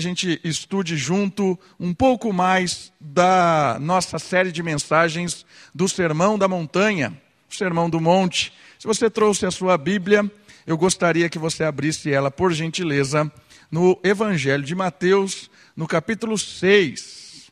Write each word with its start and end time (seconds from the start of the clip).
a 0.00 0.02
gente 0.02 0.40
estude 0.44 0.96
junto 0.96 1.58
um 1.78 1.92
pouco 1.92 2.32
mais 2.32 2.92
da 3.00 3.78
nossa 3.80 4.16
série 4.20 4.52
de 4.52 4.62
mensagens 4.62 5.44
do 5.74 5.88
Sermão 5.88 6.38
da 6.38 6.46
Montanha, 6.46 7.20
o 7.50 7.54
Sermão 7.54 7.90
do 7.90 8.00
Monte. 8.00 8.52
Se 8.78 8.86
você 8.86 9.10
trouxe 9.10 9.44
a 9.44 9.50
sua 9.50 9.76
Bíblia, 9.76 10.30
eu 10.64 10.78
gostaria 10.78 11.28
que 11.28 11.36
você 11.36 11.64
abrisse 11.64 12.12
ela, 12.12 12.30
por 12.30 12.52
gentileza, 12.52 13.28
no 13.72 13.98
Evangelho 14.04 14.62
de 14.62 14.72
Mateus, 14.72 15.50
no 15.76 15.84
capítulo 15.84 16.38
6. 16.38 17.50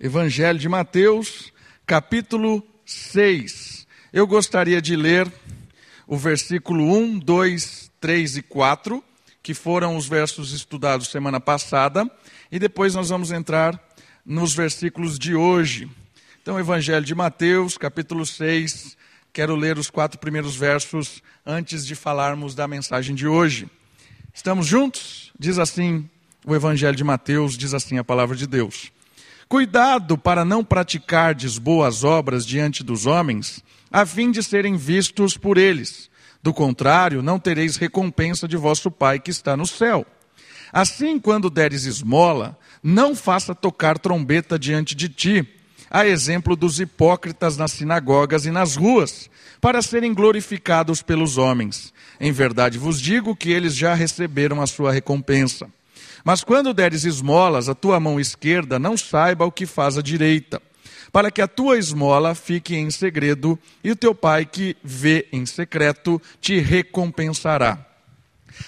Evangelho 0.00 0.58
de 0.58 0.68
Mateus, 0.68 1.52
capítulo 1.86 2.66
6. 2.84 3.86
Eu 4.12 4.26
gostaria 4.26 4.82
de 4.82 4.96
ler 4.96 5.32
o 6.04 6.16
versículo 6.16 6.82
1, 6.82 7.20
2, 7.20 7.92
3 8.00 8.38
e 8.38 8.42
4 8.42 9.04
que 9.48 9.54
foram 9.54 9.96
os 9.96 10.06
versos 10.06 10.52
estudados 10.52 11.08
semana 11.08 11.40
passada, 11.40 12.06
e 12.52 12.58
depois 12.58 12.94
nós 12.94 13.08
vamos 13.08 13.30
entrar 13.30 13.82
nos 14.22 14.52
versículos 14.52 15.18
de 15.18 15.34
hoje. 15.34 15.90
Então, 16.42 16.60
Evangelho 16.60 17.02
de 17.02 17.14
Mateus, 17.14 17.78
capítulo 17.78 18.26
6, 18.26 18.94
quero 19.32 19.56
ler 19.56 19.78
os 19.78 19.88
quatro 19.88 20.18
primeiros 20.18 20.54
versos 20.54 21.22
antes 21.46 21.86
de 21.86 21.94
falarmos 21.94 22.54
da 22.54 22.68
mensagem 22.68 23.14
de 23.14 23.26
hoje. 23.26 23.70
Estamos 24.34 24.66
juntos? 24.66 25.32
Diz 25.38 25.58
assim 25.58 26.06
o 26.44 26.54
Evangelho 26.54 26.94
de 26.94 27.02
Mateus, 27.02 27.56
diz 27.56 27.72
assim 27.72 27.96
a 27.96 28.04
palavra 28.04 28.36
de 28.36 28.46
Deus. 28.46 28.92
Cuidado 29.48 30.18
para 30.18 30.44
não 30.44 30.62
praticardes 30.62 31.56
boas 31.56 32.04
obras 32.04 32.44
diante 32.44 32.84
dos 32.84 33.06
homens, 33.06 33.64
a 33.90 34.04
fim 34.04 34.30
de 34.30 34.42
serem 34.42 34.76
vistos 34.76 35.38
por 35.38 35.56
eles. 35.56 36.10
Do 36.42 36.52
contrário, 36.54 37.22
não 37.22 37.38
tereis 37.38 37.76
recompensa 37.76 38.46
de 38.46 38.56
vosso 38.56 38.90
Pai 38.90 39.18
que 39.18 39.30
está 39.30 39.56
no 39.56 39.66
céu. 39.66 40.06
Assim, 40.72 41.18
quando 41.18 41.50
deres 41.50 41.84
esmola, 41.84 42.56
não 42.82 43.14
faça 43.16 43.54
tocar 43.54 43.98
trombeta 43.98 44.58
diante 44.58 44.94
de 44.94 45.08
ti, 45.08 45.48
a 45.90 46.06
exemplo 46.06 46.54
dos 46.54 46.78
hipócritas 46.78 47.56
nas 47.56 47.72
sinagogas 47.72 48.44
e 48.44 48.50
nas 48.50 48.76
ruas, 48.76 49.30
para 49.60 49.82
serem 49.82 50.14
glorificados 50.14 51.02
pelos 51.02 51.38
homens. 51.38 51.92
Em 52.20 52.30
verdade 52.30 52.78
vos 52.78 53.00
digo 53.00 53.34
que 53.34 53.50
eles 53.50 53.74
já 53.74 53.94
receberam 53.94 54.60
a 54.60 54.66
sua 54.66 54.92
recompensa. 54.92 55.68
Mas 56.22 56.44
quando 56.44 56.74
deres 56.74 57.04
esmolas, 57.04 57.68
a 57.68 57.74
tua 57.74 57.98
mão 57.98 58.20
esquerda 58.20 58.78
não 58.78 58.96
saiba 58.96 59.46
o 59.46 59.52
que 59.52 59.66
faz 59.66 59.96
a 59.96 60.02
direita 60.02 60.60
para 61.12 61.30
que 61.30 61.40
a 61.40 61.48
tua 61.48 61.78
esmola 61.78 62.34
fique 62.34 62.76
em 62.76 62.90
segredo 62.90 63.58
e 63.82 63.90
o 63.90 63.96
teu 63.96 64.14
pai 64.14 64.44
que 64.44 64.76
vê 64.82 65.28
em 65.32 65.46
secreto 65.46 66.20
te 66.40 66.58
recompensará. 66.58 67.86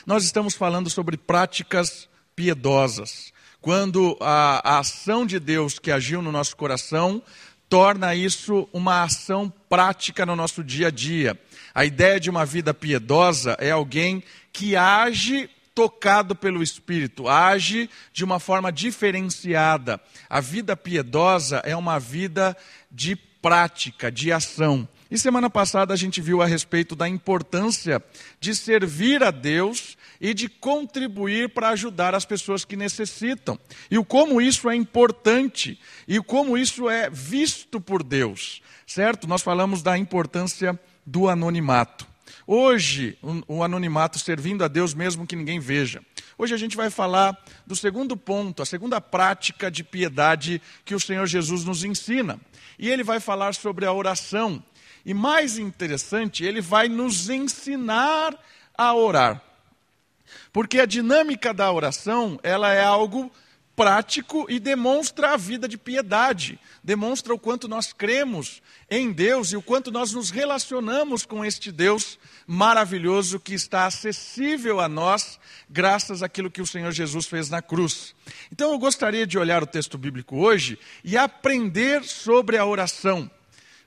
Nós 0.06 0.24
estamos 0.24 0.54
falando 0.54 0.88
sobre 0.88 1.16
práticas 1.16 2.08
piedosas. 2.34 3.32
Quando 3.60 4.16
a, 4.20 4.76
a 4.76 4.78
ação 4.78 5.26
de 5.26 5.38
Deus 5.38 5.78
que 5.78 5.90
agiu 5.90 6.22
no 6.22 6.32
nosso 6.32 6.56
coração 6.56 7.22
torna 7.68 8.14
isso 8.14 8.68
uma 8.72 9.04
ação 9.04 9.52
prática 9.68 10.26
no 10.26 10.34
nosso 10.34 10.64
dia 10.64 10.88
a 10.88 10.90
dia. 10.90 11.38
A 11.74 11.84
ideia 11.84 12.18
de 12.18 12.28
uma 12.28 12.44
vida 12.44 12.74
piedosa 12.74 13.56
é 13.60 13.70
alguém 13.70 14.24
que 14.52 14.74
age 14.74 15.48
tocado 15.74 16.34
pelo 16.34 16.62
Espírito, 16.62 17.28
age 17.28 17.88
de 18.12 18.24
uma 18.24 18.40
forma 18.40 18.70
diferenciada. 18.70 20.00
A 20.28 20.40
vida 20.40 20.76
piedosa 20.76 21.62
é 21.64 21.76
uma 21.76 21.98
vida 21.98 22.56
de 22.90 23.16
prática, 23.16 24.10
de 24.10 24.30
ação. 24.32 24.88
E 25.10 25.18
semana 25.18 25.50
passada 25.50 25.92
a 25.92 25.96
gente 25.96 26.20
viu 26.20 26.40
a 26.40 26.46
respeito 26.46 26.94
da 26.94 27.08
importância 27.08 28.02
de 28.38 28.54
servir 28.54 29.22
a 29.24 29.30
Deus 29.30 29.96
e 30.20 30.34
de 30.34 30.48
contribuir 30.48 31.48
para 31.48 31.70
ajudar 31.70 32.14
as 32.14 32.24
pessoas 32.24 32.64
que 32.64 32.76
necessitam. 32.76 33.58
E 33.90 33.98
o 33.98 34.04
como 34.04 34.40
isso 34.40 34.68
é 34.68 34.76
importante 34.76 35.80
e 36.06 36.18
o 36.18 36.24
como 36.24 36.56
isso 36.56 36.88
é 36.88 37.08
visto 37.10 37.80
por 37.80 38.02
Deus. 38.02 38.62
Certo? 38.86 39.26
Nós 39.26 39.42
falamos 39.42 39.82
da 39.82 39.96
importância 39.96 40.78
do 41.06 41.28
anonimato. 41.28 42.09
Hoje, 42.52 43.16
o 43.46 43.62
anonimato 43.62 44.18
servindo 44.18 44.64
a 44.64 44.66
Deus 44.66 44.92
mesmo 44.92 45.24
que 45.24 45.36
ninguém 45.36 45.60
veja. 45.60 46.02
Hoje 46.36 46.52
a 46.52 46.56
gente 46.56 46.76
vai 46.76 46.90
falar 46.90 47.40
do 47.64 47.76
segundo 47.76 48.16
ponto, 48.16 48.60
a 48.60 48.66
segunda 48.66 49.00
prática 49.00 49.70
de 49.70 49.84
piedade 49.84 50.60
que 50.84 50.92
o 50.92 50.98
Senhor 50.98 51.28
Jesus 51.28 51.64
nos 51.64 51.84
ensina. 51.84 52.40
E 52.76 52.88
ele 52.90 53.04
vai 53.04 53.20
falar 53.20 53.54
sobre 53.54 53.86
a 53.86 53.92
oração. 53.92 54.60
E 55.06 55.14
mais 55.14 55.58
interessante, 55.58 56.44
ele 56.44 56.60
vai 56.60 56.88
nos 56.88 57.30
ensinar 57.30 58.36
a 58.76 58.94
orar. 58.96 59.40
Porque 60.52 60.80
a 60.80 60.86
dinâmica 60.86 61.54
da 61.54 61.70
oração, 61.70 62.36
ela 62.42 62.72
é 62.72 62.82
algo 62.82 63.30
prático 63.80 64.44
e 64.50 64.60
demonstra 64.60 65.30
a 65.32 65.36
vida 65.38 65.66
de 65.66 65.78
piedade, 65.78 66.60
demonstra 66.84 67.32
o 67.32 67.38
quanto 67.38 67.66
nós 67.66 67.94
cremos 67.94 68.60
em 68.90 69.10
Deus 69.10 69.52
e 69.52 69.56
o 69.56 69.62
quanto 69.62 69.90
nós 69.90 70.12
nos 70.12 70.28
relacionamos 70.28 71.24
com 71.24 71.42
este 71.42 71.72
Deus 71.72 72.18
maravilhoso 72.46 73.40
que 73.40 73.54
está 73.54 73.86
acessível 73.86 74.80
a 74.80 74.86
nós, 74.86 75.40
graças 75.66 76.22
àquilo 76.22 76.50
que 76.50 76.60
o 76.60 76.66
Senhor 76.66 76.92
Jesus 76.92 77.24
fez 77.24 77.48
na 77.48 77.62
cruz. 77.62 78.14
Então 78.52 78.70
eu 78.70 78.78
gostaria 78.78 79.26
de 79.26 79.38
olhar 79.38 79.62
o 79.62 79.66
texto 79.66 79.96
bíblico 79.96 80.36
hoje 80.36 80.78
e 81.02 81.16
aprender 81.16 82.04
sobre 82.04 82.58
a 82.58 82.66
oração. 82.66 83.30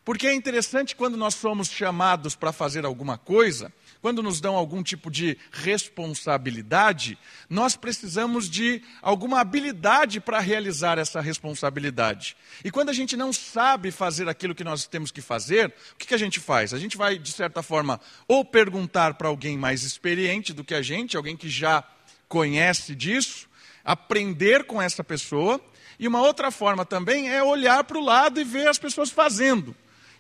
Porque 0.04 0.26
é 0.26 0.34
interessante 0.34 0.96
quando 0.96 1.16
nós 1.16 1.36
somos 1.36 1.70
chamados 1.70 2.36
para 2.36 2.52
fazer 2.52 2.84
alguma 2.84 3.16
coisa, 3.16 3.72
quando 4.04 4.22
nos 4.22 4.42
dão 4.42 4.58
algum 4.58 4.84
tipo 4.84 5.10
de 5.10 5.38
responsabilidade, 5.50 7.18
nós 7.50 7.78
precisamos 7.78 8.50
de 8.50 8.84
alguma 9.02 9.40
habilidade 9.40 10.20
para 10.20 10.42
realizar 10.42 10.98
essa 10.98 11.22
responsabilidade. 11.22 12.36
E 12.66 12.70
quando 12.70 12.90
a 12.90 12.94
gente 12.94 13.16
não 13.16 13.32
sabe 13.32 13.92
fazer 13.92 14.28
aquilo 14.28 14.54
que 14.54 14.64
nós 14.66 14.86
temos 14.86 15.10
que 15.10 15.22
fazer, 15.22 15.74
o 15.94 15.96
que, 15.96 16.08
que 16.08 16.14
a 16.14 16.18
gente 16.18 16.42
faz? 16.42 16.74
A 16.74 16.78
gente 16.78 16.98
vai, 16.98 17.18
de 17.18 17.32
certa 17.32 17.64
forma, 17.64 17.98
ou 18.28 18.44
perguntar 18.44 19.14
para 19.14 19.30
alguém 19.30 19.58
mais 19.58 19.84
experiente 19.84 20.52
do 20.52 20.66
que 20.66 20.76
a 20.76 20.82
gente, 20.82 21.16
alguém 21.16 21.38
que 21.38 21.48
já 21.48 21.82
conhece 22.28 22.94
disso, 22.94 23.48
aprender 23.86 24.66
com 24.66 24.82
essa 24.82 25.02
pessoa. 25.02 25.62
E 25.98 26.10
uma 26.10 26.20
outra 26.20 26.52
forma 26.52 26.84
também 26.86 27.30
é 27.30 27.42
olhar 27.42 27.86
para 27.86 27.98
o 27.98 28.04
lado 28.04 28.38
e 28.42 28.44
ver 28.44 28.68
as 28.68 28.78
pessoas 28.78 29.10
fazendo. 29.10 29.74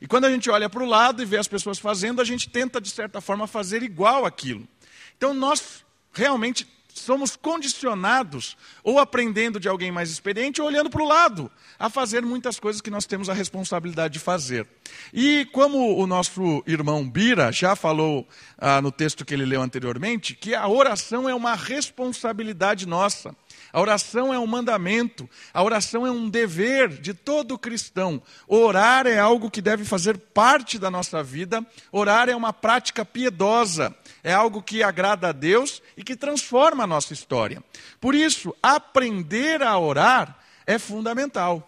E 0.04 0.06
quando 0.06 0.26
a 0.26 0.30
gente 0.30 0.50
olha 0.50 0.70
para 0.70 0.84
o 0.84 0.86
lado 0.86 1.22
e 1.22 1.26
vê 1.26 1.38
as 1.38 1.48
pessoas 1.48 1.80
fazendo, 1.80 2.20
a 2.20 2.26
gente 2.26 2.50
tenta, 2.50 2.82
de 2.82 2.90
certa 2.90 3.22
forma, 3.22 3.48
fazer 3.48 3.82
igual 3.82 4.26
aquilo. 4.26 4.68
Então, 5.16 5.34
nós 5.34 5.86
realmente 6.12 6.68
somos 6.94 7.38
condicionados, 7.38 8.58
ou 8.84 9.00
aprendendo 9.00 9.62
de 9.62 9.70
alguém 9.70 9.94
mais 9.94 10.12
experiente, 10.12 10.62
ou 10.62 10.68
olhando 10.68 10.90
para 10.90 11.02
o 11.02 11.08
lado, 11.08 11.50
a 11.80 11.90
fazer 11.90 12.22
muitas 12.22 12.60
coisas 12.60 12.82
que 12.82 12.92
nós 12.92 13.06
temos 13.06 13.30
a 13.30 13.34
responsabilidade 13.34 14.16
de 14.16 14.20
fazer. 14.20 14.68
E 15.14 15.46
como 15.54 15.98
o 15.98 16.06
nosso 16.06 16.62
irmão 16.68 17.10
Bira 17.10 17.50
já 17.50 17.74
falou 17.74 18.28
ah, 18.58 18.82
no 18.82 18.92
texto 18.92 19.24
que 19.24 19.34
ele 19.34 19.46
leu 19.46 19.62
anteriormente, 19.62 20.36
que 20.36 20.54
a 20.54 20.68
oração 20.68 21.30
é 21.30 21.34
uma 21.34 21.56
responsabilidade 21.56 22.86
nossa. 22.86 23.34
A 23.74 23.82
oração 23.82 24.32
é 24.32 24.38
um 24.38 24.46
mandamento, 24.46 25.28
a 25.52 25.64
oração 25.64 26.06
é 26.06 26.12
um 26.12 26.30
dever 26.30 26.90
de 26.90 27.12
todo 27.12 27.58
cristão. 27.58 28.22
Orar 28.48 29.08
é 29.08 29.18
algo 29.18 29.50
que 29.50 29.64
deve 29.64 29.84
fazer 29.84 30.16
parte 30.16 30.78
da 30.78 30.92
nossa 30.92 31.24
vida, 31.24 31.66
orar 31.92 32.30
é 32.30 32.36
uma 32.36 32.54
prática 32.54 33.04
piedosa, 33.04 33.94
é 34.24 34.32
algo 34.32 34.62
que 34.62 34.84
agrada 34.84 35.30
a 35.30 35.32
Deus 35.32 35.82
e 35.98 36.04
que 36.04 36.16
transforma 36.16 36.84
a 36.84 36.88
nossa 36.88 37.14
história. 37.14 37.64
Por 38.00 38.14
isso, 38.14 38.56
aprender 38.62 39.64
a 39.64 39.76
orar 39.80 40.38
é 40.68 40.78
fundamental. 40.78 41.68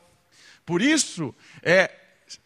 Por 0.63 0.83
isso, 0.83 1.33
é, 1.63 1.89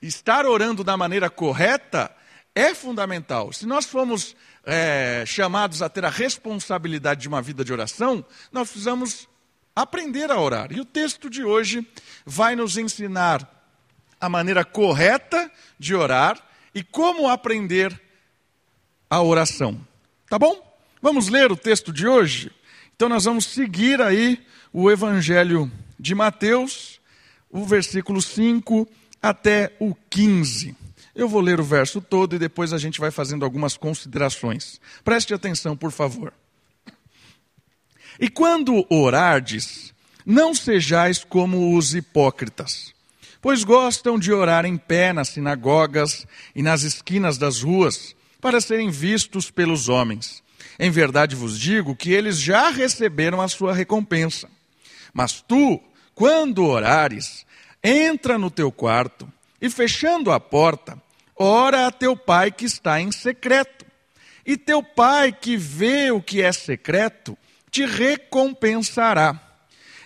estar 0.02 0.46
orando 0.46 0.86
da 0.86 0.96
maneira 0.96 1.30
correta 1.30 2.10
é 2.56 2.74
fundamental. 2.74 3.52
Se 3.52 3.66
nós 3.66 3.86
formos 3.86 4.38
é, 4.66 5.24
chamados 5.26 5.82
a 5.82 5.90
ter 5.90 6.06
a 6.06 6.10
responsabilidade 6.10 7.22
de 7.22 7.28
uma 7.28 7.42
vida 7.42 7.64
de 7.64 7.74
oração, 7.74 8.26
nós 8.52 8.70
precisamos 8.70 9.29
aprender 9.82 10.32
a 10.32 10.40
orar. 10.40 10.72
E 10.72 10.80
o 10.80 10.86
texto 10.86 11.30
de 11.30 11.44
hoje 11.44 11.88
vai 12.26 12.56
nos 12.56 12.78
ensinar 12.78 13.48
a 14.20 14.28
maneira 14.28 14.66
correta 14.66 15.50
de 15.78 15.96
orar 15.96 16.42
e 16.74 16.84
como 16.84 17.28
aprender 17.28 18.00
a 19.10 19.22
oração. 19.22 19.80
Tá 20.30 20.38
bom? 20.38 20.68
Vamos 21.02 21.30
ler 21.30 21.52
o 21.52 21.58
texto 21.58 21.94
de 21.94 22.08
hoje? 22.08 22.52
Então 22.96 23.08
nós 23.08 23.24
vamos 23.26 23.46
seguir 23.46 24.02
aí 24.02 24.46
o 24.74 24.92
Evangelho 24.92 25.72
de 25.98 26.14
Mateus, 26.14 27.00
o 27.50 27.66
versículo 27.66 28.22
5 28.22 28.88
até 29.22 29.74
o 29.80 29.96
15. 30.10 30.76
Eu 31.16 31.28
vou 31.28 31.42
ler 31.42 31.60
o 31.60 31.64
verso 31.64 32.02
todo 32.02 32.36
e 32.36 32.40
depois 32.40 32.72
a 32.72 32.78
gente 32.78 33.00
vai 33.00 33.12
fazendo 33.12 33.44
algumas 33.44 33.76
considerações. 33.76 34.80
Preste 35.04 35.34
atenção, 35.34 35.76
por 35.76 35.92
favor. 35.92 36.34
E 38.18 38.30
quando 38.30 38.86
orardes, 38.90 39.94
não 40.26 40.54
sejais 40.54 41.24
como 41.24 41.76
os 41.76 41.94
hipócritas, 41.94 42.94
pois 43.42 43.64
gostam 43.64 44.18
de 44.18 44.32
orar 44.32 44.66
em 44.66 44.78
pé 44.78 45.12
nas 45.12 45.30
sinagogas 45.30 46.26
e 46.56 46.62
nas 46.62 46.84
esquinas 46.84 47.38
das 47.38 47.62
ruas, 47.62 48.16
para 48.40 48.62
serem 48.62 48.90
vistos 48.90 49.52
pelos 49.52 49.90
homens. 49.90 50.42
Em 50.80 50.90
verdade 50.90 51.36
vos 51.36 51.60
digo 51.60 51.96
que 51.96 52.12
eles 52.12 52.40
já 52.40 52.70
receberam 52.70 53.42
a 53.42 53.48
sua 53.48 53.74
recompensa. 53.74 54.50
Mas 55.14 55.42
tu, 55.42 55.82
quando 56.16 56.66
orares, 56.66 57.46
entra 57.84 58.38
no 58.38 58.50
teu 58.50 58.72
quarto 58.72 59.30
e, 59.62 59.70
fechando 59.70 60.32
a 60.32 60.40
porta, 60.40 61.02
ora 61.36 61.88
a 61.88 61.92
teu 61.92 62.16
pai 62.16 62.52
que 62.52 62.66
está 62.66 63.02
em 63.02 63.12
secreto. 63.12 63.86
E 64.46 64.58
teu 64.58 64.82
pai 64.82 65.32
que 65.32 65.58
vê 65.58 66.12
o 66.12 66.22
que 66.22 66.42
é 66.42 66.52
secreto, 66.52 67.38
te 67.70 67.86
recompensará. 67.86 69.40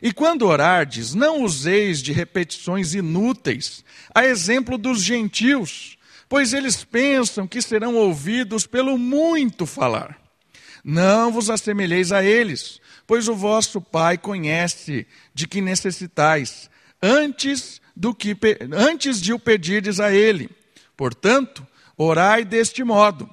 E 0.01 0.12
quando 0.12 0.48
orardes, 0.48 1.13
não 1.13 1.44
useis 1.44 2.01
de 2.01 2.12
repetições 2.12 2.94
inúteis, 2.94 3.86
a 4.13 4.25
exemplo 4.25 4.77
dos 4.77 5.01
gentios, 5.01 5.98
pois 6.27 6.54
eles 6.54 6.83
pensam 6.83 7.48
que 7.48 7.62
serão 7.62 7.95
ouvidos 7.95 8.65
pelo 8.65 8.98
muito 8.98 9.65
falar. 9.65 10.19
Não 10.83 11.31
vos 11.31 11.50
assemelheis 11.50 12.12
a 12.12 12.24
eles, 12.24 12.81
pois 13.07 13.27
o 13.27 13.36
vosso 13.36 13.80
Pai 13.80 14.18
conhece 14.18 15.07
de 15.33 15.48
que 15.48 15.62
necessitais, 15.62 16.69
antes, 17.01 17.81
do 17.95 18.13
que, 18.13 18.36
antes 18.71 19.21
de 19.21 19.31
o 19.33 19.39
pedirdes 19.39 20.00
a 20.00 20.12
Ele. 20.12 20.50
Portanto, 20.98 21.66
orai 21.98 22.44
deste 22.44 22.83
modo: 22.83 23.30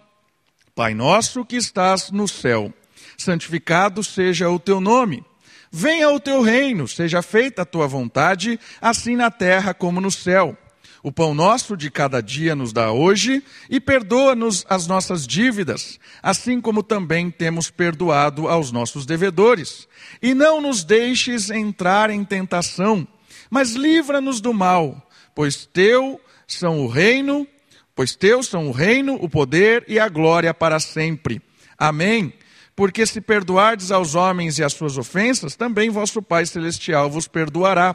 Pai 0.74 0.94
nosso 0.94 1.44
que 1.44 1.56
estás 1.56 2.10
no 2.10 2.28
céu, 2.28 2.72
santificado 3.20 4.02
seja 4.02 4.48
o 4.48 4.58
teu 4.58 4.80
nome. 4.80 5.24
Venha 5.70 6.10
o 6.10 6.18
teu 6.18 6.42
reino, 6.42 6.88
seja 6.88 7.22
feita 7.22 7.62
a 7.62 7.64
tua 7.64 7.86
vontade, 7.86 8.58
assim 8.80 9.14
na 9.14 9.30
terra 9.30 9.72
como 9.72 10.00
no 10.00 10.10
céu. 10.10 10.56
O 11.02 11.10
pão 11.10 11.32
nosso 11.34 11.76
de 11.76 11.90
cada 11.90 12.20
dia 12.20 12.54
nos 12.54 12.72
dá 12.72 12.92
hoje 12.92 13.42
e 13.70 13.80
perdoa-nos 13.80 14.66
as 14.68 14.86
nossas 14.86 15.26
dívidas, 15.26 15.98
assim 16.22 16.60
como 16.60 16.82
também 16.82 17.30
temos 17.30 17.70
perdoado 17.70 18.48
aos 18.48 18.70
nossos 18.70 19.06
devedores. 19.06 19.88
E 20.20 20.34
não 20.34 20.60
nos 20.60 20.84
deixes 20.84 21.50
entrar 21.50 22.10
em 22.10 22.22
tentação, 22.22 23.06
mas 23.48 23.72
livra-nos 23.72 24.40
do 24.40 24.52
mal, 24.52 25.08
pois 25.34 25.64
teu 25.64 26.20
são 26.46 26.80
o 26.80 26.88
reino, 26.88 27.46
pois 27.94 28.14
teus 28.14 28.48
são 28.48 28.68
o 28.68 28.72
reino, 28.72 29.14
o 29.14 29.28
poder 29.28 29.84
e 29.88 29.98
a 29.98 30.08
glória 30.08 30.52
para 30.52 30.78
sempre. 30.80 31.40
Amém. 31.78 32.34
Porque 32.74 33.04
se 33.06 33.20
perdoardes 33.20 33.90
aos 33.90 34.14
homens 34.14 34.58
e 34.58 34.64
as 34.64 34.72
suas 34.72 34.96
ofensas, 34.96 35.56
também 35.56 35.90
vosso 35.90 36.22
Pai 36.22 36.46
celestial 36.46 37.10
vos 37.10 37.28
perdoará. 37.28 37.94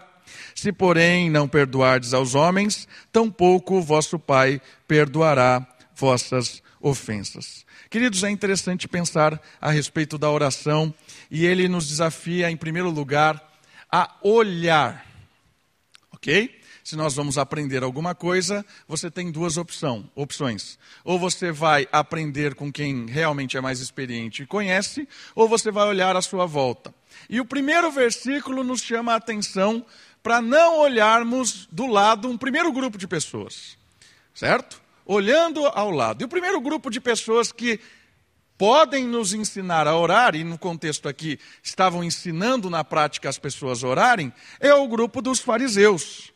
Se, 0.54 0.72
porém, 0.72 1.30
não 1.30 1.48
perdoardes 1.48 2.14
aos 2.14 2.36
homens, 2.36 2.88
tampouco 3.12 3.82
vosso 3.82 4.20
Pai 4.20 4.62
perdoará 4.88 5.66
vossas 5.96 6.62
ofensas. 6.82 7.66
Queridos, 7.90 8.24
é 8.24 8.30
interessante 8.30 8.88
pensar 8.88 9.42
a 9.60 9.72
respeito 9.72 10.18
da 10.18 10.30
oração 10.30 10.94
e 11.32 11.46
ele 11.46 11.68
nos 11.68 11.88
desafia, 11.88 12.52
em 12.52 12.58
primeiro 12.58 12.90
lugar, 12.90 13.42
a 13.92 14.14
olhar. 14.22 15.06
Ok? 16.12 16.60
Se 16.86 16.96
nós 16.96 17.16
vamos 17.16 17.36
aprender 17.36 17.82
alguma 17.82 18.14
coisa, 18.14 18.64
você 18.88 19.10
tem 19.10 19.32
duas 19.32 19.58
opção, 19.58 20.08
opções. 20.14 20.78
Ou 21.04 21.18
você 21.18 21.52
vai 21.52 21.88
aprender 21.92 22.54
com 22.54 22.72
quem 22.72 23.08
realmente 23.08 23.58
é 23.58 23.62
mais 23.62 23.80
experiente 23.80 24.44
e 24.44 24.46
conhece, 24.46 25.10
ou 25.34 25.50
você 25.50 25.72
vai 25.72 25.88
olhar 25.88 26.16
à 26.16 26.22
sua 26.22 26.46
volta. 26.46 26.94
E 27.28 27.42
o 27.42 27.46
primeiro 27.46 27.90
versículo 27.90 28.64
nos 28.64 28.84
chama 28.84 29.14
a 29.14 29.16
atenção 29.16 29.84
para 30.22 30.40
não 30.40 30.78
olharmos 30.78 31.68
do 31.72 31.88
lado 31.88 32.30
um 32.30 32.38
primeiro 32.38 32.72
grupo 32.72 33.00
de 33.00 33.08
pessoas, 33.08 33.76
certo? 34.32 34.80
Olhando 35.08 35.66
ao 35.66 35.90
lado. 35.90 36.22
E 36.22 36.26
o 36.26 36.30
primeiro 36.30 36.62
grupo 36.62 36.92
de 36.92 37.02
pessoas 37.02 37.52
que 37.52 37.80
podem 38.60 39.08
nos 39.08 39.34
ensinar 39.34 39.88
a 39.88 39.98
orar, 39.98 40.36
e 40.36 40.44
no 40.44 40.60
contexto 40.60 41.10
aqui 41.10 41.40
estavam 41.64 42.04
ensinando 42.04 42.70
na 42.70 42.84
prática 42.84 43.28
as 43.28 43.40
pessoas 43.40 43.84
a 43.84 43.88
orarem, 43.88 44.32
é 44.60 44.72
o 44.72 44.88
grupo 44.88 45.20
dos 45.20 45.40
fariseus. 45.40 46.35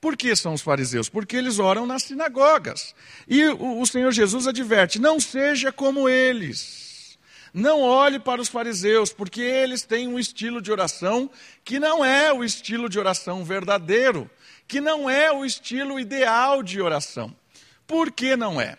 Por 0.00 0.16
que 0.16 0.34
são 0.36 0.54
os 0.54 0.62
fariseus? 0.62 1.08
Porque 1.08 1.36
eles 1.36 1.58
oram 1.58 1.84
nas 1.84 2.04
sinagogas. 2.04 2.94
E 3.26 3.44
o 3.46 3.84
Senhor 3.84 4.12
Jesus 4.12 4.46
adverte: 4.46 4.98
não 4.98 5.18
seja 5.18 5.72
como 5.72 6.08
eles. 6.08 7.18
Não 7.52 7.80
olhe 7.80 8.18
para 8.18 8.40
os 8.40 8.48
fariseus, 8.48 9.12
porque 9.12 9.40
eles 9.40 9.82
têm 9.82 10.06
um 10.06 10.18
estilo 10.18 10.60
de 10.60 10.70
oração 10.70 11.30
que 11.64 11.80
não 11.80 12.04
é 12.04 12.32
o 12.32 12.44
estilo 12.44 12.88
de 12.88 12.98
oração 12.98 13.44
verdadeiro, 13.44 14.30
que 14.68 14.80
não 14.80 15.08
é 15.08 15.32
o 15.32 15.44
estilo 15.44 15.98
ideal 15.98 16.62
de 16.62 16.80
oração. 16.80 17.34
Por 17.86 18.12
que 18.12 18.36
não 18.36 18.60
é? 18.60 18.76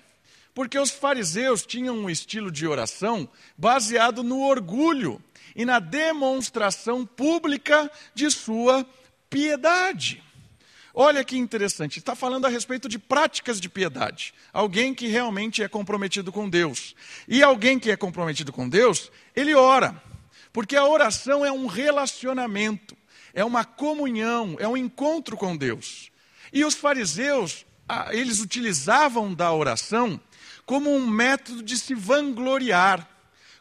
Porque 0.54 0.78
os 0.78 0.92
fariseus 0.92 1.66
tinham 1.66 1.98
um 1.98 2.10
estilo 2.10 2.52
de 2.52 2.68
oração 2.68 3.28
baseado 3.58 4.24
no 4.24 4.42
orgulho 4.42 5.22
e 5.56 5.66
na 5.66 5.80
demonstração 5.80 7.06
pública 7.06 7.92
de 8.14 8.30
sua 8.30 8.86
piedade. 9.30 10.24
Olha 10.94 11.24
que 11.24 11.38
interessante, 11.38 12.00
está 12.00 12.16
falando 12.16 12.46
a 12.46 12.50
respeito 12.50 12.90
de 12.90 12.98
práticas 12.98 13.62
de 13.62 13.70
piedade. 13.70 14.34
Alguém 14.52 14.94
que 14.94 15.08
realmente 15.08 15.62
é 15.62 15.68
comprometido 15.68 16.32
com 16.32 16.50
Deus. 16.50 16.96
E 17.28 17.44
alguém 17.44 17.78
que 17.78 17.92
é 17.92 17.96
comprometido 17.96 18.52
com 18.52 18.68
Deus, 18.68 19.12
ele 19.36 19.54
ora. 19.54 20.02
Porque 20.52 20.76
a 20.76 20.86
oração 20.86 21.46
é 21.46 21.52
um 21.52 21.68
relacionamento, 21.68 22.98
é 23.34 23.46
uma 23.46 23.64
comunhão, 23.64 24.56
é 24.60 24.68
um 24.68 24.76
encontro 24.76 25.38
com 25.38 25.56
Deus. 25.56 26.12
E 26.52 26.66
os 26.66 26.74
fariseus, 26.74 27.66
eles 28.10 28.40
utilizavam 28.40 29.34
da 29.34 29.54
oração 29.54 30.20
como 30.66 30.94
um 30.94 31.08
método 31.08 31.62
de 31.62 31.78
se 31.78 31.94
vangloriar, 31.94 33.08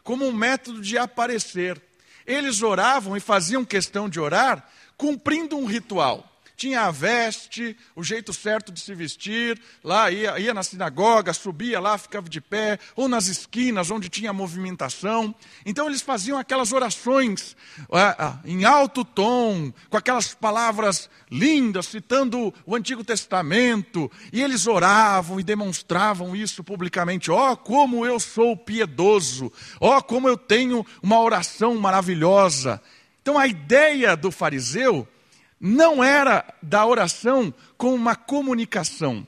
como 0.03 0.27
um 0.27 0.33
método 0.33 0.81
de 0.81 0.97
aparecer. 0.97 1.79
Eles 2.25 2.63
oravam 2.63 3.15
e 3.15 3.19
faziam 3.19 3.63
questão 3.63 4.09
de 4.09 4.19
orar 4.19 4.67
cumprindo 4.97 5.55
um 5.55 5.65
ritual 5.65 6.25
tinha 6.59 6.81
a 6.81 6.91
veste, 6.91 7.75
o 7.95 8.03
jeito 8.03 8.33
certo 8.33 8.69
de 8.69 8.81
se 8.81 8.93
vestir, 8.93 9.59
lá 9.81 10.11
ia, 10.11 10.37
ia 10.37 10.53
na 10.53 10.61
sinagoga, 10.61 11.33
subia 11.33 11.79
lá, 11.79 11.97
ficava 11.97 12.27
de 12.27 12.41
pé, 12.41 12.77
ou 12.97 13.07
nas 13.07 13.27
esquinas 13.27 13.89
onde 13.89 14.09
tinha 14.09 14.33
movimentação. 14.33 15.33
Então 15.65 15.87
eles 15.87 16.01
faziam 16.01 16.37
aquelas 16.37 16.73
orações 16.73 17.55
em 18.43 18.65
alto 18.65 19.05
tom, 19.05 19.71
com 19.89 19.95
aquelas 19.95 20.33
palavras 20.33 21.09
lindas, 21.31 21.85
citando 21.85 22.53
o 22.65 22.75
Antigo 22.75 23.05
Testamento, 23.05 24.11
e 24.33 24.43
eles 24.43 24.67
oravam 24.67 25.39
e 25.39 25.43
demonstravam 25.43 26.35
isso 26.35 26.61
publicamente. 26.61 27.31
Ó, 27.31 27.53
oh, 27.53 27.57
como 27.57 28.05
eu 28.05 28.19
sou 28.19 28.57
piedoso! 28.57 29.49
Ó, 29.79 29.97
oh, 29.97 30.03
como 30.03 30.27
eu 30.27 30.35
tenho 30.35 30.85
uma 31.01 31.21
oração 31.21 31.77
maravilhosa! 31.77 32.81
Então 33.21 33.37
a 33.37 33.47
ideia 33.47 34.17
do 34.17 34.29
fariseu 34.29 35.07
não 35.59 36.03
era 36.03 36.45
da 36.61 36.85
oração 36.85 37.53
com 37.77 37.93
uma 37.93 38.15
comunicação. 38.15 39.27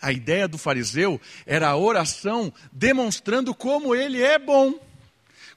A 0.00 0.12
ideia 0.12 0.46
do 0.46 0.58
fariseu 0.58 1.20
era 1.46 1.68
a 1.68 1.76
oração 1.76 2.52
demonstrando 2.70 3.54
como 3.54 3.94
ele 3.94 4.22
é 4.22 4.38
bom, 4.38 4.74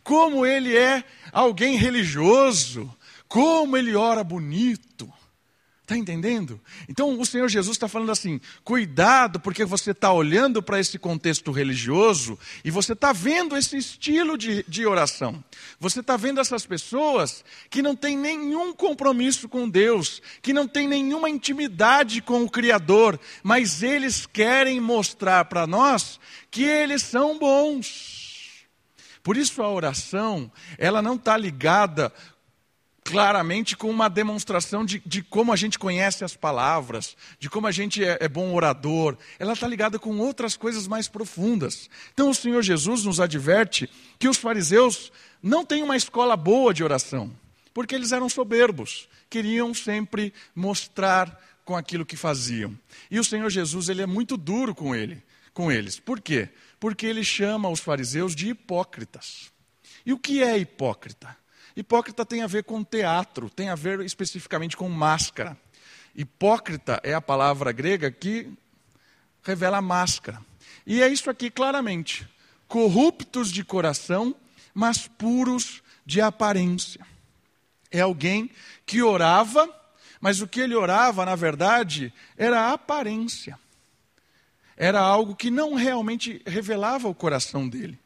como 0.04 0.46
ele 0.46 0.76
é 0.76 1.04
alguém 1.32 1.76
religioso, 1.76 2.90
como 3.28 3.76
ele 3.76 3.94
ora 3.94 4.24
bonito. 4.24 5.12
Está 5.88 5.96
entendendo? 5.96 6.60
Então 6.90 7.18
o 7.18 7.26
Senhor 7.26 7.48
Jesus 7.48 7.78
está 7.78 7.88
falando 7.88 8.12
assim: 8.12 8.42
cuidado, 8.62 9.40
porque 9.40 9.64
você 9.64 9.92
está 9.92 10.12
olhando 10.12 10.62
para 10.62 10.82
esse 10.82 11.00
contexto 11.00 11.50
religioso 11.50 12.38
e 12.62 12.70
você 12.70 12.92
está 12.92 13.14
vendo 13.14 13.56
esse 13.56 13.78
estilo 13.78 14.38
de, 14.38 14.66
de 14.68 14.86
oração. 14.86 15.42
Você 15.80 16.02
está 16.02 16.18
vendo 16.18 16.42
essas 16.42 16.66
pessoas 16.66 17.42
que 17.70 17.82
não 17.82 17.96
têm 17.96 18.18
nenhum 18.18 18.74
compromisso 18.74 19.48
com 19.48 19.70
Deus, 19.70 20.22
que 20.42 20.52
não 20.52 20.68
têm 20.68 20.90
nenhuma 20.90 21.30
intimidade 21.30 22.22
com 22.22 22.44
o 22.44 22.50
Criador, 22.50 23.18
mas 23.42 23.82
eles 23.82 24.26
querem 24.26 24.82
mostrar 24.82 25.46
para 25.46 25.66
nós 25.66 26.20
que 26.52 26.66
eles 26.66 27.02
são 27.02 27.40
bons. 27.40 28.68
Por 29.24 29.38
isso 29.38 29.64
a 29.64 29.72
oração, 29.72 30.52
ela 30.78 31.02
não 31.02 31.16
está 31.16 31.38
ligada 31.38 32.14
claramente 33.08 33.78
com 33.78 33.90
uma 33.90 34.10
demonstração 34.10 34.84
de, 34.84 35.02
de, 35.06 35.24
como 35.24 35.54
a 35.54 35.56
gente 35.56 35.80
conhece 35.80 36.26
as 36.26 36.36
palavras, 36.36 37.16
de 37.40 37.50
como 37.50 37.66
a 37.66 37.72
gente 37.72 38.04
é, 38.04 38.18
é 38.20 38.28
bom 38.28 38.54
orador. 38.54 39.18
Ela 39.40 39.54
está 39.54 39.66
ligada 39.66 39.98
com 39.98 40.18
outras 40.20 40.58
coisas 40.58 40.88
mais 40.88 41.08
profundas. 41.08 41.90
Então 42.14 42.30
o 42.30 42.36
Senhor 42.36 42.62
Jesus 42.62 43.06
nos 43.06 43.22
adverte 43.22 43.90
que 44.20 44.28
os 44.28 44.36
fariseus 44.36 45.10
não 45.42 45.66
têm 45.66 45.84
uma 45.84 45.96
escola 45.96 46.36
boa 46.36 46.74
de 46.74 46.84
oração, 46.84 47.32
porque 47.74 47.96
eles 47.96 48.12
eram 48.12 48.28
soberbos, 48.28 49.08
queriam 49.30 49.74
sempre 49.74 50.34
mostrar 50.54 51.42
com 51.64 51.78
aquilo 51.78 52.06
que 52.06 52.18
faziam. 52.18 52.78
E 53.10 53.22
o 53.22 53.24
Senhor 53.24 53.50
Jesus 53.50 53.88
ele 53.88 54.02
é 54.02 54.06
muito 54.06 54.36
duro 54.36 54.76
com 54.76 54.94
ele, 54.94 55.24
com 55.54 55.72
eles. 55.72 55.98
Por 55.98 56.20
quê? 56.20 56.50
Porque 56.78 57.06
ele 57.06 57.24
chama 57.24 57.70
os 57.70 57.80
fariseus 57.80 58.36
de 58.36 58.50
hipócritas. 58.50 59.50
E 60.06 60.12
o 60.12 60.20
que 60.20 60.44
é 60.44 60.58
hipócrita? 60.58 61.38
Hipócrita 61.78 62.26
tem 62.26 62.42
a 62.42 62.48
ver 62.48 62.64
com 62.64 62.84
teatro, 62.84 63.52
tem 63.52 63.70
a 63.70 63.76
ver 63.76 64.02
especificamente 64.02 64.76
com 64.76 64.90
máscara. 64.90 65.56
Hipócrita 66.16 67.00
é 67.04 67.14
a 67.14 67.22
palavra 67.22 67.72
grega 67.72 68.10
que 68.10 68.52
revela 69.44 69.80
máscara. 69.80 70.42
E 70.88 71.04
é 71.04 71.08
isso 71.08 71.30
aqui 71.30 71.52
claramente. 71.52 72.28
Corruptos 72.68 73.52
de 73.52 73.64
coração 73.64 74.36
mas 74.74 75.08
puros 75.08 75.82
de 76.06 76.22
aparência. 76.22 77.02
É 77.92 78.02
alguém 78.02 78.52
que 78.86 79.02
orava, 79.02 79.68
mas 80.22 80.40
o 80.40 80.48
que 80.48 80.60
ele 80.60 80.76
orava, 80.76 81.26
na 81.26 81.36
verdade, 81.36 82.14
era 82.38 82.62
a 82.62 82.74
aparência. 82.74 83.58
Era 84.76 85.00
algo 85.00 85.36
que 85.36 85.50
não 85.50 85.74
realmente 85.74 86.44
revelava 86.46 87.08
o 87.08 87.16
coração 87.16 87.68
dele. 87.68 87.98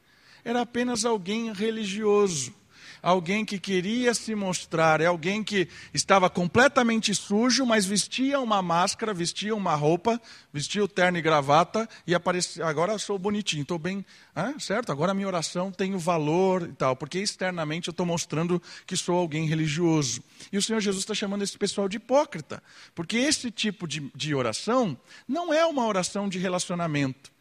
Era 0.45 0.61
apenas 0.61 1.03
alguém 1.03 1.51
religioso 1.51 2.53
alguém 3.01 3.43
que 3.43 3.59
queria 3.59 4.13
se 4.13 4.35
mostrar, 4.35 5.01
é 5.01 5.05
alguém 5.05 5.43
que 5.43 5.67
estava 5.93 6.29
completamente 6.29 7.13
sujo, 7.15 7.65
mas 7.65 7.85
vestia 7.85 8.39
uma 8.39 8.61
máscara, 8.61 9.13
vestia 9.13 9.55
uma 9.55 9.73
roupa, 9.75 10.21
vestia 10.53 10.83
o 10.83 10.87
terno 10.87 11.17
e 11.17 11.21
gravata 11.21 11.87
e 12.05 12.13
aparecia, 12.13 12.65
agora 12.65 12.97
sou 12.97 13.17
bonitinho, 13.17 13.63
estou 13.63 13.79
bem, 13.79 14.05
ah, 14.35 14.53
certo? 14.59 14.91
Agora 14.91 15.11
a 15.11 15.15
minha 15.15 15.27
oração 15.27 15.71
tem 15.71 15.95
o 15.95 15.99
valor 15.99 16.63
e 16.63 16.73
tal, 16.73 16.95
porque 16.95 17.19
externamente 17.19 17.87
eu 17.87 17.91
estou 17.91 18.05
mostrando 18.05 18.61
que 18.85 18.97
sou 18.97 19.17
alguém 19.17 19.47
religioso. 19.47 20.23
E 20.51 20.57
o 20.57 20.61
Senhor 20.61 20.79
Jesus 20.79 21.03
está 21.03 21.13
chamando 21.13 21.43
esse 21.43 21.57
pessoal 21.57 21.87
de 21.87 21.97
hipócrita, 21.97 22.61
porque 22.93 23.17
esse 23.17 23.49
tipo 23.49 23.87
de, 23.87 24.11
de 24.15 24.35
oração 24.35 24.97
não 25.27 25.53
é 25.53 25.65
uma 25.65 25.85
oração 25.85 26.27
de 26.27 26.37
relacionamento. 26.37 27.31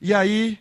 E 0.00 0.14
aí, 0.14 0.58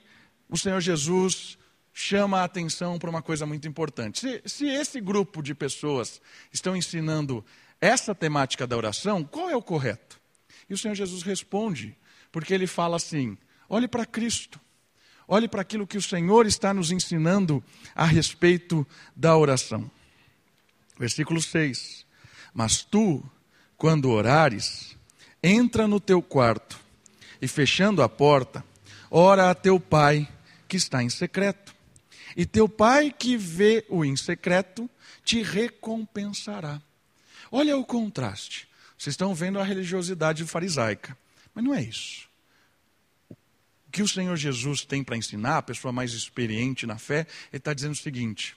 o 0.50 0.58
Senhor 0.58 0.82
Jesus 0.82 1.59
chama 2.00 2.40
a 2.40 2.46
atenção 2.46 2.98
para 2.98 3.10
uma 3.10 3.22
coisa 3.22 3.46
muito 3.46 3.68
importante. 3.68 4.22
Se, 4.22 4.42
se, 4.46 4.66
esse 4.68 5.02
grupo 5.02 5.44
de 5.44 5.54
pessoas 5.54 6.22
estão 6.52 6.74
ensinando 6.74 7.44
essa 7.82 8.16
temática 8.16 8.66
da 8.66 8.78
oração, 8.78 9.22
qual 9.22 9.50
é 9.50 9.56
o 9.56 9.62
correto? 9.62 10.18
E 10.70 10.74
o 10.74 10.78
Senhor 10.78 10.96
Jesus 10.96 11.24
responde, 11.24 11.94
porque 12.32 12.54
ele 12.54 12.68
fala 12.68 12.96
assim: 12.96 13.38
olhe 13.68 13.86
para 13.86 14.06
Cristo, 14.06 14.62
olhe 15.28 15.46
para 15.46 15.62
aquilo 15.62 15.86
que 15.86 15.98
o 15.98 16.02
Senhor 16.02 16.46
está 16.46 16.74
nos 16.74 16.90
ensinando 16.90 17.62
a 17.94 18.06
respeito 18.06 18.88
da 19.14 19.36
oração. 19.36 19.92
Versículo 20.98 21.42
6: 21.42 22.06
Mas 22.54 22.82
tu, 22.82 23.22
quando 23.76 24.10
orares, 24.10 24.96
entra 25.44 25.86
no 25.86 26.00
teu 26.00 26.22
quarto 26.22 26.80
e 27.42 27.48
fechando 27.48 28.02
a 28.02 28.08
porta, 28.08 28.64
ora 29.12 29.50
a 29.50 29.56
teu 29.56 29.82
pai 29.82 30.26
que 30.66 30.78
está 30.78 31.04
em 31.04 31.10
secreto 31.10 31.78
e 32.40 32.46
teu 32.46 32.70
pai 32.70 33.12
que 33.12 33.36
vê 33.36 33.86
o 33.90 34.06
em 34.06 34.16
secreto 34.16 34.90
te 35.26 35.42
recompensará. 35.44 36.82
Olha 37.52 37.76
o 37.76 37.84
contraste. 37.84 38.66
Vocês 38.98 39.12
estão 39.12 39.36
vendo 39.36 39.60
a 39.60 39.64
religiosidade 39.66 40.46
farisaica. 40.46 41.18
Mas 41.54 41.66
não 41.66 41.74
é 41.74 41.84
isso. 41.84 42.30
O 43.30 43.36
que 43.92 44.02
o 44.02 44.08
Senhor 44.08 44.38
Jesus 44.38 44.86
tem 44.86 45.04
para 45.04 45.18
ensinar, 45.18 45.58
a 45.58 45.62
pessoa 45.62 45.92
mais 45.92 46.14
experiente 46.14 46.88
na 46.88 46.98
fé, 46.98 47.28
ele 47.52 47.58
está 47.58 47.74
dizendo 47.74 47.92
o 47.92 47.98
seguinte: 47.98 48.56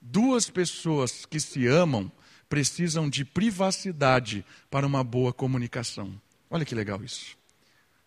duas 0.00 0.48
pessoas 0.48 1.26
que 1.26 1.40
se 1.40 1.66
amam 1.66 2.08
precisam 2.48 3.10
de 3.10 3.24
privacidade 3.24 4.46
para 4.70 4.86
uma 4.86 5.02
boa 5.02 5.32
comunicação. 5.32 6.14
Olha 6.48 6.64
que 6.64 6.72
legal 6.72 7.02
isso. 7.02 7.36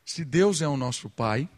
Se 0.05 0.23
Deus 0.23 0.61
é 0.61 0.67
o 0.69 0.77
nosso 0.77 1.09
Pai, 1.09 1.49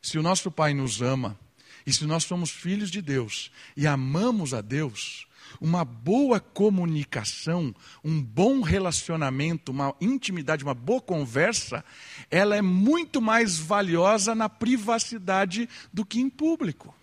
se 0.00 0.18
o 0.18 0.22
nosso 0.22 0.50
Pai 0.50 0.72
nos 0.72 1.02
ama, 1.02 1.38
e 1.86 1.92
se 1.92 2.04
nós 2.04 2.24
somos 2.24 2.50
filhos 2.50 2.90
de 2.90 3.02
Deus 3.02 3.50
e 3.76 3.86
amamos 3.86 4.54
a 4.54 4.60
Deus, 4.60 5.26
uma 5.60 5.84
boa 5.84 6.40
comunicação, 6.40 7.74
um 8.04 8.20
bom 8.20 8.60
relacionamento, 8.60 9.72
uma 9.72 9.94
intimidade, 10.00 10.64
uma 10.64 10.74
boa 10.74 11.00
conversa, 11.00 11.84
ela 12.30 12.56
é 12.56 12.62
muito 12.62 13.20
mais 13.20 13.58
valiosa 13.58 14.34
na 14.34 14.48
privacidade 14.48 15.68
do 15.92 16.04
que 16.04 16.20
em 16.20 16.30
público. 16.30 16.94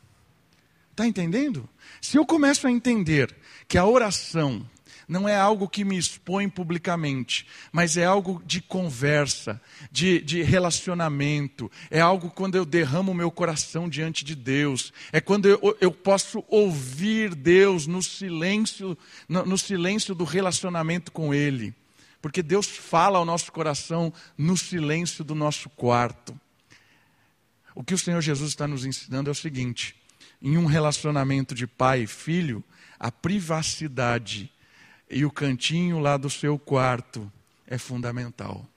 Está 0.92 1.08
entendendo? 1.08 1.68
Se 2.02 2.18
eu 2.18 2.26
começo 2.26 2.68
a 2.68 2.72
entender 2.72 3.34
que 3.68 3.78
a 3.78 3.86
oração 3.86 4.66
não 5.10 5.28
é 5.28 5.36
algo 5.36 5.68
que 5.68 5.84
me 5.84 5.98
expõe 5.98 6.48
publicamente, 6.48 7.48
mas 7.72 7.98
é 7.98 8.06
algo 8.06 8.42
de 8.46 8.62
conversa, 8.62 9.60
de, 9.92 10.22
de 10.22 10.44
relacionamento, 10.44 11.70
é 11.90 12.00
algo 12.00 12.30
quando 12.30 12.56
eu 12.56 12.64
derramo 12.64 13.12
o 13.12 13.16
meu 13.16 13.32
coração 13.32 13.90
diante 13.90 14.24
de 14.24 14.36
Deus, 14.36 14.94
é 15.12 15.20
quando 15.20 15.48
eu, 15.48 15.78
eu 15.82 15.92
posso 15.92 16.46
ouvir 16.48 17.34
Deus 17.34 17.88
no 17.88 18.04
silêncio, 18.04 18.96
no, 19.28 19.44
no 19.48 19.58
silêncio 19.58 20.14
do 20.14 20.24
relacionamento 20.24 21.12
com 21.12 21.34
Ele. 21.34 21.74
Porque 22.22 22.44
Deus 22.44 22.68
fala 22.68 23.18
ao 23.18 23.26
nosso 23.26 23.52
coração 23.52 24.14
no 24.38 24.56
silêncio 24.56 25.24
do 25.24 25.34
nosso 25.34 25.70
quarto. 25.70 26.40
O 27.74 27.84
que 27.84 27.94
o 27.96 27.98
Senhor 27.98 28.22
Jesus 28.22 28.50
está 28.50 28.68
nos 28.68 28.86
ensinando 28.86 29.30
é 29.30 29.32
o 29.32 29.36
seguinte: 29.36 29.96
em 30.42 30.58
um 30.58 30.66
relacionamento 30.66 31.56
de 31.56 31.66
pai 31.66 32.04
e 32.04 32.08
filho, 32.08 32.64
a 33.00 33.10
privacidade 33.10 34.52
e 35.10 35.26
o 35.26 35.32
cantinho 35.32 36.00
lá 36.00 36.18
do 36.18 36.30
seu 36.30 36.60
quarto 36.60 37.32
é 37.66 37.78
fundamental. 37.78 38.68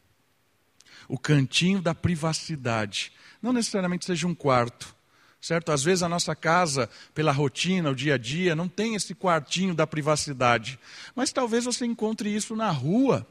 O 1.08 1.18
cantinho 1.18 1.80
da 1.82 1.94
privacidade. 1.94 3.12
Não 3.40 3.52
necessariamente 3.52 4.04
seja 4.04 4.26
um 4.26 4.34
quarto, 4.34 4.94
certo? 5.40 5.72
Às 5.72 5.82
vezes 5.82 6.02
a 6.02 6.08
nossa 6.08 6.34
casa, 6.34 6.88
pela 7.14 7.32
rotina, 7.32 7.90
o 7.90 7.94
dia 7.94 8.14
a 8.14 8.18
dia, 8.18 8.54
não 8.54 8.68
tem 8.68 8.94
esse 8.94 9.14
quartinho 9.14 9.74
da 9.74 9.86
privacidade. 9.86 10.78
Mas 11.14 11.32
talvez 11.32 11.64
você 11.64 11.84
encontre 11.84 12.34
isso 12.34 12.54
na 12.54 12.70
rua, 12.70 13.26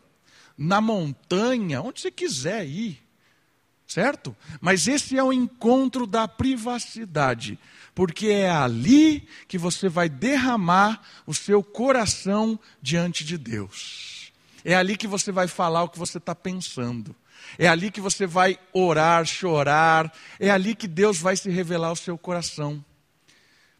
na 0.57 0.81
montanha, 0.81 1.81
onde 1.81 2.01
você 2.01 2.11
quiser 2.11 2.67
ir. 2.67 3.01
Certo? 3.91 4.33
Mas 4.61 4.87
esse 4.87 5.17
é 5.17 5.23
o 5.23 5.33
encontro 5.33 6.07
da 6.07 6.25
privacidade 6.25 7.59
porque 7.93 8.27
é 8.27 8.49
ali 8.49 9.27
que 9.49 9.57
você 9.57 9.89
vai 9.89 10.07
derramar 10.07 11.01
o 11.25 11.33
seu 11.33 11.61
coração 11.61 12.57
diante 12.81 13.25
de 13.25 13.37
Deus. 13.37 14.31
É 14.63 14.75
ali 14.75 14.95
que 14.95 15.07
você 15.07 15.29
vai 15.29 15.45
falar 15.47 15.83
o 15.83 15.89
que 15.89 15.99
você 15.99 16.17
está 16.17 16.33
pensando. 16.33 17.13
É 17.57 17.67
ali 17.67 17.91
que 17.91 17.99
você 17.99 18.25
vai 18.25 18.57
orar, 18.71 19.25
chorar. 19.25 20.09
É 20.39 20.49
ali 20.49 20.73
que 20.73 20.87
Deus 20.87 21.17
vai 21.17 21.35
se 21.35 21.49
revelar 21.49 21.89
ao 21.89 21.95
seu 21.95 22.17
coração. 22.17 22.83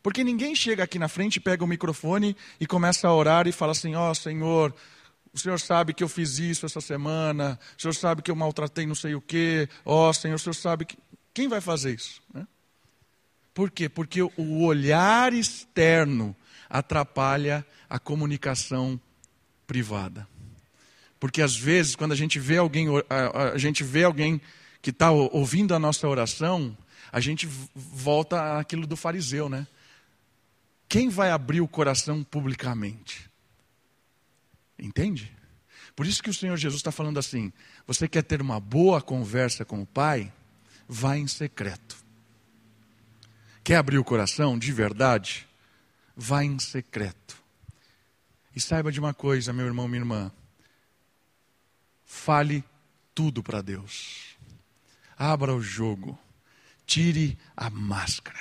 Porque 0.04 0.26
ninguém 0.26 0.56
chega 0.56 0.84
aqui 0.84 1.00
na 1.00 1.08
frente, 1.08 1.40
pega 1.40 1.64
o 1.64 1.68
microfone 1.68 2.36
e 2.60 2.68
começa 2.68 3.08
a 3.08 3.14
orar 3.14 3.48
e 3.48 3.52
fala 3.52 3.72
assim: 3.72 3.96
Ó 3.96 4.12
oh, 4.12 4.16
Senhor, 4.16 4.76
o 5.34 5.40
Senhor 5.40 5.60
sabe 5.60 5.94
que 5.94 6.04
eu 6.04 6.10
fiz 6.10 6.40
isso 6.40 6.66
essa 6.66 6.82
semana. 6.82 7.58
O 7.78 7.82
Senhor 7.82 7.94
sabe 7.94 8.22
que 8.22 8.30
eu 8.30 8.36
maltratei 8.36 8.86
não 8.86 8.96
sei 8.96 9.16
o 9.16 9.22
quê. 9.22 9.70
Ó 9.86 10.10
oh, 10.10 10.14
Senhor, 10.14 10.36
o 10.36 10.40
Senhor 10.40 10.54
sabe 10.54 10.86
que. 10.86 10.98
Quem 11.34 11.48
vai 11.48 11.62
fazer 11.62 11.96
isso? 11.96 12.22
Né? 12.34 12.46
Por 13.54 13.72
quê? 13.72 13.88
Porque 13.88 14.22
o 14.22 14.64
olhar 14.64 15.34
externo 15.34 16.36
atrapalha 16.70 17.66
a 17.90 17.98
comunicação 17.98 19.00
privada. 19.66 20.28
Porque 21.18 21.42
às 21.42 21.56
vezes, 21.56 21.96
quando 21.96 22.12
a 22.12 22.16
gente 22.16 22.40
vê 22.40 22.58
alguém, 22.58 22.88
a, 23.10 23.58
gente 23.58 23.84
vê 23.84 24.04
alguém 24.04 24.42
que 24.82 24.90
está 24.90 25.12
ouvindo 25.12 25.74
a 25.74 25.80
nossa 25.80 26.08
oração, 26.08 26.76
a 27.12 27.22
gente 27.22 27.48
volta 27.76 28.58
àquilo 28.58 28.86
do 28.86 28.98
fariseu, 28.98 29.48
né? 29.48 29.68
Quem 30.90 31.08
vai 31.08 31.32
abrir 31.32 31.62
o 31.62 31.68
coração 31.68 32.24
publicamente? 32.24 33.31
Entende? 34.82 35.32
Por 35.96 36.08
isso 36.08 36.24
que 36.24 36.30
o 36.30 36.34
Senhor 36.34 36.58
Jesus 36.58 36.80
está 36.80 36.92
falando 36.92 37.20
assim: 37.20 37.54
você 37.86 38.08
quer 38.08 38.24
ter 38.24 38.42
uma 38.42 38.60
boa 38.60 39.00
conversa 39.00 39.64
com 39.64 39.82
o 39.82 39.86
Pai? 39.86 40.34
Vá 40.88 41.16
em 41.16 41.28
secreto. 41.28 41.96
Quer 43.64 43.76
abrir 43.76 44.00
o 44.00 44.04
coração 44.04 44.58
de 44.58 44.72
verdade? 44.72 45.48
Vá 46.18 46.44
em 46.44 46.58
secreto. 46.58 47.42
E 48.56 48.60
saiba 48.60 48.92
de 48.92 49.00
uma 49.00 49.14
coisa, 49.14 49.54
meu 49.54 49.66
irmão, 49.66 49.88
minha 49.88 50.02
irmã. 50.02 50.32
Fale 52.04 52.64
tudo 53.14 53.42
para 53.42 53.62
Deus. 53.62 54.36
Abra 55.16 55.54
o 55.54 55.62
jogo. 55.62 56.18
Tire 56.86 57.38
a 57.56 57.70
máscara. 57.70 58.40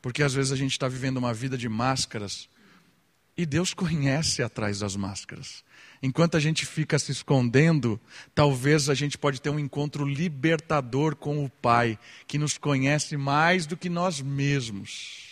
Porque 0.00 0.22
às 0.22 0.32
vezes 0.32 0.52
a 0.52 0.56
gente 0.56 0.72
está 0.72 0.88
vivendo 0.88 1.18
uma 1.18 1.34
vida 1.34 1.58
de 1.58 1.68
máscaras 1.68 2.48
e 3.36 3.44
Deus 3.44 3.74
conhece 3.74 4.42
atrás 4.42 4.78
das 4.78 4.96
máscaras. 4.96 5.64
Enquanto 6.02 6.36
a 6.36 6.40
gente 6.40 6.64
fica 6.64 6.98
se 6.98 7.12
escondendo, 7.12 8.00
talvez 8.34 8.88
a 8.88 8.94
gente 8.94 9.18
pode 9.18 9.40
ter 9.40 9.50
um 9.50 9.58
encontro 9.58 10.04
libertador 10.06 11.16
com 11.16 11.44
o 11.44 11.50
Pai, 11.50 11.98
que 12.26 12.38
nos 12.38 12.56
conhece 12.56 13.16
mais 13.16 13.66
do 13.66 13.76
que 13.76 13.88
nós 13.88 14.20
mesmos. 14.20 15.26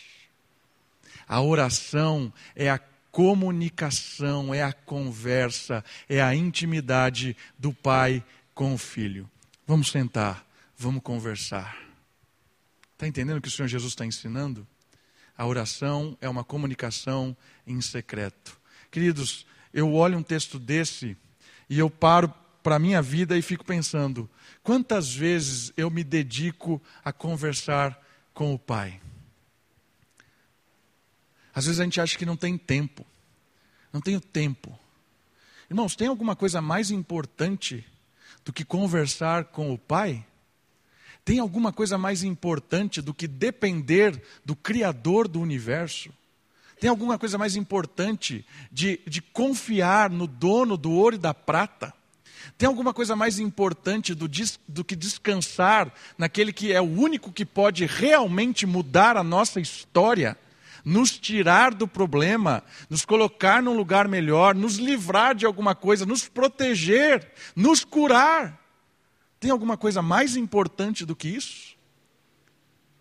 A 1.26 1.40
oração 1.40 2.32
é 2.54 2.70
a 2.70 2.78
comunicação, 3.10 4.52
é 4.52 4.62
a 4.62 4.72
conversa, 4.72 5.84
é 6.08 6.20
a 6.20 6.34
intimidade 6.34 7.36
do 7.58 7.72
Pai 7.72 8.24
com 8.54 8.74
o 8.74 8.78
Filho. 8.78 9.30
Vamos 9.66 9.90
sentar, 9.90 10.44
vamos 10.76 11.02
conversar. 11.02 11.78
Está 12.92 13.06
entendendo 13.06 13.38
o 13.38 13.40
que 13.40 13.48
o 13.48 13.50
Senhor 13.50 13.68
Jesus 13.68 13.92
está 13.92 14.04
ensinando? 14.04 14.66
A 15.36 15.46
oração 15.46 16.16
é 16.20 16.28
uma 16.28 16.44
comunicação 16.44 17.36
em 17.66 17.80
secreto. 17.80 18.58
Queridos, 18.90 19.46
eu 19.72 19.92
olho 19.92 20.18
um 20.18 20.22
texto 20.22 20.58
desse 20.58 21.16
e 21.68 21.78
eu 21.78 21.90
paro 21.90 22.32
para 22.62 22.76
a 22.76 22.78
minha 22.78 23.02
vida 23.02 23.36
e 23.36 23.42
fico 23.42 23.64
pensando: 23.64 24.30
quantas 24.62 25.12
vezes 25.12 25.72
eu 25.76 25.90
me 25.90 26.04
dedico 26.04 26.80
a 27.04 27.12
conversar 27.12 28.00
com 28.32 28.54
o 28.54 28.58
Pai? 28.58 29.00
Às 31.54 31.66
vezes 31.66 31.80
a 31.80 31.84
gente 31.84 32.00
acha 32.00 32.18
que 32.18 32.26
não 32.26 32.36
tem 32.36 32.58
tempo. 32.58 33.06
Não 33.92 34.00
tenho 34.00 34.20
tempo. 34.20 34.76
Irmãos, 35.70 35.94
tem 35.94 36.08
alguma 36.08 36.34
coisa 36.34 36.60
mais 36.60 36.90
importante 36.90 37.86
do 38.44 38.52
que 38.52 38.64
conversar 38.64 39.44
com 39.46 39.72
o 39.72 39.78
Pai? 39.78 40.24
Tem 41.24 41.38
alguma 41.38 41.72
coisa 41.72 41.96
mais 41.96 42.22
importante 42.22 43.00
do 43.00 43.14
que 43.14 43.26
depender 43.26 44.22
do 44.44 44.54
Criador 44.54 45.26
do 45.26 45.40
universo? 45.40 46.10
Tem 46.78 46.90
alguma 46.90 47.18
coisa 47.18 47.38
mais 47.38 47.56
importante 47.56 48.44
de, 48.70 49.00
de 49.06 49.22
confiar 49.22 50.10
no 50.10 50.26
dono 50.26 50.76
do 50.76 50.90
ouro 50.90 51.16
e 51.16 51.18
da 51.18 51.32
prata? 51.32 51.94
Tem 52.58 52.66
alguma 52.66 52.92
coisa 52.92 53.16
mais 53.16 53.38
importante 53.38 54.14
do, 54.14 54.28
do, 54.68 54.84
que 54.84 54.94
descansar 54.94 55.90
naquele 56.18 56.52
que 56.52 56.72
é 56.72 56.80
o 56.80 56.84
único 56.84 57.32
que 57.32 57.46
pode 57.46 57.86
realmente 57.86 58.66
mudar 58.66 59.16
a 59.16 59.24
nossa 59.24 59.60
história, 59.60 60.36
nos 60.84 61.18
tirar 61.18 61.72
do 61.72 61.88
problema, 61.88 62.62
nos 62.90 63.04
colocar 63.04 63.62
num 63.62 63.74
lugar 63.74 64.06
melhor, 64.06 64.54
nos 64.54 64.76
livrar 64.76 65.34
de 65.34 65.46
alguma 65.46 65.74
coisa, 65.74 66.04
nos 66.04 66.28
proteger, 66.28 67.32
nos 67.56 67.82
curar? 67.82 68.63
Tem 69.44 69.50
alguma 69.50 69.76
coisa 69.76 70.00
mais 70.00 70.36
importante 70.36 71.04
do 71.04 71.14
que 71.14 71.28
isso? 71.28 71.76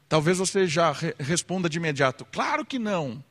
Talvez 0.09 0.39
você 0.39 0.67
já 0.67 0.91
re 0.91 1.15
responda 1.17 1.69
de 1.69 1.77
imediato: 1.77 2.25
claro 2.25 2.65
que 2.65 2.77
não. 2.77 3.23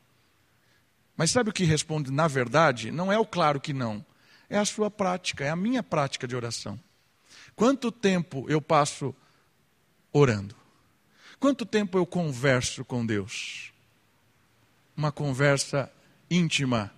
Mas 1.14 1.30
sabe 1.30 1.50
o 1.50 1.52
que 1.52 1.62
responde 1.64 2.10
na 2.10 2.26
verdade? 2.26 2.90
Não 2.90 3.12
é 3.12 3.18
o 3.18 3.26
claro 3.26 3.60
que 3.60 3.74
não, 3.74 4.02
é 4.48 4.56
a 4.56 4.64
sua 4.64 4.90
prática, 4.90 5.44
é 5.44 5.50
a 5.50 5.54
minha 5.54 5.82
prática 5.82 6.26
de 6.26 6.34
oração. 6.34 6.80
Quanto 7.54 7.92
tempo 7.92 8.46
eu 8.48 8.62
passo 8.62 9.14
orando? 10.10 10.56
Quanto 11.38 11.66
tempo 11.66 11.98
eu 11.98 12.06
converso 12.06 12.82
com 12.82 13.04
Deus? 13.04 13.74
Uma 14.96 15.12
conversa 15.12 15.92
íntima 16.30 16.90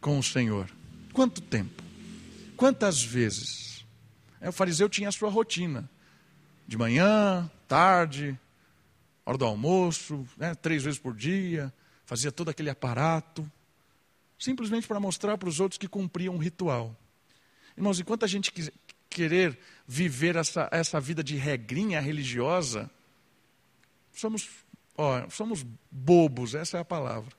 com 0.00 0.20
o 0.20 0.22
Senhor. 0.22 0.70
Quanto 1.12 1.40
tempo? 1.40 1.82
Quantas 2.56 3.02
vezes? 3.02 3.71
O 4.48 4.52
fariseu 4.52 4.88
tinha 4.88 5.08
a 5.08 5.12
sua 5.12 5.30
rotina. 5.30 5.88
De 6.66 6.76
manhã, 6.76 7.50
tarde, 7.68 8.38
hora 9.24 9.38
do 9.38 9.44
almoço, 9.44 10.26
né, 10.36 10.54
três 10.54 10.82
vezes 10.82 10.98
por 10.98 11.14
dia, 11.14 11.72
fazia 12.04 12.32
todo 12.32 12.50
aquele 12.50 12.70
aparato, 12.70 13.50
simplesmente 14.38 14.86
para 14.86 14.98
mostrar 14.98 15.38
para 15.38 15.48
os 15.48 15.60
outros 15.60 15.78
que 15.78 15.88
cumpria 15.88 16.30
um 16.30 16.38
ritual. 16.38 16.96
Irmãos, 17.76 18.00
enquanto 18.00 18.24
a 18.24 18.28
gente 18.28 18.52
querer 19.08 19.58
viver 19.86 20.36
essa, 20.36 20.68
essa 20.72 21.00
vida 21.00 21.22
de 21.22 21.36
regrinha 21.36 22.00
religiosa, 22.00 22.90
somos, 24.12 24.48
ó, 24.96 25.28
somos 25.30 25.64
bobos, 25.90 26.54
essa 26.54 26.78
é 26.78 26.80
a 26.80 26.84
palavra. 26.84 27.32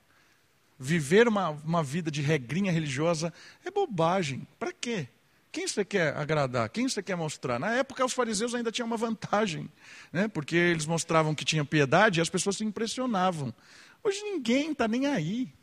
Viver 0.80 1.28
uma, 1.28 1.50
uma 1.50 1.84
vida 1.84 2.10
de 2.10 2.22
regrinha 2.22 2.72
religiosa 2.72 3.34
é 3.64 3.72
bobagem. 3.72 4.48
Para 4.60 4.74
quê? 4.74 5.08
Quem 5.54 5.68
você 5.68 5.86
quer 5.86 6.18
agradar? 6.18 6.68
Quem 6.68 6.90
você 6.90 7.04
quer 7.04 7.16
mostrar? 7.16 7.60
Na 7.60 7.76
época, 7.76 8.04
os 8.04 8.12
fariseus 8.12 8.56
ainda 8.56 8.72
tinham 8.72 8.88
uma 8.88 8.98
vantagem, 8.98 9.70
né? 10.12 10.28
porque 10.28 10.56
eles 10.56 10.88
mostravam 10.88 11.36
que 11.36 11.46
tinham 11.46 11.64
piedade 11.64 12.20
e 12.20 12.24
as 12.24 12.28
pessoas 12.28 12.58
se 12.58 12.66
impressionavam. 12.66 13.54
Hoje 14.04 14.20
ninguém 14.24 14.72
está 14.72 14.88
nem 14.88 15.06
aí. 15.06 15.54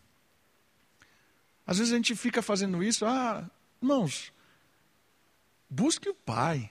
Às 1.67 1.79
vezes 1.79 1.93
a 1.93 1.97
gente 1.97 2.15
fica 2.15 2.41
fazendo 2.41 2.81
isso, 2.85 3.05
ah, 3.05 3.45
irmãos, 3.83 4.33
busque 5.69 6.09
o 6.09 6.15
Pai. 6.15 6.71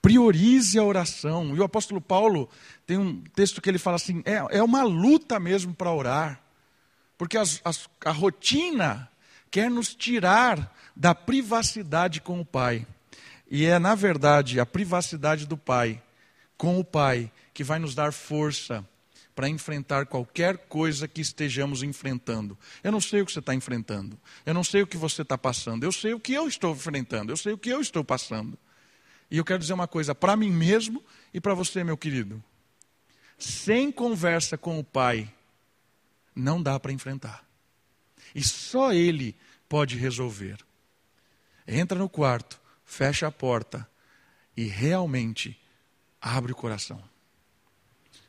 Priorize 0.00 0.78
a 0.78 0.82
oração. 0.82 1.54
E 1.54 1.60
o 1.60 1.64
apóstolo 1.64 2.00
Paulo 2.00 2.48
tem 2.86 2.96
um 2.96 3.20
texto 3.20 3.60
que 3.60 3.68
ele 3.68 3.78
fala 3.78 3.96
assim: 3.96 4.22
é, 4.24 4.56
é 4.56 4.62
uma 4.62 4.82
luta 4.82 5.38
mesmo 5.38 5.74
para 5.74 5.92
orar. 5.92 6.42
Porque 7.18 7.36
as, 7.36 7.60
as, 7.62 7.86
a 8.02 8.12
rotina 8.12 9.10
quer 9.50 9.70
nos 9.70 9.94
tirar 9.94 10.74
da 10.94 11.14
privacidade 11.14 12.20
com 12.20 12.40
o 12.40 12.44
Pai. 12.44 12.86
E 13.50 13.66
é, 13.66 13.78
na 13.78 13.94
verdade, 13.94 14.60
a 14.60 14.66
privacidade 14.66 15.46
do 15.46 15.56
Pai 15.56 16.00
com 16.56 16.78
o 16.78 16.84
Pai 16.84 17.30
que 17.52 17.64
vai 17.64 17.78
nos 17.78 17.94
dar 17.94 18.12
força 18.12 18.86
para 19.34 19.48
enfrentar 19.48 20.06
qualquer 20.06 20.58
coisa 20.68 21.08
que 21.08 21.20
estejamos 21.20 21.82
enfrentando. 21.82 22.58
Eu 22.82 22.92
não 22.92 23.00
sei 23.00 23.22
o 23.22 23.26
que 23.26 23.32
você 23.32 23.38
está 23.38 23.54
enfrentando, 23.54 24.18
eu 24.44 24.52
não 24.52 24.62
sei 24.62 24.82
o 24.82 24.86
que 24.86 24.96
você 24.96 25.22
está 25.22 25.38
passando, 25.38 25.84
eu 25.84 25.90
sei 25.90 26.12
o 26.12 26.20
que 26.20 26.34
eu 26.34 26.46
estou 26.46 26.74
enfrentando, 26.74 27.32
eu 27.32 27.36
sei 27.36 27.52
o 27.52 27.58
que 27.58 27.70
eu 27.70 27.80
estou 27.80 28.04
passando. 28.04 28.58
E 29.30 29.38
eu 29.38 29.44
quero 29.44 29.60
dizer 29.60 29.72
uma 29.72 29.88
coisa 29.88 30.14
para 30.14 30.36
mim 30.36 30.50
mesmo 30.50 31.02
e 31.32 31.40
para 31.40 31.54
você, 31.54 31.82
meu 31.82 31.96
querido. 31.96 32.42
Sem 33.38 33.90
conversa 33.90 34.58
com 34.58 34.78
o 34.78 34.84
Pai, 34.84 35.32
não 36.34 36.62
dá 36.62 36.78
para 36.78 36.92
enfrentar. 36.92 37.49
E 38.34 38.42
só 38.42 38.92
Ele 38.92 39.36
pode 39.68 39.96
resolver 39.96 40.58
entra 41.70 41.98
no 41.98 42.08
quarto, 42.08 42.60
fecha 42.84 43.28
a 43.28 43.32
porta 43.32 43.86
e 44.56 44.64
realmente 44.64 45.58
abre 46.20 46.52
o 46.52 46.56
coração. 46.56 47.02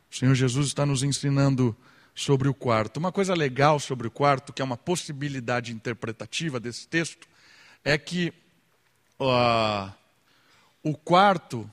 O 0.10 0.16
Senhor 0.16 0.36
Jesus 0.36 0.68
está 0.68 0.86
nos 0.86 1.04
ensinando 1.04 1.76
sobre 2.14 2.48
o 2.48 2.54
quarto. 2.54 2.98
Uma 2.98 3.12
coisa 3.12 3.34
legal 3.34 3.80
sobre 3.80 4.08
o 4.08 4.12
quarto, 4.12 4.54
que 4.54 4.62
é 4.62 4.66
uma 4.66 4.78
possibilidade 4.78 5.74
interpretativa 5.74 6.60
desse 6.60 6.88
texto, 6.88 7.28
é 7.84 7.98
que 7.98 8.32
uh, 9.20 9.92
o 10.84 10.96
quarto 10.96 11.70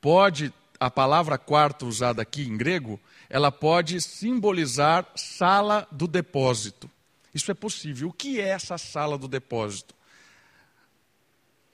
pode, 0.00 0.52
a 0.80 0.90
palavra 0.90 1.38
quarto 1.38 1.86
usada 1.86 2.22
aqui 2.22 2.42
em 2.42 2.56
grego, 2.56 2.98
ela 3.28 3.52
pode 3.52 4.00
simbolizar 4.00 5.06
sala 5.14 5.86
do 5.92 6.08
depósito. 6.08 6.90
Isso 7.34 7.50
é 7.50 7.54
possível. 7.54 8.08
O 8.08 8.12
que 8.12 8.40
é 8.40 8.48
essa 8.48 8.78
sala 8.78 9.18
do 9.18 9.26
depósito? 9.26 9.94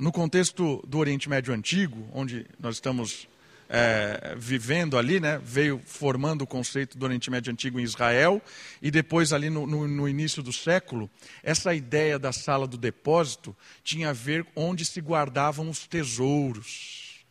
no 0.01 0.11
contexto 0.11 0.83
do 0.87 0.99
Oriente 0.99 1.29
Médio 1.29 1.53
Antigo, 1.53 2.09
onde 2.15 2.47
nós 2.59 2.77
estamos 2.77 3.29
é, 3.69 4.35
vivendo 4.37 4.97
ali, 4.97 5.21
né, 5.21 5.39
veio 5.45 5.79
formando 5.85 6.43
o 6.43 6.47
conceito 6.47 6.97
do 6.97 7.05
Oriente 7.05 7.31
Médio 7.31 7.53
Antigo 7.53 7.79
em 7.79 7.83
Israel, 7.83 8.41
e 8.81 8.91
depois 8.91 9.31
ali 9.31 9.51
no, 9.51 9.67
no, 9.67 9.87
no, 9.87 10.09
início 10.09 10.43
do 10.43 10.55
século, 10.55 11.09
essa 11.43 11.75
ideia 11.75 12.19
da 12.19 12.33
sala 12.33 12.67
do 12.67 12.79
depósito 12.79 13.55
tinha 13.85 14.09
a 14.09 14.15
ver 14.15 14.47
onde 14.57 14.87
se 14.87 15.03
guardavam 15.03 15.69
os 15.69 15.87
tesouros. 15.87 17.27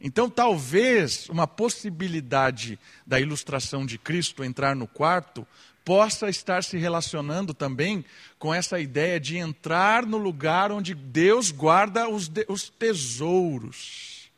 Então, 0.00 0.30
talvez 0.30 1.28
uma 1.28 1.48
possibilidade 1.48 2.78
da 3.04 3.18
ilustração 3.18 3.84
de 3.84 3.98
Cristo 3.98 4.44
entrar 4.44 4.76
no 4.76 4.86
quarto 4.86 5.44
possa 5.86 6.28
estar 6.28 6.64
se 6.64 6.76
relacionando 6.76 7.54
também 7.54 8.04
com 8.40 8.52
essa 8.52 8.80
ideia 8.80 9.20
de 9.20 9.36
entrar 9.36 10.04
no 10.04 10.18
lugar 10.18 10.72
onde 10.72 10.96
Deus 10.96 11.52
guarda 11.52 12.08
os, 12.08 12.26
de, 12.26 12.44
os 12.48 12.68
tesouros. 12.68 14.28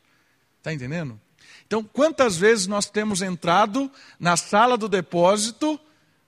Está 0.59 0.75
entendendo? 0.75 1.19
Então, 1.67 1.83
quantas 1.83 2.37
vezes 2.37 2.67
nós 2.67 2.91
temos 2.91 3.23
entrado 3.23 3.91
na 4.21 4.37
sala 4.37 4.77
do 4.77 4.91
depósito 4.91 5.81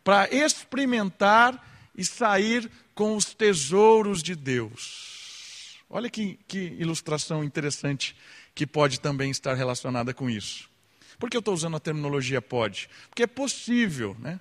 para 0.03 0.27
experimentar 0.35 1.69
e 1.95 2.03
sair 2.03 2.71
com 2.95 3.15
os 3.15 3.27
tesouros 3.27 4.23
de 4.23 4.35
Deus? 4.35 5.77
Olha 5.91 6.09
que, 6.09 6.39
que 6.49 6.59
ilustração 6.59 7.45
interessante 7.45 8.17
que 8.55 8.67
pode 8.67 8.99
também 8.99 9.31
estar 9.31 9.53
relacionada 9.53 10.15
com 10.15 10.31
isso. 10.31 10.71
Por 11.19 11.29
que 11.29 11.37
eu 11.37 11.41
estou 11.41 11.53
usando 11.53 11.77
a 11.77 11.81
terminologia 11.81 12.41
pode? 12.41 12.89
Porque 13.11 13.25
é 13.25 13.27
possível, 13.27 14.17
né? 14.19 14.41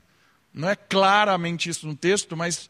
Não 0.54 0.70
é 0.70 0.76
claramente 0.76 1.70
isso 1.70 1.88
no 1.88 1.96
texto, 1.96 2.36
mas 2.36 2.70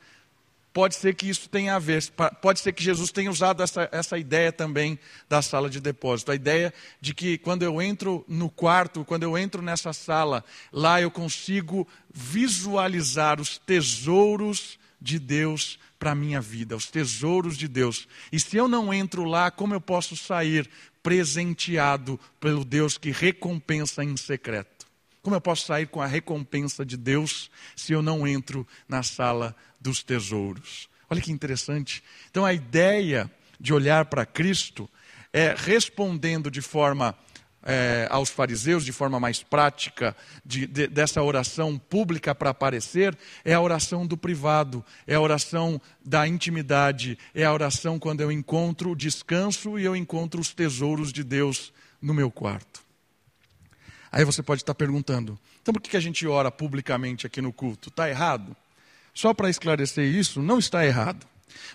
pode 0.73 0.95
ser 0.95 1.15
que 1.15 1.29
isso 1.29 1.49
tenha 1.49 1.75
a 1.75 1.79
ver. 1.79 2.03
Pode 2.41 2.59
ser 2.59 2.73
que 2.73 2.83
Jesus 2.83 3.11
tenha 3.11 3.31
usado 3.31 3.63
essa, 3.63 3.89
essa 3.91 4.17
ideia 4.17 4.51
também 4.51 4.99
da 5.27 5.41
sala 5.41 5.69
de 5.69 5.79
depósito. 5.79 6.31
A 6.31 6.35
ideia 6.35 6.73
de 7.01 7.13
que 7.13 7.37
quando 7.37 7.63
eu 7.63 7.81
entro 7.81 8.23
no 8.27 8.49
quarto, 8.49 9.05
quando 9.05 9.23
eu 9.23 9.37
entro 9.37 9.61
nessa 9.61 9.93
sala, 9.93 10.43
lá 10.71 11.01
eu 11.01 11.11
consigo 11.11 11.87
visualizar 12.13 13.41
os 13.41 13.57
tesouros 13.57 14.77
de 15.01 15.17
Deus 15.17 15.79
para 15.97 16.11
a 16.11 16.15
minha 16.15 16.39
vida, 16.39 16.75
os 16.75 16.89
tesouros 16.89 17.57
de 17.57 17.67
Deus. 17.67 18.07
E 18.31 18.39
se 18.39 18.55
eu 18.55 18.67
não 18.67 18.93
entro 18.93 19.25
lá, 19.25 19.51
como 19.51 19.73
eu 19.73 19.81
posso 19.81 20.15
sair 20.15 20.69
presenteado 21.03 22.19
pelo 22.39 22.63
Deus 22.63 22.97
que 22.97 23.11
recompensa 23.11 24.03
em 24.03 24.15
secreto? 24.15 24.78
Como 25.21 25.35
eu 25.35 25.41
posso 25.41 25.65
sair 25.65 25.87
com 25.87 26.01
a 26.01 26.07
recompensa 26.07 26.85
de 26.85 26.95
Deus 26.95 27.51
se 27.75 27.93
eu 27.93 28.01
não 28.01 28.27
entro 28.27 28.65
na 28.87 29.03
sala 29.03 29.55
dos 29.79 30.03
tesouros? 30.03 30.89
Olha 31.09 31.21
que 31.21 31.31
interessante. 31.31 32.03
Então 32.29 32.45
a 32.45 32.53
ideia 32.53 33.29
de 33.59 33.73
olhar 33.73 34.05
para 34.05 34.25
Cristo 34.25 34.89
é 35.33 35.53
respondendo 35.57 36.49
de 36.49 36.61
forma 36.61 37.15
é, 37.63 38.07
aos 38.09 38.29
fariseus, 38.29 38.85
de 38.85 38.91
forma 38.91 39.19
mais 39.19 39.43
prática, 39.43 40.15
de, 40.45 40.65
de, 40.65 40.87
dessa 40.87 41.21
oração 41.21 41.77
pública 41.77 42.33
para 42.33 42.51
aparecer, 42.51 43.17
é 43.43 43.53
a 43.53 43.61
oração 43.61 44.07
do 44.07 44.17
privado, 44.17 44.83
é 45.05 45.15
a 45.15 45.21
oração 45.21 45.81
da 46.03 46.27
intimidade, 46.27 47.17
é 47.33 47.43
a 47.43 47.53
oração 47.53 47.99
quando 47.99 48.21
eu 48.21 48.31
encontro 48.31 48.91
o 48.91 48.95
descanso 48.95 49.77
e 49.77 49.83
eu 49.83 49.95
encontro 49.95 50.39
os 50.39 50.53
tesouros 50.53 51.11
de 51.11 51.23
Deus 51.23 51.73
no 52.01 52.13
meu 52.13 52.31
quarto. 52.31 52.88
Aí 54.11 54.23
você 54.23 54.41
pode 54.41 54.61
estar 54.61 54.73
perguntando: 54.75 55.39
então 55.61 55.73
por 55.73 55.81
que 55.81 55.95
a 55.97 56.01
gente 56.01 56.25
ora 56.27 56.51
publicamente 56.51 57.27
aqui 57.27 57.41
no 57.41 57.53
culto? 57.53 57.89
Está 57.89 58.09
errado? 58.09 58.55
Só 59.13 59.33
para 59.33 59.49
esclarecer 59.49 60.05
isso, 60.05 60.41
não 60.41 60.59
está 60.59 60.85
errado. 60.85 61.27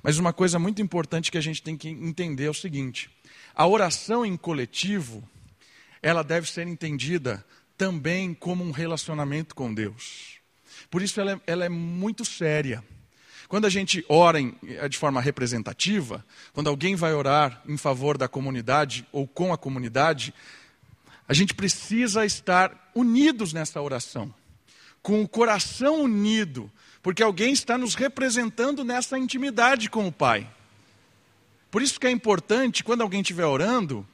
Mas 0.03 0.19
uma 0.19 0.33
coisa 0.33 0.59
muito 0.59 0.81
importante 0.81 1.31
que 1.31 1.39
a 1.39 1.43
gente 1.43 1.63
tem 1.63 1.77
que 1.77 1.89
entender 1.89 2.45
é 2.45 2.51
o 2.51 2.55
seguinte: 2.55 3.11
a 3.55 3.67
oração 3.67 4.25
em 4.25 4.37
coletivo, 4.37 5.23
ela 6.03 6.23
deve 6.23 6.51
ser 6.51 6.67
entendida 6.67 7.45
também 7.77 8.35
como 8.35 8.65
um 8.65 8.71
relacionamento 8.71 9.55
com 9.55 9.73
Deus. 9.73 10.39
Por 10.91 11.03
isso 11.03 11.21
ela 11.21 11.33
é, 11.33 11.41
ela 11.47 11.65
é 11.65 11.69
muito 11.69 12.25
séria. 12.25 12.85
Quando 13.49 13.67
a 13.67 13.71
gente 13.71 14.05
ora 14.09 14.41
em, 14.41 14.57
é 14.63 14.89
de 14.89 14.97
forma 14.97 15.21
representativa, 15.21 16.25
quando 16.53 16.69
alguém 16.69 16.97
vai 16.97 17.13
orar 17.13 17.63
em 17.69 17.77
favor 17.77 18.17
da 18.17 18.27
comunidade 18.27 19.07
ou 19.13 19.27
com 19.29 19.53
a 19.53 19.59
comunidade, 19.59 20.33
a 21.27 21.33
gente 21.35 21.55
precisa 21.55 22.25
estar 22.25 22.91
unidos 22.95 23.53
nessa 23.53 23.81
oração, 23.81 24.33
com 25.03 25.23
o 25.23 25.29
coração 25.29 26.03
unido, 26.03 26.71
porque 27.03 27.23
alguém 27.23 27.53
está 27.53 27.77
nos 27.77 27.95
representando 27.95 28.85
nessa 28.85 29.19
intimidade 29.19 29.91
com 29.91 30.07
o 30.07 30.13
Pai. 30.13 30.49
Por 31.71 31.83
isso 31.83 31.99
que 31.99 32.07
é 32.07 32.11
importante, 32.11 32.85
quando 32.85 33.03
alguém 33.03 33.21
estiver 33.21 33.45
orando, 33.45 34.07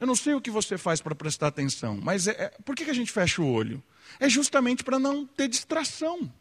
eu 0.00 0.06
não 0.06 0.16
sei 0.16 0.34
o 0.34 0.40
que 0.40 0.50
você 0.50 0.78
faz 0.78 1.00
para 1.00 1.14
prestar 1.14 1.48
atenção, 1.48 1.98
mas 2.02 2.26
é, 2.26 2.30
é, 2.30 2.48
por 2.64 2.74
que, 2.74 2.84
que 2.84 2.90
a 2.90 2.94
gente 2.94 3.12
fecha 3.12 3.40
o 3.40 3.52
olho? 3.52 3.82
É 4.18 4.28
justamente 4.28 4.82
para 4.82 4.98
não 4.98 5.26
ter 5.26 5.46
distração, 5.46 6.32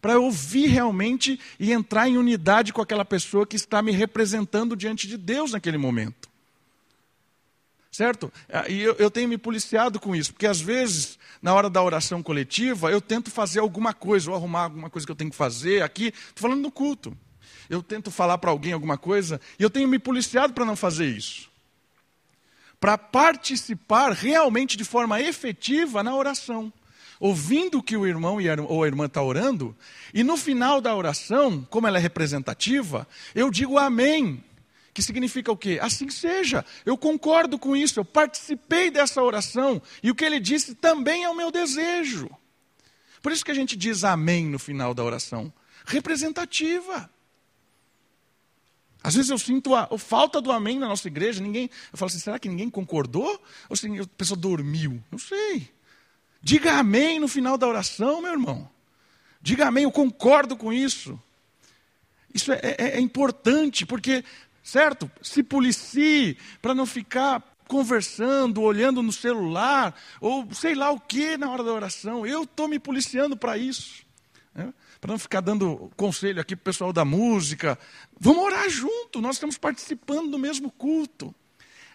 para 0.00 0.18
ouvir 0.18 0.66
realmente 0.66 1.38
e 1.58 1.72
entrar 1.72 2.08
em 2.08 2.16
unidade 2.16 2.72
com 2.72 2.80
aquela 2.80 3.04
pessoa 3.04 3.46
que 3.46 3.56
está 3.56 3.82
me 3.82 3.90
representando 3.90 4.76
diante 4.76 5.08
de 5.08 5.16
Deus 5.16 5.52
naquele 5.52 5.78
momento. 5.78 6.31
Certo? 7.92 8.32
Ah, 8.50 8.66
e 8.70 8.80
eu, 8.80 8.94
eu 8.94 9.10
tenho 9.10 9.28
me 9.28 9.36
policiado 9.36 10.00
com 10.00 10.16
isso, 10.16 10.32
porque 10.32 10.46
às 10.46 10.58
vezes, 10.58 11.18
na 11.42 11.52
hora 11.52 11.68
da 11.68 11.82
oração 11.82 12.22
coletiva, 12.22 12.90
eu 12.90 13.02
tento 13.02 13.30
fazer 13.30 13.60
alguma 13.60 13.92
coisa, 13.92 14.30
ou 14.30 14.36
arrumar 14.36 14.62
alguma 14.62 14.88
coisa 14.88 15.06
que 15.06 15.12
eu 15.12 15.16
tenho 15.16 15.30
que 15.30 15.36
fazer 15.36 15.82
aqui. 15.82 16.06
Estou 16.06 16.48
falando 16.48 16.62
no 16.62 16.70
culto. 16.70 17.14
Eu 17.68 17.82
tento 17.82 18.10
falar 18.10 18.38
para 18.38 18.50
alguém 18.50 18.72
alguma 18.72 18.96
coisa, 18.96 19.38
e 19.58 19.62
eu 19.62 19.68
tenho 19.68 19.86
me 19.86 19.98
policiado 19.98 20.54
para 20.54 20.64
não 20.64 20.74
fazer 20.74 21.04
isso. 21.04 21.50
Para 22.80 22.96
participar 22.96 24.12
realmente 24.12 24.74
de 24.74 24.84
forma 24.84 25.20
efetiva 25.20 26.02
na 26.02 26.16
oração 26.16 26.72
ouvindo 27.20 27.78
o 27.78 27.82
que 27.82 27.96
o 27.96 28.04
irmão 28.04 28.38
ou 28.66 28.82
a 28.82 28.86
irmã 28.88 29.06
está 29.06 29.22
orando, 29.22 29.76
e 30.12 30.24
no 30.24 30.36
final 30.36 30.80
da 30.80 30.92
oração, 30.92 31.64
como 31.70 31.86
ela 31.86 31.96
é 31.96 32.00
representativa, 32.00 33.06
eu 33.32 33.48
digo 33.48 33.78
amém. 33.78 34.42
Que 34.94 35.02
significa 35.02 35.50
o 35.50 35.56
quê? 35.56 35.78
Assim 35.80 36.10
seja, 36.10 36.64
eu 36.84 36.98
concordo 36.98 37.58
com 37.58 37.74
isso, 37.74 37.98
eu 37.98 38.04
participei 38.04 38.90
dessa 38.90 39.22
oração, 39.22 39.80
e 40.02 40.10
o 40.10 40.14
que 40.14 40.24
ele 40.24 40.38
disse 40.38 40.74
também 40.74 41.24
é 41.24 41.28
o 41.30 41.36
meu 41.36 41.50
desejo. 41.50 42.28
Por 43.22 43.32
isso 43.32 43.44
que 43.44 43.50
a 43.50 43.54
gente 43.54 43.76
diz 43.76 44.04
amém 44.04 44.46
no 44.46 44.58
final 44.58 44.92
da 44.92 45.04
oração. 45.04 45.52
Representativa. 45.86 47.08
Às 49.02 49.14
vezes 49.14 49.30
eu 49.30 49.38
sinto 49.38 49.74
a, 49.74 49.88
a, 49.90 49.98
falta 49.98 50.40
do 50.40 50.52
amém 50.52 50.78
na 50.78 50.88
nossa 50.88 51.08
igreja, 51.08 51.42
ninguém. 51.42 51.70
Eu 51.92 51.98
falo 51.98 52.08
assim, 52.08 52.18
será 52.18 52.38
que 52.38 52.48
ninguém 52.48 52.68
concordou? 52.68 53.42
Ou 53.68 53.76
se 53.76 53.86
a 53.86 54.06
pessoa 54.16 54.38
dormiu? 54.38 55.02
Não 55.10 55.18
sei. 55.18 55.68
Diga 56.40 56.74
amém 56.74 57.18
no 57.18 57.28
final 57.28 57.56
da 57.56 57.66
oração, 57.66 58.20
meu 58.20 58.32
irmão. 58.32 58.68
Diga 59.40 59.66
amém, 59.66 59.84
eu 59.84 59.92
concordo 59.92 60.56
com 60.56 60.72
isso. 60.72 61.20
Isso 62.34 62.52
é, 62.52 62.60
é, 62.62 62.76
é 62.96 63.00
importante, 63.00 63.84
porque 63.84 64.24
certo? 64.62 65.10
Se 65.20 65.42
policie 65.42 66.36
para 66.60 66.74
não 66.74 66.86
ficar 66.86 67.42
conversando, 67.66 68.60
olhando 68.60 69.02
no 69.02 69.12
celular, 69.12 69.94
ou 70.20 70.46
sei 70.52 70.74
lá 70.74 70.90
o 70.90 71.00
que 71.00 71.36
na 71.36 71.50
hora 71.50 71.64
da 71.64 71.72
oração. 71.72 72.26
Eu 72.26 72.42
estou 72.42 72.68
me 72.68 72.78
policiando 72.78 73.36
para 73.36 73.56
isso. 73.56 74.04
Né? 74.54 74.72
Para 75.00 75.12
não 75.12 75.18
ficar 75.18 75.40
dando 75.40 75.90
conselho 75.96 76.40
aqui 76.40 76.54
para 76.54 76.62
o 76.62 76.64
pessoal 76.64 76.92
da 76.92 77.04
música. 77.04 77.78
Vamos 78.20 78.44
orar 78.44 78.68
junto, 78.68 79.20
nós 79.20 79.36
estamos 79.36 79.56
participando 79.56 80.30
do 80.30 80.38
mesmo 80.38 80.70
culto. 80.70 81.34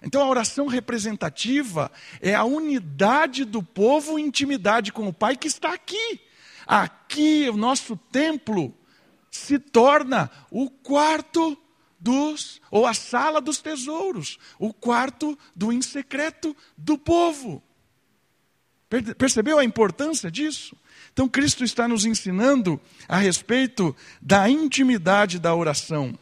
Então 0.01 0.21
a 0.21 0.27
oração 0.27 0.67
representativa 0.67 1.91
é 2.21 2.33
a 2.33 2.43
unidade 2.43 3.45
do 3.45 3.63
povo, 3.63 4.19
intimidade 4.19 4.91
com 4.91 5.07
o 5.07 5.13
Pai 5.13 5.35
que 5.35 5.47
está 5.47 5.73
aqui. 5.73 6.21
Aqui 6.65 7.49
o 7.49 7.57
nosso 7.57 7.95
templo 8.11 8.75
se 9.29 9.59
torna 9.59 10.29
o 10.49 10.69
quarto 10.69 11.57
dos, 11.99 12.61
ou 12.69 12.85
a 12.85 12.93
sala 12.93 13.41
dos 13.41 13.59
tesouros, 13.59 14.37
o 14.59 14.73
quarto 14.73 15.37
do 15.55 15.71
insecreto 15.71 16.55
do 16.77 16.97
povo. 16.97 17.63
Percebeu 19.17 19.59
a 19.59 19.65
importância 19.65 20.31
disso? 20.31 20.75
Então, 21.11 21.27
Cristo 21.27 21.63
está 21.63 21.87
nos 21.87 22.05
ensinando 22.05 22.79
a 23.07 23.17
respeito 23.17 23.95
da 24.21 24.49
intimidade 24.49 25.39
da 25.39 25.53
oração. 25.53 26.17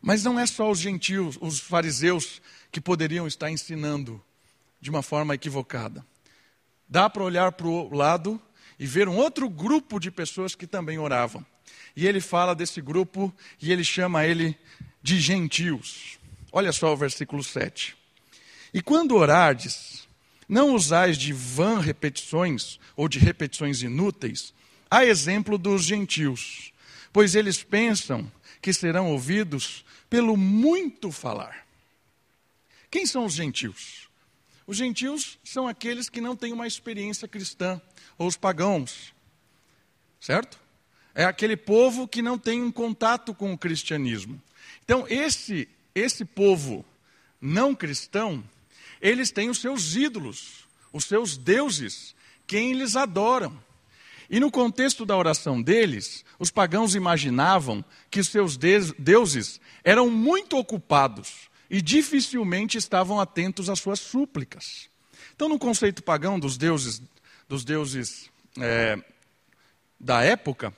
Mas 0.00 0.22
não 0.22 0.38
é 0.38 0.46
só 0.46 0.70
os 0.70 0.78
gentios, 0.78 1.38
os 1.40 1.58
fariseus, 1.58 2.42
que 2.70 2.80
poderiam 2.80 3.26
estar 3.26 3.50
ensinando 3.50 4.22
de 4.80 4.90
uma 4.90 5.02
forma 5.02 5.34
equivocada. 5.34 6.04
Dá 6.88 7.08
para 7.08 7.24
olhar 7.24 7.52
para 7.52 7.66
o 7.66 7.94
lado 7.94 8.40
e 8.78 8.86
ver 8.86 9.08
um 9.08 9.16
outro 9.16 9.48
grupo 9.48 9.98
de 9.98 10.10
pessoas 10.10 10.54
que 10.54 10.66
também 10.66 10.98
oravam. 10.98 11.44
E 11.96 12.06
ele 12.06 12.20
fala 12.20 12.54
desse 12.54 12.80
grupo 12.80 13.32
e 13.60 13.72
ele 13.72 13.84
chama 13.84 14.26
ele 14.26 14.56
de 15.02 15.20
gentios. 15.20 16.18
Olha 16.52 16.72
só 16.72 16.92
o 16.92 16.96
versículo 16.96 17.42
7. 17.42 17.96
E 18.72 18.82
quando 18.82 19.14
orardes, 19.14 20.08
não 20.48 20.74
usais 20.74 21.16
de 21.16 21.32
vã 21.32 21.78
repetições 21.80 22.78
ou 22.96 23.08
de 23.08 23.18
repetições 23.18 23.82
inúteis, 23.82 24.52
a 24.90 25.04
exemplo 25.04 25.58
dos 25.58 25.84
gentios, 25.84 26.72
pois 27.12 27.34
eles 27.34 27.62
pensam 27.62 28.30
que 28.60 28.72
serão 28.72 29.10
ouvidos 29.10 29.84
pelo 30.08 30.36
muito 30.36 31.10
falar. 31.10 31.66
Quem 32.90 33.04
são 33.06 33.24
os 33.24 33.34
gentios? 33.34 34.08
Os 34.66 34.76
gentios 34.76 35.38
são 35.44 35.68
aqueles 35.68 36.08
que 36.08 36.20
não 36.20 36.34
têm 36.34 36.52
uma 36.52 36.66
experiência 36.66 37.28
cristã, 37.28 37.80
ou 38.16 38.26
os 38.26 38.36
pagãos, 38.36 39.12
certo? 40.20 40.58
É 41.14 41.24
aquele 41.24 41.56
povo 41.56 42.08
que 42.08 42.20
não 42.20 42.38
tem 42.38 42.62
um 42.62 42.72
contato 42.72 43.32
com 43.32 43.52
o 43.52 43.58
cristianismo. 43.58 44.40
Então, 44.84 45.06
esse, 45.08 45.68
esse 45.94 46.24
povo 46.24 46.84
não 47.40 47.74
cristão, 47.74 48.42
eles 49.00 49.30
têm 49.30 49.48
os 49.48 49.60
seus 49.60 49.94
ídolos, 49.94 50.66
os 50.92 51.04
seus 51.04 51.36
deuses, 51.36 52.14
quem 52.46 52.72
eles 52.72 52.96
adoram. 52.96 53.56
E 54.28 54.40
no 54.40 54.50
contexto 54.50 55.04
da 55.04 55.16
oração 55.16 55.60
deles, 55.60 56.24
os 56.38 56.50
pagãos 56.50 56.94
imaginavam 56.94 57.84
que 58.10 58.20
os 58.20 58.28
seus 58.28 58.56
deuses 58.56 59.60
eram 59.84 60.10
muito 60.10 60.56
ocupados 60.56 61.50
e 61.70 61.80
dificilmente 61.80 62.78
estavam 62.78 63.20
atentos 63.20 63.68
às 63.68 63.78
suas 63.78 64.00
súplicas. 64.00 64.88
Então, 65.34 65.48
no 65.48 65.58
conceito 65.58 66.02
pagão 66.02 66.38
dos 66.38 66.56
deuses, 66.56 67.02
dos 67.48 67.64
deuses 67.64 68.30
é, 68.58 68.98
da 69.98 70.22
época, 70.22 70.72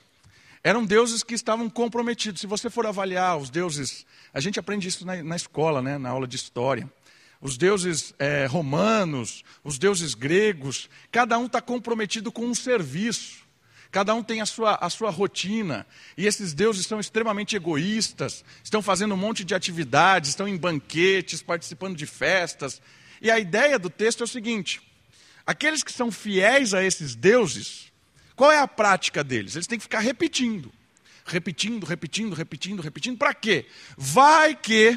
eram 0.66 0.84
deuses 0.84 1.22
que 1.22 1.32
estavam 1.32 1.70
comprometidos. 1.70 2.40
Se 2.40 2.46
você 2.48 2.68
for 2.68 2.88
avaliar 2.88 3.38
os 3.38 3.50
deuses, 3.50 4.04
a 4.34 4.40
gente 4.40 4.58
aprende 4.58 4.88
isso 4.88 5.06
na, 5.06 5.22
na 5.22 5.36
escola, 5.36 5.80
né, 5.80 5.96
na 5.96 6.08
aula 6.08 6.26
de 6.26 6.34
história. 6.34 6.90
Os 7.40 7.56
deuses 7.56 8.12
é, 8.18 8.46
romanos, 8.46 9.44
os 9.62 9.78
deuses 9.78 10.12
gregos, 10.12 10.90
cada 11.12 11.38
um 11.38 11.46
está 11.46 11.60
comprometido 11.60 12.32
com 12.32 12.44
um 12.44 12.52
serviço. 12.52 13.46
Cada 13.92 14.12
um 14.12 14.24
tem 14.24 14.40
a 14.40 14.46
sua, 14.46 14.74
a 14.80 14.90
sua 14.90 15.08
rotina. 15.08 15.86
E 16.18 16.26
esses 16.26 16.52
deuses 16.52 16.84
são 16.84 16.98
extremamente 16.98 17.54
egoístas, 17.54 18.44
estão 18.64 18.82
fazendo 18.82 19.14
um 19.14 19.16
monte 19.16 19.44
de 19.44 19.54
atividades, 19.54 20.30
estão 20.30 20.48
em 20.48 20.56
banquetes, 20.56 21.42
participando 21.42 21.96
de 21.96 22.06
festas. 22.06 22.82
E 23.22 23.30
a 23.30 23.38
ideia 23.38 23.78
do 23.78 23.88
texto 23.88 24.22
é 24.22 24.24
o 24.24 24.28
seguinte: 24.28 24.82
aqueles 25.46 25.84
que 25.84 25.92
são 25.92 26.10
fiéis 26.10 26.74
a 26.74 26.82
esses 26.82 27.14
deuses, 27.14 27.85
qual 28.36 28.52
é 28.52 28.58
a 28.58 28.68
prática 28.68 29.24
deles? 29.24 29.56
Eles 29.56 29.66
têm 29.66 29.78
que 29.78 29.84
ficar 29.84 30.00
repetindo. 30.00 30.70
Repetindo, 31.24 31.84
repetindo, 31.84 32.34
repetindo, 32.34 32.82
repetindo. 32.82 33.18
Para 33.18 33.34
quê? 33.34 33.66
Vai 33.96 34.54
que, 34.54 34.96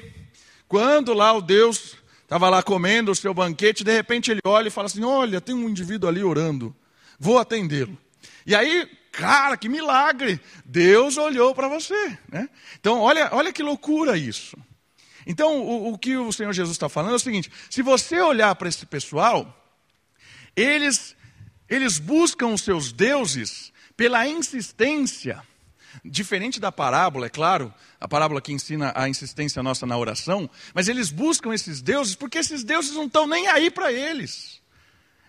quando 0.68 1.14
lá 1.14 1.34
o 1.34 1.42
Deus 1.42 1.96
estava 2.22 2.50
lá 2.50 2.62
comendo 2.62 3.12
o 3.12 3.16
seu 3.16 3.34
banquete, 3.34 3.84
de 3.84 3.92
repente 3.92 4.30
ele 4.30 4.42
olha 4.44 4.68
e 4.68 4.72
fala 4.72 4.86
assim: 4.88 5.04
Olha, 5.04 5.42
tem 5.42 5.56
um 5.56 5.68
indivíduo 5.68 6.08
ali 6.08 6.22
orando, 6.22 6.76
vou 7.18 7.40
atendê-lo. 7.40 7.98
E 8.46 8.54
aí, 8.54 8.86
cara, 9.12 9.58
que 9.58 9.70
milagre! 9.70 10.40
Deus 10.66 11.18
olhou 11.18 11.56
para 11.56 11.68
você. 11.68 12.18
Né? 12.28 12.48
Então, 12.80 13.00
olha, 13.00 13.30
olha 13.32 13.54
que 13.54 13.64
loucura 13.64 14.18
isso. 14.18 14.56
Então, 15.26 15.62
o, 15.62 15.94
o 15.94 15.98
que 15.98 16.18
o 16.18 16.32
Senhor 16.32 16.52
Jesus 16.54 16.76
está 16.76 16.90
falando 16.90 17.14
é 17.14 17.16
o 17.16 17.20
seguinte: 17.20 17.50
se 17.70 17.82
você 17.82 18.20
olhar 18.20 18.54
para 18.56 18.70
esse 18.70 18.86
pessoal, 18.86 19.56
eles 20.56 21.16
eles 21.70 22.00
buscam 22.00 22.48
os 22.48 22.62
seus 22.62 22.92
deuses 22.92 23.72
pela 23.96 24.28
insistência, 24.28 25.44
Diferente 26.06 26.60
da 26.60 26.72
parábola, 26.72 27.26
é 27.26 27.30
claro, 27.30 27.74
a 28.00 28.08
parábola 28.08 28.42
que 28.42 28.54
ensina 28.54 28.94
a 28.96 29.10
insistência 29.10 29.62
nossa 29.64 29.86
na 29.86 29.98
oração, 29.98 30.50
mas 30.74 30.88
eles 30.88 31.10
buscam 31.10 31.54
esses 31.54 31.82
deuses 31.82 32.16
porque 32.16 32.38
esses 32.38 32.64
deuses 32.64 32.94
não 32.94 33.06
estão 33.06 33.28
nem 33.28 33.48
aí 33.48 33.70
para 33.72 33.92
eles. 33.92 34.62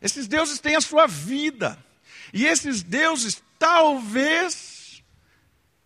Esses 0.03 0.29
deuses 0.29 0.61
têm 0.61 0.77
a 0.77 0.81
sua 0.81 1.07
vida. 1.07 1.79
E 2.33 2.47
esses 2.47 2.83
deuses 2.83 3.43
talvez 3.59 5.03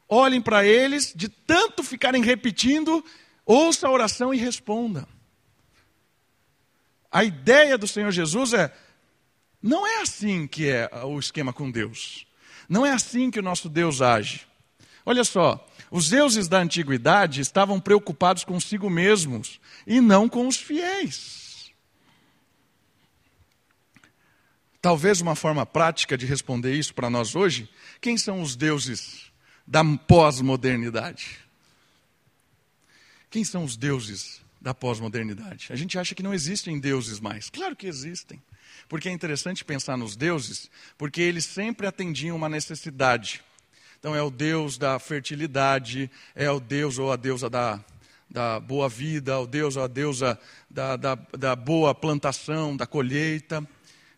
olhem 0.09 0.41
para 0.41 0.65
eles, 0.65 1.13
de 1.15 1.29
tanto 1.29 1.83
ficarem 1.83 2.23
repetindo, 2.23 3.05
ouça 3.47 3.87
a 3.87 3.91
oração 3.91 4.35
e 4.35 4.37
responda. 4.37 5.09
A 7.11 7.25
ideia 7.25 7.79
do 7.79 7.87
Senhor 7.87 8.11
Jesus 8.11 8.53
é: 8.53 8.75
não 9.65 9.87
é 9.87 10.03
assim 10.03 10.47
que 10.47 10.69
é 10.69 10.91
o 11.05 11.19
esquema 11.19 11.51
com 11.51 11.71
Deus. 11.71 12.27
Não 12.69 12.85
é 12.85 12.93
assim 12.93 13.31
que 13.31 13.39
o 13.39 13.43
nosso 13.43 13.67
Deus 13.67 14.03
age. 14.03 14.43
Olha 15.07 15.25
só, 15.25 15.67
os 15.91 16.11
deuses 16.11 16.49
da 16.49 16.59
antiguidade 16.59 17.41
estavam 17.41 17.81
preocupados 17.81 18.45
consigo 18.45 18.91
mesmos 18.91 19.59
e 19.87 20.03
não 20.03 20.29
com 20.29 20.47
os 20.47 20.59
fiéis. 20.59 21.73
Talvez 24.83 25.23
uma 25.23 25.35
forma 25.35 25.65
prática 25.65 26.19
de 26.19 26.27
responder 26.27 26.75
isso 26.75 26.93
para 26.93 27.09
nós 27.09 27.35
hoje: 27.35 27.67
quem 28.03 28.19
são 28.19 28.43
os 28.43 28.55
deuses 28.55 29.33
da 29.67 29.83
pós-modernidade? 29.83 31.39
Quem 33.31 33.45
são 33.45 33.65
os 33.65 33.79
deuses 33.79 34.43
da 34.61 34.75
pós-modernidade. 34.75 35.69
A 35.71 35.77
gente 35.77 35.99
acha 35.99 36.15
que 36.15 36.23
não 36.23 36.35
existem 36.35 36.79
deuses 36.79 37.19
mais. 37.19 37.49
Claro 37.49 37.75
que 37.75 37.87
existem. 37.87 38.43
Porque 38.89 39.09
é 39.09 39.13
interessante 39.13 39.65
pensar 39.65 39.97
nos 39.97 40.17
deuses, 40.17 40.71
porque 40.97 41.21
eles 41.21 41.45
sempre 41.45 41.87
atendiam 41.87 42.37
uma 42.37 42.49
necessidade. 42.49 43.43
Então 43.99 44.15
é 44.15 44.23
o 44.23 44.31
Deus 44.31 44.77
da 44.77 44.99
fertilidade, 44.99 46.11
é 46.35 46.51
o 46.51 46.61
Deus 46.61 46.99
ou 46.99 47.11
a 47.11 47.17
deusa 47.17 47.49
da, 47.49 47.83
da 48.29 48.61
boa 48.61 48.87
vida, 48.89 49.39
o 49.41 49.47
Deus 49.47 49.77
ou 49.77 49.85
a 49.85 49.87
deusa 49.87 50.39
da, 50.69 50.97
da, 50.97 51.15
da 51.15 51.57
boa 51.57 51.95
plantação, 51.95 52.77
da 52.77 52.87
colheita. 52.87 53.67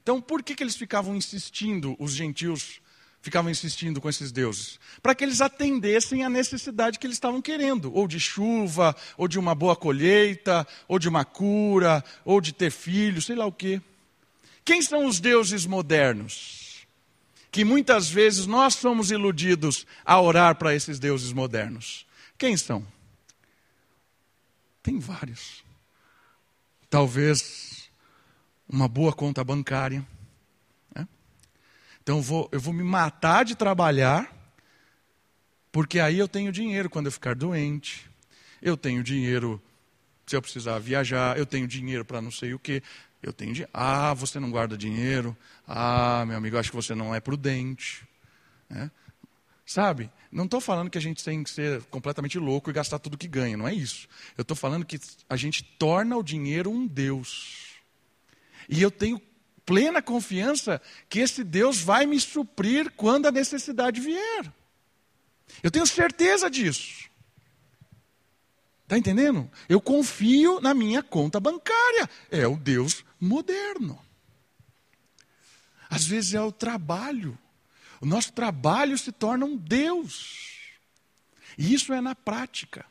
Então 0.03 0.21
por 0.21 0.43
que, 0.43 0.57
que 0.57 0.63
eles 0.63 0.75
ficavam 0.75 1.15
insistindo, 1.15 1.95
os 2.01 2.13
gentios 2.13 2.81
ficavam 3.23 3.51
insistindo 3.51 4.01
com 4.01 4.09
esses 4.09 4.33
deuses? 4.33 4.81
Para 5.01 5.15
que 5.15 5.23
eles 5.23 5.41
atendessem 5.41 6.25
à 6.25 6.29
necessidade 6.29 6.99
que 6.99 7.07
eles 7.07 7.17
estavam 7.17 7.41
querendo, 7.41 7.95
ou 7.95 8.09
de 8.09 8.19
chuva, 8.19 8.97
ou 9.17 9.29
de 9.29 9.39
uma 9.39 9.55
boa 9.55 9.77
colheita, 9.77 10.67
ou 10.89 10.99
de 10.99 11.09
uma 11.09 11.25
cura, 11.25 12.03
ou 12.25 12.41
de 12.41 12.53
ter 12.53 12.73
filhos, 12.73 13.27
sei 13.27 13.37
lá 13.37 13.47
o 13.47 13.53
quê. 13.53 13.81
Quem 14.67 14.83
são 14.83 15.07
os 15.07 15.19
deuses 15.19 15.65
modernos? 15.65 16.87
Que 17.51 17.65
muitas 17.65 18.11
vezes 18.11 18.47
nós 18.47 18.75
somos 18.75 19.11
iludidos 19.11 19.87
a 20.05 20.21
orar 20.21 20.57
para 20.57 20.75
esses 20.75 20.99
deuses 20.99 21.33
modernos. 21.33 22.07
Quem 22.37 22.55
são? 22.55 22.87
Tem 24.83 24.99
vários. 24.99 25.65
Talvez 26.91 27.89
uma 28.69 28.87
boa 28.87 29.15
conta 29.15 29.43
bancária 29.43 30.07
então 32.07 32.19
eu 32.19 32.23
vou, 32.23 32.49
eu 32.53 32.61
vou 32.61 32.73
me 32.73 32.85
matar 32.85 33.45
de 33.45 33.57
trabalhar, 33.57 34.33
porque 35.73 35.99
aí 35.99 36.17
eu 36.17 36.29
tenho 36.29 36.53
dinheiro 36.53 36.89
quando 36.89 37.07
eu 37.07 37.13
ficar 37.13 37.35
doente. 37.35 38.09
Eu 38.63 38.77
tenho 38.77 39.03
dinheiro 39.03 39.61
se 40.25 40.37
eu 40.37 40.41
precisar 40.41 40.79
viajar, 40.79 41.37
eu 41.37 41.45
tenho 41.45 41.67
dinheiro 41.67 42.05
para 42.05 42.23
não 42.23 42.31
sei 42.31 42.55
o 42.55 42.61
quê. 42.61 42.81
Eu 43.23 43.33
tenho 43.33 43.53
dinheiro. 43.53 43.71
Ah, 43.75 44.15
você 44.15 44.39
não 44.39 44.51
guarda 44.51 44.77
dinheiro. 44.77 45.37
Ah, 45.67 46.25
meu 46.27 46.37
amigo, 46.37 46.59
acho 46.59 46.71
que 46.71 46.77
você 46.77 46.95
não 46.95 47.15
é 47.15 47.21
prudente. 47.21 48.07
É? 48.71 48.91
Sabe? 49.65 50.11
Não 50.31 50.45
estou 50.45 50.61
falando 50.61 50.91
que 50.91 50.99
a 50.99 51.01
gente 51.01 51.25
tem 51.25 51.43
que 51.43 51.51
ser 51.51 51.83
completamente 51.85 52.39
louco 52.39 52.71
e 52.71 52.73
gastar 52.73 52.99
tudo 52.99 53.19
que 53.19 53.27
ganha, 53.27 53.57
não 53.57 53.67
é 53.67 53.75
isso. 53.75 54.09
Eu 54.37 54.43
estou 54.43 54.57
falando 54.57 54.85
que 54.85 55.01
a 55.29 55.37
gente 55.37 55.63
torna 55.63 56.17
o 56.17 56.23
dinheiro 56.23 56.71
um 56.71 56.87
Deus. 56.87 57.75
E 58.69 58.81
eu 58.81 58.91
tenho 58.91 59.21
plena 59.65 60.01
confiança 60.01 60.81
que 61.09 61.19
esse 61.19 61.43
Deus 61.43 61.81
vai 61.81 62.07
me 62.07 62.21
suprir 62.21 62.93
quando 62.93 63.27
a 63.27 63.33
necessidade 63.33 64.01
vier. 64.01 64.53
Eu 65.63 65.71
tenho 65.71 65.87
certeza 65.87 66.49
disso. 66.49 67.11
Está 68.87 68.97
entendendo? 68.97 69.51
Eu 69.69 69.81
confio 69.81 70.61
na 70.61 70.73
minha 70.73 71.03
conta 71.03 71.41
bancária. 71.41 72.09
É 72.31 72.47
o 72.47 72.57
Deus 72.57 73.05
moderno. 73.21 73.99
Às 75.91 76.07
vezes 76.07 76.35
é 76.35 76.41
o 76.41 76.53
trabalho. 76.53 77.37
O 78.01 78.07
nosso 78.07 78.33
trabalho 78.33 78.97
se 78.97 79.11
torna 79.11 79.45
um 79.45 79.57
Deus. 79.57 80.61
E 81.59 81.75
isso 81.75 81.93
é 81.93 82.01
na 82.01 82.15
prática. 82.15 82.87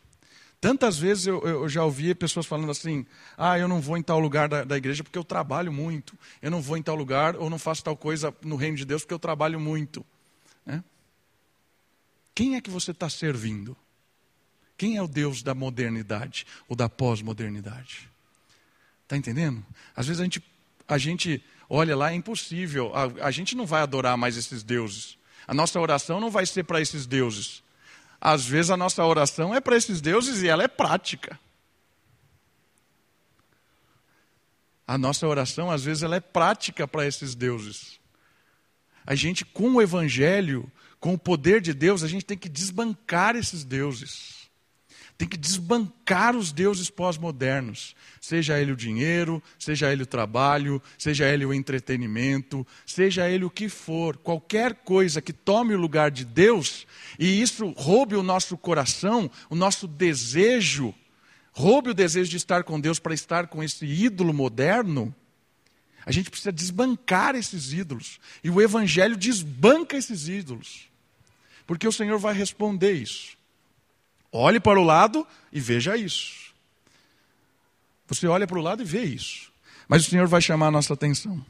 Tantas 0.60 0.98
vezes 0.98 1.28
eu, 1.28 1.42
eu, 1.44 1.70
já 1.70 1.86
ouvi 1.86 2.14
pessoas 2.14 2.46
falando 2.46 2.72
assim: 2.72 3.06
ah, 3.38 3.58
eu 3.58 3.68
não 3.68 3.80
vou 3.80 3.98
em 3.98 4.04
tal 4.04 4.20
lugar 4.20 4.50
da, 4.50 4.66
da, 4.66 4.76
igreja 4.76 5.02
porque 5.02 5.18
eu 5.18 5.24
trabalho 5.24 5.72
muito. 5.72 6.18
Eu 6.42 6.52
não 6.52 6.62
vou 6.62 6.76
em 6.76 6.84
tal 6.84 6.96
lugar 6.96 7.38
ou 7.38 7.50
não 7.50 7.60
faço 7.60 7.84
tal 7.84 7.96
coisa 7.96 8.36
no 8.44 8.58
reino 8.58 8.76
de 8.76 8.84
Deus 8.84 9.04
porque 9.04 9.14
eu 9.14 9.20
trabalho 9.20 9.62
muito. 9.62 10.06
Né? 10.66 10.84
Quem 12.34 12.56
é 12.56 12.62
que 12.62 12.70
você 12.70 12.92
está 12.92 13.10
servindo? 13.10 13.78
Quem 14.78 14.98
é 14.98 15.02
o 15.02 15.08
Deus 15.08 15.42
da 15.42 15.54
modernidade 15.54 16.46
ou 16.68 16.76
da 16.76 16.90
pós-modernidade? 16.90 18.10
Está 19.04 19.16
entendendo? 19.16 19.66
Às 19.96 20.08
vezes 20.08 20.20
a 20.20 20.24
gente, 20.24 20.44
a 20.88 20.98
gente 20.98 21.44
olha 21.70 21.96
lá, 21.96 22.12
é 22.12 22.16
impossível. 22.16 22.92
A, 22.96 23.28
a 23.28 23.32
gente 23.32 23.56
não 23.56 23.66
vai 23.66 23.82
adorar 23.82 24.18
mais 24.18 24.36
esses 24.36 24.64
deuses. 24.64 25.18
A 25.48 25.54
nossa 25.54 25.80
oração 25.80 26.20
não 26.20 26.30
vai 26.30 26.46
ser 26.46 26.64
para 26.64 26.82
esses 26.82 27.06
deuses. 27.06 27.64
Às 28.20 28.46
vezes 28.46 28.72
a 28.72 28.78
nossa 28.78 29.04
oração 29.06 29.54
é 29.54 29.62
para 29.62 29.78
esses 29.78 30.02
deuses 30.02 30.42
e 30.42 30.48
ela 30.48 30.64
é 30.64 30.68
prática. 30.68 31.40
A 34.88 34.98
nossa 34.98 35.28
oração, 35.28 35.72
às 35.72 35.84
vezes, 35.84 36.04
ela 36.04 36.16
é 36.16 36.20
prática 36.20 36.88
para 36.88 37.08
esses 37.08 37.34
deuses. 37.34 38.00
A 39.06 39.16
gente, 39.16 39.44
com 39.44 39.74
o 39.74 39.82
Evangelho, 39.82 40.72
com 41.00 41.14
o 41.14 41.18
poder 41.18 41.60
de 41.60 41.74
Deus, 41.74 42.04
a 42.04 42.08
gente 42.08 42.26
tem 42.26 42.38
que 42.38 42.50
desbancar 42.50 43.36
esses 43.36 43.64
deuses. 43.64 44.45
Tem 45.18 45.28
que 45.28 45.38
desbancar 45.38 46.36
os 46.36 46.52
deuses 46.52 46.90
pós-modernos. 46.90 47.96
Seja 48.20 48.60
ele 48.60 48.74
o 48.74 48.76
dinheiro, 48.76 49.42
seja 49.58 49.92
ele 49.92 50.04
o 50.04 50.06
trabalho, 50.06 50.82
seja 50.98 51.26
ele 51.26 51.46
o 51.46 51.54
entretenimento, 51.54 52.68
seja 52.86 53.30
ele 53.30 53.46
o 53.46 53.50
que 53.50 53.70
for. 53.70 54.18
Qualquer 54.18 54.74
coisa 54.74 55.22
que 55.22 55.32
tome 55.32 55.74
o 55.74 55.80
lugar 55.80 56.12
de 56.12 56.26
Deus 56.26 56.86
e 57.18 57.42
isso 57.42 57.74
roube 57.78 58.16
o 58.16 58.24
nosso 58.24 58.58
coração, 58.58 59.32
o 59.50 59.56
nosso 59.56 59.88
desejo, 59.88 60.94
roube 61.54 61.92
o 61.92 61.94
desejo 61.94 62.30
de 62.30 62.38
estar 62.38 62.66
com 62.66 62.80
Deus 62.80 63.00
para 63.00 63.14
estar 63.14 63.48
com 63.48 63.64
esse 63.64 63.86
ídolo 63.86 64.34
moderno. 64.34 65.16
A 66.06 66.12
gente 66.12 66.30
precisa 66.30 66.52
desbancar 66.52 67.36
esses 67.36 67.72
ídolos. 67.72 68.20
E 68.44 68.50
o 68.50 68.62
Evangelho 68.62 69.16
desbanca 69.16 69.98
esses 69.98 70.28
ídolos. 70.28 70.90
Porque 71.66 71.88
o 71.88 71.92
Senhor 71.92 72.20
vai 72.20 72.34
responder 72.34 72.92
isso. 72.92 73.36
Olhe 74.38 74.60
para 74.60 74.78
o 74.78 74.84
lado 74.84 75.26
e 75.50 75.62
veja 75.62 75.96
isso. 75.96 76.54
Você 78.06 78.28
olha 78.28 78.46
para 78.46 78.60
o 78.60 78.62
lado 78.62 78.82
e 78.82 78.86
vê 78.86 79.02
isso. 79.02 79.50
Mas 79.88 80.06
o 80.06 80.10
Senhor 80.10 80.28
vai 80.28 80.42
chamar 80.42 80.68
a 80.68 80.72
nossa 80.72 80.94
atenção. 80.94 81.44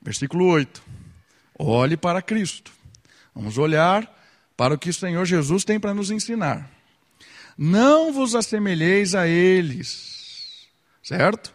Versículo 0.00 0.46
8. 0.46 0.82
Olhe 1.58 1.98
para 1.98 2.22
Cristo. 2.22 2.72
Vamos 3.34 3.58
olhar 3.58 4.10
para 4.56 4.72
o 4.72 4.78
que 4.78 4.88
o 4.88 4.94
Senhor 4.94 5.26
Jesus 5.26 5.64
tem 5.64 5.78
para 5.78 5.92
nos 5.92 6.10
ensinar. 6.10 6.70
Não 7.58 8.10
vos 8.10 8.34
assemelheis 8.34 9.14
a 9.14 9.28
eles, 9.28 10.66
certo? 11.02 11.52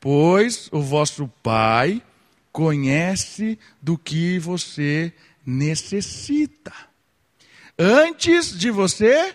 Pois 0.00 0.70
o 0.72 0.80
vosso 0.80 1.28
Pai 1.42 2.02
conhece 2.50 3.58
do 3.82 3.98
que 3.98 4.38
você 4.38 5.12
necessita 5.44 6.89
antes 7.80 8.56
de 8.58 8.70
você 8.70 9.34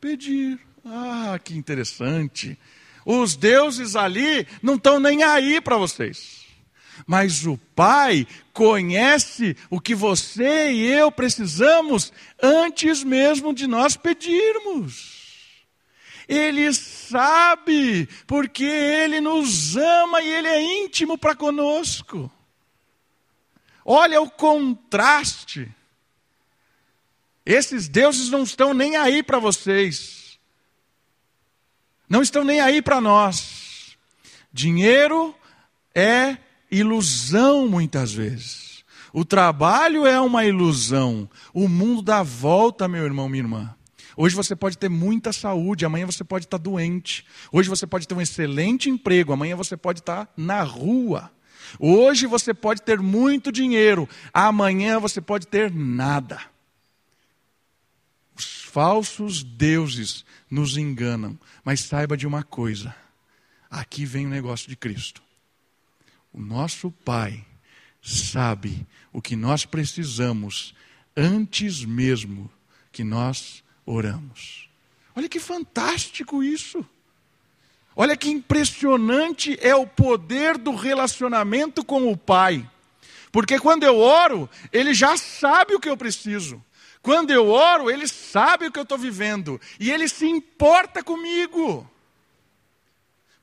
pedir. 0.00 0.58
Ah, 0.84 1.38
que 1.42 1.56
interessante. 1.56 2.58
Os 3.04 3.36
deuses 3.36 3.94
ali 3.94 4.44
não 4.60 4.74
estão 4.74 4.98
nem 4.98 5.22
aí 5.22 5.60
para 5.60 5.76
vocês. 5.76 6.44
Mas 7.06 7.46
o 7.46 7.56
Pai 7.76 8.26
conhece 8.52 9.56
o 9.70 9.80
que 9.80 9.94
você 9.94 10.72
e 10.72 10.86
eu 10.86 11.12
precisamos 11.12 12.12
antes 12.42 13.04
mesmo 13.04 13.54
de 13.54 13.68
nós 13.68 13.96
pedirmos. 13.96 15.14
Ele 16.28 16.72
sabe, 16.72 18.08
porque 18.26 18.64
Ele 18.64 19.20
nos 19.20 19.76
ama 19.76 20.20
e 20.22 20.28
Ele 20.28 20.48
é 20.48 20.84
íntimo 20.84 21.16
para 21.16 21.36
conosco. 21.36 22.32
Olha 23.84 24.20
o 24.20 24.28
contraste. 24.28 25.70
Esses 27.46 27.86
deuses 27.86 28.28
não 28.28 28.42
estão 28.42 28.74
nem 28.74 28.96
aí 28.96 29.22
para 29.22 29.38
vocês. 29.38 30.36
Não 32.08 32.20
estão 32.20 32.42
nem 32.42 32.60
aí 32.60 32.82
para 32.82 33.00
nós. 33.00 33.96
Dinheiro 34.52 35.32
é 35.94 36.36
ilusão 36.68 37.68
muitas 37.68 38.12
vezes. 38.12 38.84
O 39.12 39.24
trabalho 39.24 40.04
é 40.04 40.20
uma 40.20 40.44
ilusão. 40.44 41.30
O 41.54 41.68
mundo 41.68 42.02
dá 42.02 42.22
volta, 42.22 42.88
meu 42.88 43.04
irmão, 43.04 43.28
minha 43.28 43.44
irmã. 43.44 43.74
Hoje 44.16 44.34
você 44.34 44.56
pode 44.56 44.76
ter 44.76 44.88
muita 44.88 45.32
saúde, 45.32 45.84
amanhã 45.84 46.06
você 46.06 46.24
pode 46.24 46.46
estar 46.46 46.58
doente. 46.58 47.24
Hoje 47.52 47.68
você 47.68 47.86
pode 47.86 48.08
ter 48.08 48.14
um 48.14 48.20
excelente 48.20 48.90
emprego, 48.90 49.32
amanhã 49.32 49.54
você 49.54 49.76
pode 49.76 50.00
estar 50.00 50.28
na 50.36 50.62
rua. 50.62 51.30
Hoje 51.78 52.26
você 52.26 52.52
pode 52.52 52.82
ter 52.82 52.98
muito 52.98 53.52
dinheiro, 53.52 54.08
amanhã 54.32 54.98
você 54.98 55.20
pode 55.20 55.46
ter 55.46 55.70
nada. 55.70 56.55
Os 58.76 58.82
falsos 58.82 59.42
deuses 59.42 60.22
nos 60.50 60.76
enganam, 60.76 61.40
mas 61.64 61.80
saiba 61.80 62.14
de 62.14 62.26
uma 62.26 62.42
coisa: 62.42 62.94
aqui 63.70 64.04
vem 64.04 64.26
o 64.26 64.28
negócio 64.28 64.68
de 64.68 64.76
Cristo. 64.76 65.22
O 66.30 66.38
nosso 66.38 66.90
Pai 66.90 67.42
sabe 68.02 68.86
o 69.14 69.22
que 69.22 69.34
nós 69.34 69.64
precisamos 69.64 70.74
antes 71.16 71.86
mesmo 71.86 72.50
que 72.92 73.02
nós 73.02 73.64
oramos. 73.86 74.68
Olha 75.14 75.26
que 75.26 75.40
fantástico 75.40 76.42
isso. 76.42 76.84
Olha 77.96 78.14
que 78.14 78.28
impressionante 78.28 79.58
é 79.62 79.74
o 79.74 79.86
poder 79.86 80.58
do 80.58 80.74
relacionamento 80.74 81.82
com 81.82 82.12
o 82.12 82.14
Pai. 82.14 82.68
Porque 83.32 83.58
quando 83.58 83.84
eu 83.84 83.96
oro, 83.96 84.50
Ele 84.70 84.92
já 84.92 85.16
sabe 85.16 85.74
o 85.74 85.80
que 85.80 85.88
eu 85.88 85.96
preciso. 85.96 86.62
Quando 87.06 87.30
eu 87.30 87.50
oro, 87.50 87.88
Ele 87.88 88.08
sabe 88.08 88.66
o 88.66 88.72
que 88.72 88.80
eu 88.80 88.82
estou 88.82 88.98
vivendo. 88.98 89.60
E 89.78 89.92
Ele 89.92 90.08
se 90.08 90.26
importa 90.26 91.04
comigo. 91.04 91.88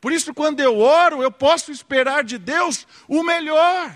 Por 0.01 0.11
isso, 0.11 0.33
quando 0.33 0.59
eu 0.59 0.79
oro, 0.79 1.23
eu 1.23 1.31
posso 1.31 1.71
esperar 1.71 2.25
de 2.25 2.37
Deus 2.37 2.85
o 3.07 3.23
melhor. 3.23 3.89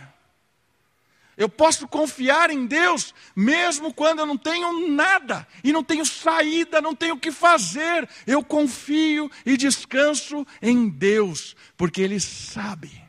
Eu 1.35 1.49
posso 1.49 1.85
confiar 1.85 2.49
em 2.49 2.65
Deus, 2.65 3.13
mesmo 3.35 3.93
quando 3.93 4.19
eu 4.19 4.25
não 4.25 4.37
tenho 4.37 4.87
nada 4.87 5.45
e 5.61 5.73
não 5.73 5.83
tenho 5.83 6.05
saída, 6.05 6.79
não 6.79 6.95
tenho 6.95 7.15
o 7.15 7.19
que 7.19 7.29
fazer. 7.29 8.07
Eu 8.25 8.41
confio 8.41 9.29
e 9.45 9.57
descanso 9.57 10.47
em 10.61 10.87
Deus, 10.87 11.57
porque 11.75 12.01
Ele 12.01 12.21
sabe. 12.21 13.03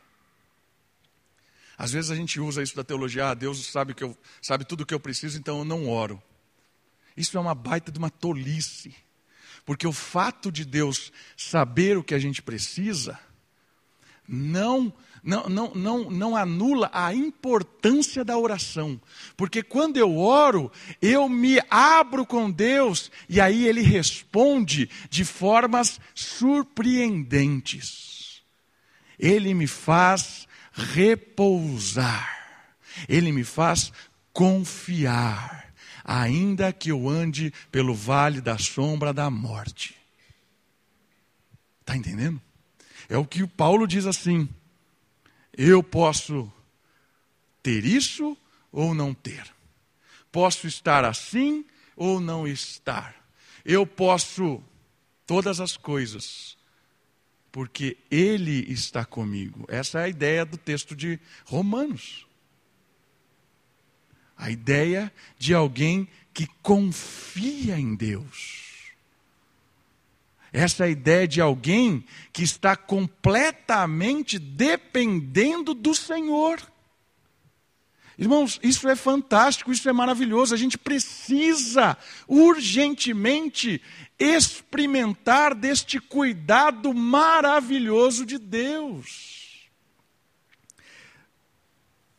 Às 1.76 1.92
vezes 1.92 2.10
a 2.10 2.16
gente 2.16 2.40
usa 2.40 2.64
isso 2.64 2.74
da 2.74 2.82
teologia, 2.82 3.28
ah, 3.28 3.34
Deus 3.34 3.64
sabe, 3.64 3.94
que 3.94 4.02
eu, 4.02 4.18
sabe 4.42 4.64
tudo 4.64 4.80
o 4.80 4.86
que 4.86 4.92
eu 4.92 4.98
preciso, 4.98 5.38
então 5.38 5.58
eu 5.58 5.64
não 5.64 5.88
oro. 5.88 6.20
Isso 7.18 7.36
é 7.36 7.40
uma 7.40 7.54
baita 7.54 7.90
de 7.90 7.98
uma 7.98 8.10
tolice, 8.10 8.94
porque 9.66 9.86
o 9.86 9.92
fato 9.92 10.52
de 10.52 10.64
Deus 10.64 11.12
saber 11.36 11.98
o 11.98 12.04
que 12.04 12.14
a 12.14 12.18
gente 12.18 12.40
precisa, 12.40 13.18
não 14.26 14.94
não, 15.20 15.48
não, 15.48 15.74
não, 15.74 16.10
não 16.10 16.36
anula 16.36 16.88
a 16.92 17.12
importância 17.12 18.24
da 18.24 18.38
oração. 18.38 19.00
Porque 19.36 19.64
quando 19.64 19.96
eu 19.96 20.16
oro, 20.16 20.70
eu 21.02 21.28
me 21.28 21.60
abro 21.68 22.24
com 22.24 22.48
Deus 22.50 23.10
e 23.28 23.40
aí 23.40 23.66
Ele 23.66 23.82
responde 23.82 24.88
de 25.10 25.24
formas 25.24 26.00
surpreendentes. 26.14 28.42
Ele 29.18 29.52
me 29.54 29.66
faz 29.66 30.46
repousar. 30.72 32.38
Ele 33.08 33.32
me 33.32 33.42
faz 33.44 33.92
confiar, 34.32 35.67
ainda 36.08 36.72
que 36.72 36.90
eu 36.90 37.06
ande 37.06 37.52
pelo 37.70 37.94
vale 37.94 38.40
da 38.40 38.56
sombra 38.56 39.12
da 39.12 39.28
morte. 39.28 39.94
Está 41.80 41.94
entendendo? 41.94 42.40
É 43.10 43.18
o 43.18 43.26
que 43.26 43.42
o 43.42 43.48
Paulo 43.48 43.86
diz 43.86 44.06
assim: 44.06 44.48
eu 45.52 45.82
posso 45.82 46.50
ter 47.62 47.84
isso 47.84 48.36
ou 48.72 48.94
não 48.94 49.12
ter. 49.12 49.46
Posso 50.32 50.66
estar 50.66 51.04
assim 51.04 51.66
ou 51.94 52.20
não 52.20 52.48
estar. 52.48 53.14
Eu 53.62 53.86
posso 53.86 54.62
todas 55.26 55.60
as 55.60 55.76
coisas, 55.76 56.56
porque 57.52 57.98
Ele 58.10 58.72
está 58.72 59.04
comigo. 59.04 59.66
Essa 59.68 60.00
é 60.00 60.04
a 60.04 60.08
ideia 60.08 60.46
do 60.46 60.56
texto 60.56 60.96
de 60.96 61.20
Romanos. 61.44 62.27
A 64.38 64.50
ideia 64.50 65.12
de 65.36 65.52
alguém 65.52 66.08
que 66.32 66.46
confia 66.62 67.78
em 67.78 67.96
Deus. 67.96 68.68
Essa 70.52 70.84
é 70.84 70.86
a 70.86 70.90
ideia 70.90 71.28
de 71.28 71.40
alguém 71.40 72.04
que 72.32 72.42
está 72.42 72.76
completamente 72.76 74.38
dependendo 74.38 75.74
do 75.74 75.94
Senhor. 75.94 76.60
Irmãos, 78.18 78.58
isso 78.62 78.88
é 78.88 78.96
fantástico, 78.96 79.70
isso 79.70 79.88
é 79.88 79.92
maravilhoso. 79.92 80.54
A 80.54 80.58
gente 80.58 80.78
precisa 80.78 81.96
urgentemente 82.26 83.80
experimentar 84.18 85.54
deste 85.54 86.00
cuidado 86.00 86.92
maravilhoso 86.92 88.26
de 88.26 88.38
Deus. 88.38 89.68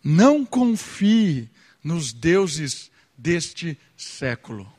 Não 0.01 0.45
confie 0.45 1.49
nos 1.89 2.13
deuses 2.13 2.91
deste 3.17 3.75
século. 3.97 4.71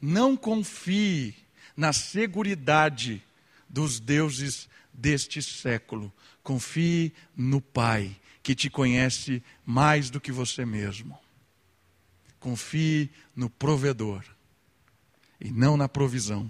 Não 0.00 0.36
confie 0.36 1.34
na 1.76 1.92
seguridade 1.92 3.20
dos 3.68 3.98
deuses 3.98 4.68
deste 4.92 5.42
século. 5.42 6.12
Confie 6.40 7.12
no 7.36 7.60
Pai, 7.60 8.16
que 8.44 8.54
te 8.54 8.70
conhece 8.70 9.42
mais 9.66 10.08
do 10.08 10.20
que 10.20 10.30
você 10.30 10.64
mesmo. 10.64 11.18
Confie 12.38 13.10
no 13.34 13.50
provedor 13.50 14.22
e 15.40 15.50
não 15.50 15.76
na 15.76 15.88
provisão. 15.88 16.48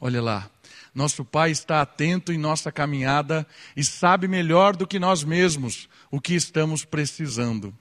Olha 0.00 0.22
lá, 0.22 0.50
nosso 0.94 1.24
Pai 1.24 1.50
está 1.50 1.80
atento 1.80 2.32
em 2.32 2.38
nossa 2.38 2.70
caminhada 2.70 3.46
e 3.76 3.84
sabe 3.84 4.28
melhor 4.28 4.76
do 4.76 4.86
que 4.86 4.98
nós 4.98 5.24
mesmos 5.24 5.88
o 6.10 6.20
que 6.20 6.34
estamos 6.34 6.84
precisando. 6.84 7.76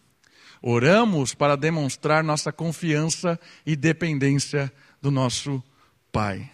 Oramos 0.62 1.34
para 1.34 1.56
demonstrar 1.56 2.24
nossa 2.24 2.52
confiança 2.52 3.40
e 3.66 3.76
dependência 3.76 4.72
do 5.02 5.12
nosso 5.12 5.64
Pai. 6.12 6.50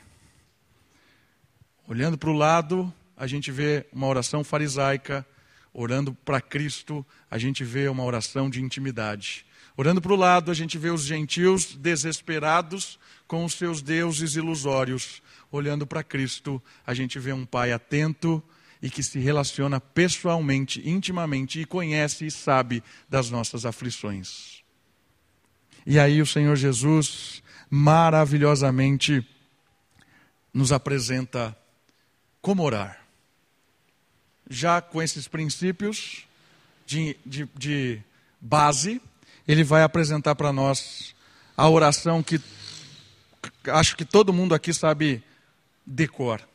Olhando 1.88 2.18
para 2.18 2.30
o 2.30 2.34
lado, 2.34 2.94
a 3.16 3.28
gente 3.28 3.52
vê 3.52 3.86
uma 3.94 4.08
oração 4.08 4.44
farisaica. 4.44 5.26
Orando 5.74 6.14
para 6.14 6.40
Cristo, 6.40 7.06
a 7.32 7.38
gente 7.38 7.64
vê 7.64 7.88
uma 7.88 8.04
oração 8.04 8.50
de 8.50 8.62
intimidade. 8.62 9.46
Orando 9.76 10.02
para 10.02 10.14
o 10.14 10.16
lado, 10.16 10.52
a 10.52 10.54
gente 10.54 10.78
vê 10.78 10.92
os 10.92 11.04
gentios 11.04 11.76
desesperados 11.76 13.00
com 13.28 13.44
os 13.44 13.54
seus 13.54 13.82
deuses 13.82 14.36
ilusórios. 14.36 15.22
Olhando 15.54 15.86
para 15.86 16.04
Cristo, 16.04 16.60
a 16.84 16.96
gente 16.96 17.20
vê 17.20 17.32
um 17.32 17.46
pai 17.46 17.72
atento 17.72 18.42
e 18.82 18.90
que 18.90 19.04
se 19.04 19.20
relaciona 19.20 19.80
pessoalmente, 19.80 20.82
intimamente 20.84 21.60
e 21.62 21.66
conhece 21.66 22.26
e 22.26 22.32
sabe 22.32 22.84
das 23.08 23.30
nossas 23.30 23.64
aflições. 23.64 24.64
E 25.86 26.00
aí 26.00 26.24
o 26.24 26.26
Senhor 26.26 26.56
Jesus 26.56 27.44
maravilhosamente 27.70 29.24
nos 30.52 30.72
apresenta 30.72 31.56
como 32.42 32.64
orar. 32.64 33.06
Já 34.50 34.82
com 34.82 35.04
esses 35.04 35.28
princípios 35.28 36.26
de, 36.84 37.16
de, 37.24 37.48
de 37.56 38.02
base, 38.42 39.00
ele 39.48 39.64
vai 39.64 39.84
apresentar 39.84 40.34
para 40.34 40.52
nós 40.52 41.14
a 41.56 41.70
oração 41.70 42.24
que 42.24 42.42
acho 43.72 43.96
que 43.96 44.04
todo 44.04 44.34
mundo 44.34 44.56
aqui 44.56 44.74
sabe 44.74 45.24
decor 45.86 46.48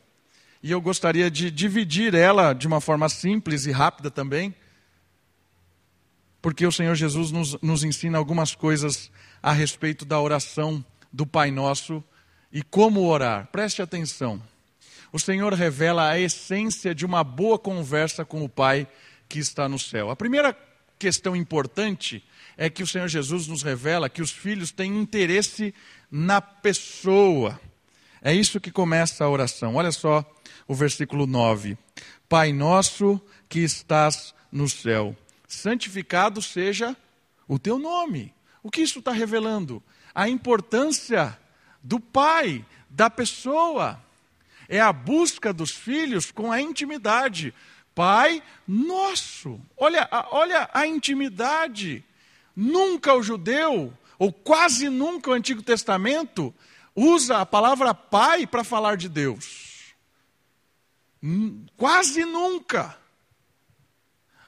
e 0.63 0.73
eu 0.73 0.81
gostaria 0.81 1.31
de 1.31 1.51
dividir 1.51 2.15
ela 2.15 2.53
de 2.53 2.67
uma 2.67 2.81
forma 2.81 3.09
simples 3.09 3.65
e 3.67 3.71
rápida 3.71 4.11
também, 4.11 4.55
porque 6.43 6.67
o 6.67 6.73
Senhor 6.73 6.95
Jesus 6.95 7.31
nos, 7.31 7.61
nos 7.63 7.85
ensina 7.85 8.19
algumas 8.19 8.55
coisas 8.55 9.11
a 9.43 9.53
respeito 9.53 10.05
da 10.05 10.21
oração 10.21 10.85
do 11.13 11.25
Pai 11.25 11.51
Nosso 11.51 12.03
e 12.53 12.63
como 12.63 13.07
orar. 13.07 13.47
Preste 13.53 13.81
atenção. 13.81 14.43
O 15.13 15.19
Senhor 15.19 15.53
revela 15.53 16.11
a 16.11 16.19
essência 16.19 16.95
de 16.95 17.07
uma 17.07 17.23
boa 17.23 17.59
conversa 17.59 18.25
com 18.25 18.45
o 18.45 18.49
Pai 18.49 18.87
que 19.29 19.39
está 19.39 19.69
no 19.69 19.79
céu. 19.79 20.11
A 20.11 20.17
primeira 20.17 20.57
questão 20.99 21.37
importante 21.37 22.25
é 22.57 22.69
que 22.69 22.83
o 22.83 22.87
Senhor 22.87 23.07
Jesus 23.07 23.47
nos 23.47 23.63
revela 23.63 24.11
que 24.11 24.23
os 24.23 24.33
filhos 24.33 24.73
têm 24.73 24.99
interesse 24.99 25.73
na 26.11 26.41
pessoa. 26.41 27.61
É 28.23 28.35
isso 28.35 28.61
que 28.61 28.71
começa 28.71 29.25
a 29.25 29.31
oração. 29.31 29.77
Olha 29.77 29.93
só 29.93 30.25
o 30.67 30.75
versículo 30.75 31.27
9: 31.27 31.77
Pai 32.29 32.53
nosso 32.53 33.21
que 33.49 33.61
estás 33.61 34.35
no 34.51 34.69
céu, 34.69 35.17
santificado 35.47 36.43
seja 36.43 36.97
o 37.47 37.59
teu 37.59 37.79
nome. 37.79 38.35
O 38.63 38.71
que 38.71 38.83
isso 38.83 38.99
está 38.99 39.13
revelando? 39.13 39.83
A 40.15 40.29
importância 40.29 41.39
do 41.83 42.01
pai, 42.01 42.65
da 42.91 43.09
pessoa. 43.09 44.03
É 44.69 44.81
a 44.81 44.93
busca 44.93 45.53
dos 45.53 45.71
filhos 45.71 46.31
com 46.31 46.53
a 46.53 46.61
intimidade. 46.61 47.55
Pai 47.95 48.43
nosso. 48.67 49.59
Olha, 49.77 50.07
olha 50.31 50.69
a 50.75 50.87
intimidade. 50.87 52.05
Nunca 52.55 53.15
o 53.15 53.23
judeu, 53.23 53.93
ou 54.19 54.33
quase 54.33 54.89
nunca 54.89 55.31
o 55.31 55.33
Antigo 55.33 55.63
Testamento, 55.63 56.55
usa 56.99 57.39
a 57.39 57.47
palavra 57.47 57.95
Pai 57.95 58.47
para 58.47 58.65
falar 58.65 58.97
de 58.97 59.09
Deus. 59.09 59.95
Quase 61.77 62.25
nunca. 62.25 62.99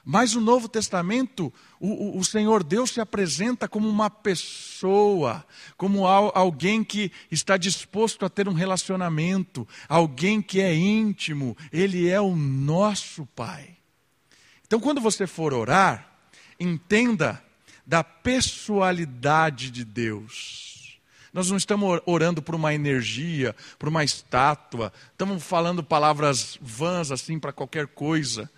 Mas 0.03 0.35
o 0.35 0.41
Novo 0.41 0.67
Testamento, 0.67 1.53
o, 1.79 2.17
o, 2.17 2.23
Senhor 2.25 2.63
Deus 2.63 2.91
se 2.91 2.99
apresenta 2.99 3.67
como 3.67 3.87
uma 3.87 4.09
pessoa, 4.09 5.45
como 5.77 6.07
alguém 6.07 6.83
que 6.83 7.11
está 7.29 7.55
disposto 7.55 8.25
a 8.25 8.29
ter 8.29 8.49
um 8.49 8.53
relacionamento, 8.53 9.67
alguém 9.87 10.41
que 10.41 10.59
é 10.59 10.73
íntimo, 10.73 11.55
Ele 11.71 12.09
é 12.09 12.19
o 12.19 12.35
nosso 12.35 13.27
Pai. 13.27 13.77
Então, 14.65 14.79
quando 14.79 14.99
você 14.99 15.27
for 15.27 15.53
orar, 15.53 16.11
entenda 16.59 17.43
da 17.85 18.03
pessoalidade 18.03 19.69
de 19.69 19.85
Deus. 19.85 20.70
Nós 21.33 21.49
não 21.49 21.57
estamos 21.57 22.01
orando 22.05 22.41
por 22.41 22.55
uma 22.55 22.73
energia, 22.73 23.55
por 23.79 23.87
uma 23.87 24.03
estátua, 24.03 24.91
estamos 25.11 25.41
falando 25.43 25.81
palavras 25.81 26.57
vãs 26.61 27.09
assim 27.09 27.39
para 27.39 27.53
qualquer 27.53 27.87
coisa. 27.87 28.49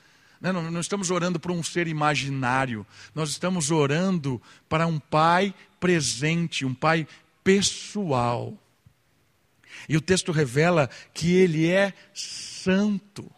Né? 0.41 0.51
Não, 0.51 0.71
não 0.71 0.81
estamos 0.81 1.11
orando 1.11 1.39
para 1.39 1.51
um 1.51 1.61
ser 1.61 1.87
imaginário, 1.87 2.85
nós 3.13 3.29
estamos 3.29 3.69
orando 3.69 4.41
para 4.67 4.87
um 4.87 4.99
Pai 4.99 5.53
presente, 5.79 6.65
um 6.65 6.73
Pai 6.73 7.07
pessoal. 7.43 8.57
E 9.87 9.95
o 9.95 10.01
texto 10.01 10.31
revela 10.31 10.89
que 11.13 11.33
Ele 11.33 11.69
é 11.69 11.93
santo. 12.13 13.29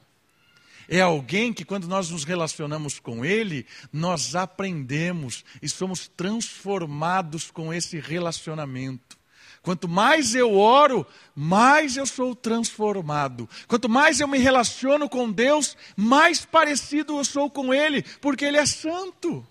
É 0.88 1.01
alguém 1.01 1.51
que, 1.51 1.65
quando 1.65 1.88
nós 1.88 2.09
nos 2.09 2.23
relacionamos 2.23 2.99
com 2.99 3.25
Ele, 3.25 3.65
nós 3.91 4.36
aprendemos 4.36 5.43
e 5.61 5.67
somos 5.67 6.07
transformados 6.07 7.49
com 7.49 7.73
esse 7.73 7.99
relacionamento. 7.99 9.17
Quanto 9.66 9.88
mais 9.89 10.36
eu 10.36 10.59
oro, 10.59 11.07
mais 11.36 11.97
eu 11.97 12.05
sou 12.05 12.36
transformado. 12.36 13.49
Quanto 13.68 13.89
mais 13.89 14.20
eu 14.20 14.28
me 14.28 14.38
relaciono 14.38 15.09
com 15.09 15.32
Deus, 15.32 15.76
mais 15.97 16.45
parecido 16.45 17.18
eu 17.18 17.26
sou 17.26 17.49
com 17.49 17.74
Ele, 17.74 18.03
porque 18.22 18.45
Ele 18.45 18.57
é 18.57 18.66
santo. 18.68 19.43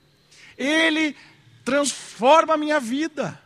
Ele 0.56 1.16
transforma 1.64 2.54
a 2.54 2.56
minha 2.56 2.78
vida. 2.78 3.42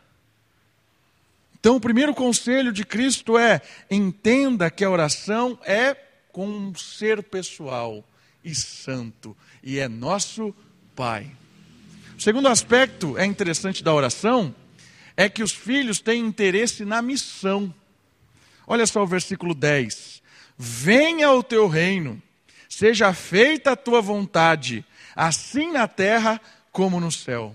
Então, 1.59 1.75
o 1.75 1.81
primeiro 1.81 2.13
conselho 2.13 2.71
de 2.71 2.85
Cristo 2.85 3.35
é: 3.35 3.63
entenda 3.89 4.69
que 4.69 4.85
a 4.85 4.91
oração 4.91 5.57
é 5.63 5.95
com 6.31 6.47
um 6.47 6.75
ser 6.75 7.23
pessoal 7.23 8.05
e 8.45 8.53
santo, 8.53 9.35
e 9.63 9.79
é 9.79 9.87
nosso 9.87 10.53
Pai. 10.95 11.31
O 12.15 12.21
segundo 12.21 12.47
aspecto 12.47 13.17
é 13.17 13.25
interessante 13.25 13.83
da 13.83 13.91
oração 13.91 14.53
é 15.19 15.27
que 15.27 15.43
os 15.43 15.51
filhos 15.51 15.99
têm 15.99 16.25
interesse 16.25 16.85
na 16.85 17.01
missão. 17.01 17.75
Olha 18.65 18.87
só 18.87 19.03
o 19.03 19.05
versículo 19.05 19.53
10: 19.53 20.23
Venha 20.57 21.29
o 21.31 21.43
teu 21.43 21.67
reino, 21.67 22.23
seja 22.69 23.13
feita 23.13 23.71
a 23.71 23.75
tua 23.75 24.01
vontade, 24.01 24.85
assim 25.13 25.73
na 25.73 25.89
terra 25.89 26.39
como 26.71 27.01
no 27.01 27.11
céu. 27.11 27.53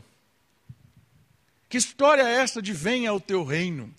Que 1.67 1.79
história 1.79 2.21
é 2.21 2.35
essa 2.35 2.61
de 2.61 2.75
venha 2.75 3.15
o 3.15 3.21
teu 3.21 3.43
reino? 3.43 3.91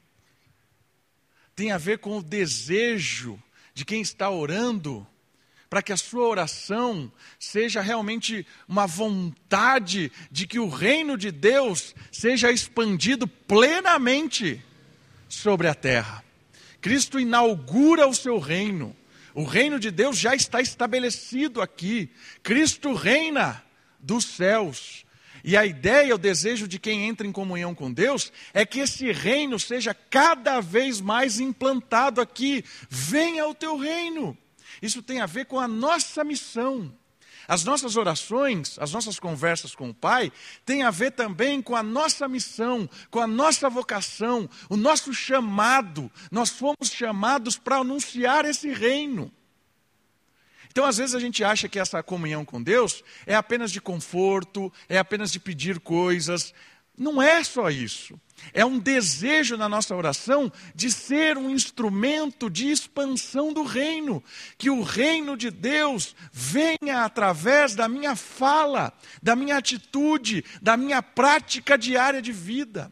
Tem 1.56 1.72
a 1.72 1.80
ver 1.80 1.98
com 1.98 2.20
o 2.20 2.24
desejo 2.24 3.42
de 3.74 3.84
quem 3.84 4.00
está 4.00 4.30
orando 4.30 5.08
para 5.70 5.82
que 5.82 5.92
a 5.92 5.98
sua 5.98 6.28
oração 6.28 7.12
seja 7.40 7.82
realmente 7.82 8.46
uma 8.68 8.86
vontade 8.86 10.12
de 10.32 10.48
que 10.48 10.60
o 10.60 10.70
reino 10.70 11.18
de 11.18 11.32
Deus 11.32 11.96
seja 12.12 12.52
expandido 12.52 13.28
plenamente 13.28 14.64
sobre 15.28 15.68
a 15.68 15.74
terra. 15.74 16.24
Cristo 16.82 17.20
inaugura 17.20 18.08
o 18.08 18.14
seu 18.14 18.38
reino. 18.40 18.96
O 19.34 19.44
reino 19.44 19.80
de 19.80 19.92
Deus 19.92 20.18
já 20.18 20.36
está 20.36 20.62
estabelecido 20.62 21.62
aqui. 21.62 22.10
Cristo 22.42 22.94
reina 22.94 23.64
dos 24.00 24.24
céus. 24.24 25.04
E 25.44 25.58
a 25.58 25.66
ideia, 25.66 26.16
o 26.16 26.18
desejo 26.18 26.68
de 26.68 26.80
quem 26.80 27.08
entra 27.08 27.28
em 27.28 27.32
comunhão 27.32 27.76
com 27.76 27.92
Deus 27.92 28.32
é 28.54 28.66
que 28.66 28.80
esse 28.80 29.12
reino 29.12 29.60
seja 29.60 29.94
cada 29.94 30.60
vez 30.62 31.02
mais 31.02 31.40
implantado 31.40 32.22
aqui. 32.22 32.64
Venha 32.90 33.48
o 33.48 33.54
teu 33.54 33.78
reino. 33.78 34.38
Isso 34.82 35.02
tem 35.02 35.22
a 35.22 35.26
ver 35.26 35.46
com 35.46 35.60
a 35.60 35.68
nossa 35.68 36.24
missão. 36.24 36.94
As 37.48 37.64
nossas 37.64 37.96
orações, 37.96 38.78
as 38.80 38.92
nossas 38.92 39.20
conversas 39.20 39.76
com 39.76 39.90
o 39.90 39.94
Pai, 39.94 40.32
têm 40.66 40.84
a 40.84 40.90
ver 40.90 41.12
também 41.12 41.62
com 41.62 41.76
a 41.76 41.84
nossa 41.84 42.28
missão, 42.28 42.90
com 43.12 43.20
a 43.20 43.28
nossa 43.28 43.70
vocação, 43.70 44.50
o 44.70 44.76
nosso 44.76 45.14
chamado. 45.14 46.12
Nós 46.32 46.50
fomos 46.50 46.92
chamados 46.92 47.58
para 47.58 47.78
anunciar 47.78 48.46
esse 48.46 48.72
reino. 48.72 49.32
Então, 50.72 50.86
às 50.86 50.98
vezes, 50.98 51.16
a 51.16 51.20
gente 51.20 51.42
acha 51.42 51.70
que 51.70 51.80
essa 51.80 52.04
comunhão 52.04 52.44
com 52.44 52.62
Deus 52.62 53.02
é 53.26 53.34
apenas 53.34 53.72
de 53.72 53.80
conforto, 53.80 54.74
é 54.90 54.98
apenas 54.98 55.32
de 55.32 55.40
pedir 55.40 55.80
coisas. 55.80 56.54
Não 56.98 57.22
é 57.22 57.44
só 57.44 57.70
isso. 57.70 58.20
É 58.54 58.66
um 58.66 58.80
desejo 58.80 59.58
na 59.58 59.68
nossa 59.68 59.96
oração 59.96 60.52
de 60.74 60.92
ser 60.92 61.38
um 61.38 61.50
instrumento 61.50 62.50
de 62.50 62.70
expansão 62.70 63.52
do 63.52 63.64
reino. 63.64 64.24
Que 64.58 64.70
o 64.70 64.82
reino 64.82 65.36
de 65.36 65.50
Deus 65.50 66.16
venha 66.32 67.04
através 67.04 67.76
da 67.76 67.88
minha 67.88 68.16
fala, 68.16 68.94
da 69.22 69.36
minha 69.36 69.58
atitude, 69.58 70.44
da 70.62 70.78
minha 70.78 71.02
prática 71.02 71.78
diária 71.78 72.22
de 72.22 72.32
vida. 72.32 72.92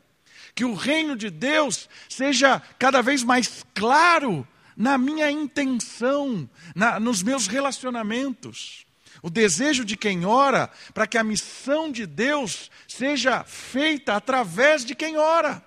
Que 0.55 0.65
o 0.65 0.73
reino 0.73 1.15
de 1.15 1.29
Deus 1.29 1.89
seja 2.09 2.61
cada 2.77 3.01
vez 3.01 3.23
mais 3.23 3.65
claro 3.73 4.47
na 4.75 4.97
minha 4.97 5.29
intenção, 5.29 6.49
na, 6.75 6.99
nos 6.99 7.23
meus 7.23 7.47
relacionamentos. 7.47 8.82
O 9.23 9.29
desejo 9.29 9.85
de 9.85 9.95
quem 9.95 10.25
ora 10.25 10.69
para 10.93 11.07
que 11.07 11.17
a 11.17 11.23
missão 11.23 11.89
de 11.89 12.05
Deus 12.05 12.69
seja 12.87 13.43
feita 13.45 14.15
através 14.15 14.83
de 14.83 14.93
quem 14.93 15.17
ora. 15.17 15.63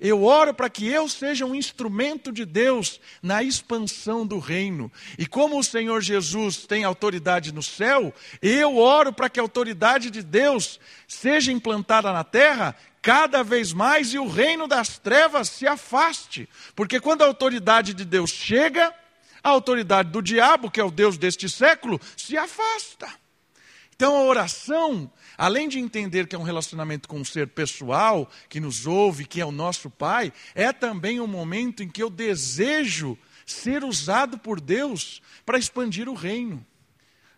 Eu 0.00 0.24
oro 0.24 0.52
para 0.52 0.70
que 0.70 0.88
eu 0.88 1.08
seja 1.08 1.44
um 1.44 1.54
instrumento 1.54 2.32
de 2.32 2.44
Deus 2.44 3.00
na 3.22 3.42
expansão 3.42 4.26
do 4.26 4.38
reino. 4.38 4.90
E 5.18 5.26
como 5.26 5.58
o 5.58 5.64
Senhor 5.64 6.00
Jesus 6.00 6.66
tem 6.66 6.82
autoridade 6.82 7.52
no 7.52 7.62
céu, 7.62 8.12
eu 8.42 8.76
oro 8.78 9.12
para 9.12 9.28
que 9.28 9.38
a 9.38 9.42
autoridade 9.42 10.10
de 10.10 10.22
Deus 10.22 10.80
seja 11.06 11.52
implantada 11.52 12.10
na 12.10 12.24
terra 12.24 12.74
cada 13.02 13.44
vez 13.44 13.74
mais 13.74 14.14
e 14.14 14.18
o 14.18 14.26
reino 14.26 14.66
das 14.66 14.98
trevas 14.98 15.50
se 15.50 15.66
afaste. 15.66 16.48
Porque 16.74 16.98
quando 16.98 17.20
a 17.20 17.26
autoridade 17.26 17.92
de 17.92 18.04
Deus 18.04 18.30
chega, 18.30 18.94
a 19.44 19.50
autoridade 19.50 20.10
do 20.10 20.22
diabo, 20.22 20.70
que 20.70 20.80
é 20.80 20.84
o 20.84 20.90
Deus 20.90 21.18
deste 21.18 21.50
século, 21.50 22.00
se 22.16 22.36
afasta. 22.36 23.06
Então 23.94 24.16
a 24.16 24.22
oração, 24.22 25.10
além 25.36 25.68
de 25.68 25.78
entender 25.78 26.26
que 26.26 26.34
é 26.34 26.38
um 26.38 26.42
relacionamento 26.42 27.06
com 27.06 27.18
um 27.18 27.24
ser 27.24 27.48
pessoal, 27.48 28.28
que 28.48 28.58
nos 28.58 28.86
ouve, 28.86 29.26
que 29.26 29.40
é 29.40 29.46
o 29.46 29.52
nosso 29.52 29.90
Pai, 29.90 30.32
é 30.54 30.72
também 30.72 31.20
um 31.20 31.26
momento 31.26 31.82
em 31.82 31.88
que 31.88 32.02
eu 32.02 32.10
desejo 32.10 33.16
ser 33.46 33.84
usado 33.84 34.38
por 34.38 34.60
Deus 34.60 35.22
para 35.44 35.58
expandir 35.58 36.08
o 36.08 36.14
reino. 36.14 36.64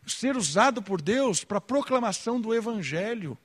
Ser 0.07 0.37
usado 0.37 0.81
por 0.81 1.03
Deus 1.03 1.43
para 1.43 1.59
a 1.59 1.61
proclamação 1.61 2.41
do 2.41 2.55
Evangelho, 2.55 3.37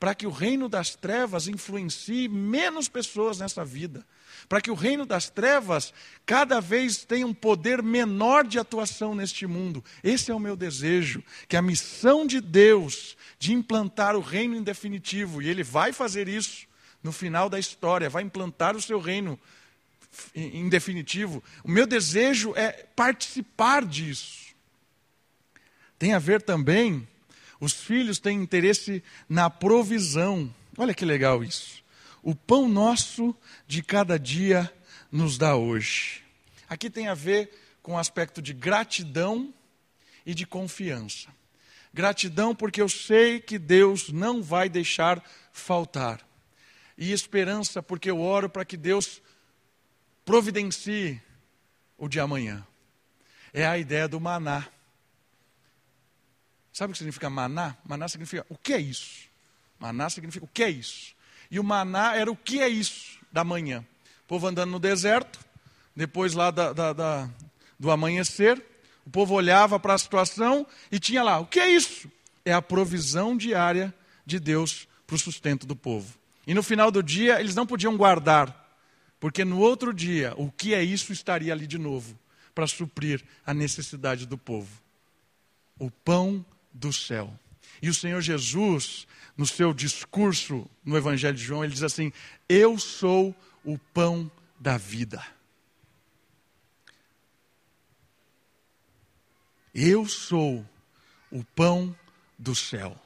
para 0.00 0.14
que 0.14 0.26
o 0.26 0.30
reino 0.30 0.68
das 0.68 0.96
trevas 0.96 1.46
influencie 1.46 2.28
menos 2.28 2.88
pessoas 2.88 3.38
nessa 3.38 3.64
vida 3.64 4.04
para 4.48 4.60
que 4.60 4.70
o 4.70 4.74
reino 4.74 5.06
das 5.06 5.28
trevas 5.28 5.92
cada 6.26 6.60
vez 6.60 7.04
tenha 7.04 7.26
um 7.26 7.34
poder 7.34 7.82
menor 7.82 8.44
de 8.44 8.58
atuação 8.58 9.14
neste 9.14 9.46
mundo. 9.46 9.84
Esse 10.02 10.30
é 10.30 10.34
o 10.34 10.40
meu 10.40 10.56
desejo, 10.56 11.22
que 11.48 11.56
a 11.56 11.62
missão 11.62 12.26
de 12.26 12.40
Deus 12.40 13.16
de 13.38 13.52
implantar 13.52 14.16
o 14.16 14.20
reino 14.20 14.56
em 14.56 14.62
definitivo, 14.62 15.40
e 15.40 15.48
ele 15.48 15.62
vai 15.62 15.92
fazer 15.92 16.28
isso 16.28 16.66
no 17.02 17.12
final 17.12 17.48
da 17.48 17.58
história, 17.58 18.10
vai 18.10 18.22
implantar 18.22 18.76
o 18.76 18.82
seu 18.82 19.00
reino 19.00 19.38
em 20.34 20.68
definitivo. 20.68 21.42
O 21.62 21.70
meu 21.70 21.86
desejo 21.86 22.52
é 22.56 22.72
participar 22.96 23.84
disso. 23.84 24.50
Tem 25.98 26.12
a 26.12 26.18
ver 26.18 26.42
também, 26.42 27.06
os 27.60 27.74
filhos 27.74 28.18
têm 28.18 28.40
interesse 28.42 29.02
na 29.28 29.50
provisão. 29.50 30.52
Olha 30.78 30.94
que 30.94 31.04
legal 31.04 31.44
isso. 31.44 31.84
O 32.22 32.34
pão 32.34 32.68
nosso 32.68 33.36
de 33.66 33.82
cada 33.82 34.18
dia 34.18 34.72
nos 35.12 35.36
dá 35.36 35.54
hoje. 35.54 36.22
Aqui 36.68 36.88
tem 36.88 37.08
a 37.08 37.14
ver 37.14 37.50
com 37.82 37.94
o 37.94 37.98
aspecto 37.98 38.40
de 38.40 38.54
gratidão 38.54 39.52
e 40.24 40.34
de 40.34 40.46
confiança. 40.46 41.28
Gratidão 41.92 42.54
porque 42.54 42.80
eu 42.80 42.88
sei 42.88 43.40
que 43.40 43.58
Deus 43.58 44.10
não 44.10 44.42
vai 44.42 44.68
deixar 44.68 45.22
faltar. 45.52 46.20
E 46.96 47.12
esperança 47.12 47.82
porque 47.82 48.10
eu 48.10 48.20
oro 48.20 48.48
para 48.48 48.64
que 48.64 48.76
Deus 48.76 49.20
providencie 50.24 51.20
o 51.98 52.08
de 52.08 52.20
amanhã. 52.20 52.64
É 53.52 53.66
a 53.66 53.76
ideia 53.76 54.06
do 54.06 54.20
maná. 54.20 54.68
Sabe 56.80 56.92
o 56.92 56.94
que 56.94 56.98
significa 56.98 57.28
maná? 57.28 57.76
Maná 57.84 58.08
significa 58.08 58.46
o 58.48 58.56
que 58.56 58.72
é 58.72 58.80
isso? 58.80 59.28
Maná 59.78 60.08
significa 60.08 60.46
o 60.46 60.48
que 60.48 60.62
é 60.62 60.70
isso? 60.70 61.14
E 61.50 61.60
o 61.60 61.62
maná 61.62 62.16
era 62.16 62.32
o 62.32 62.34
que 62.34 62.62
é 62.62 62.70
isso 62.70 63.18
da 63.30 63.44
manhã. 63.44 63.84
O 64.24 64.26
povo 64.26 64.46
andando 64.46 64.70
no 64.70 64.78
deserto, 64.78 65.38
depois 65.94 66.32
lá 66.32 66.50
da, 66.50 66.72
da, 66.72 66.94
da, 66.94 67.30
do 67.78 67.90
amanhecer, 67.90 68.64
o 69.04 69.10
povo 69.10 69.34
olhava 69.34 69.78
para 69.78 69.92
a 69.92 69.98
situação 69.98 70.66
e 70.90 70.98
tinha 70.98 71.22
lá: 71.22 71.38
o 71.38 71.44
que 71.44 71.60
é 71.60 71.68
isso? 71.68 72.10
É 72.46 72.54
a 72.54 72.62
provisão 72.62 73.36
diária 73.36 73.92
de 74.24 74.40
Deus 74.40 74.88
para 75.06 75.16
o 75.16 75.18
sustento 75.18 75.66
do 75.66 75.76
povo. 75.76 76.18
E 76.46 76.54
no 76.54 76.62
final 76.62 76.90
do 76.90 77.02
dia, 77.02 77.40
eles 77.40 77.54
não 77.54 77.66
podiam 77.66 77.94
guardar, 77.94 78.74
porque 79.20 79.44
no 79.44 79.58
outro 79.58 79.92
dia, 79.92 80.32
o 80.38 80.50
que 80.50 80.72
é 80.72 80.82
isso 80.82 81.12
estaria 81.12 81.52
ali 81.52 81.66
de 81.66 81.76
novo, 81.76 82.18
para 82.54 82.66
suprir 82.66 83.22
a 83.44 83.52
necessidade 83.52 84.24
do 84.24 84.38
povo. 84.38 84.80
O 85.78 85.90
pão 85.90 86.42
do 86.72 86.92
céu. 86.92 87.32
E 87.82 87.88
o 87.88 87.94
Senhor 87.94 88.20
Jesus, 88.20 89.06
no 89.36 89.46
seu 89.46 89.72
discurso 89.72 90.68
no 90.84 90.96
Evangelho 90.96 91.36
de 91.36 91.42
João, 91.42 91.64
ele 91.64 91.72
diz 91.72 91.82
assim: 91.82 92.12
Eu 92.48 92.78
sou 92.78 93.34
o 93.64 93.78
pão 93.78 94.30
da 94.58 94.76
vida. 94.76 95.24
Eu 99.74 100.06
sou 100.06 100.66
o 101.30 101.44
pão 101.44 101.96
do 102.38 102.54
céu. 102.54 103.00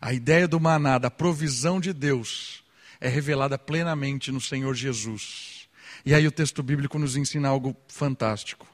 A 0.00 0.12
ideia 0.12 0.48
do 0.48 0.60
maná, 0.60 0.98
da 0.98 1.10
provisão 1.10 1.80
de 1.80 1.92
Deus, 1.92 2.64
é 3.00 3.08
revelada 3.08 3.58
plenamente 3.58 4.32
no 4.32 4.40
Senhor 4.40 4.74
Jesus. 4.74 5.68
E 6.04 6.14
aí 6.14 6.26
o 6.26 6.32
texto 6.32 6.62
bíblico 6.62 6.98
nos 6.98 7.16
ensina 7.16 7.48
algo 7.48 7.76
fantástico. 7.88 8.66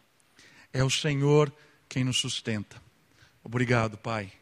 É 0.73 0.83
o 0.83 0.91
Senhor 0.91 1.53
quem 1.89 2.05
nos 2.05 2.19
sustenta. 2.19 2.81
Obrigado, 3.43 3.97
Pai, 3.97 4.33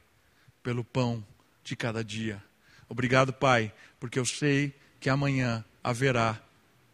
pelo 0.62 0.84
pão 0.84 1.24
de 1.62 1.76
cada 1.76 2.04
dia. 2.04 2.42
Obrigado, 2.88 3.32
Pai, 3.32 3.72
porque 4.00 4.18
eu 4.18 4.24
sei 4.24 4.74
que 5.00 5.08
amanhã 5.08 5.64
haverá 5.82 6.40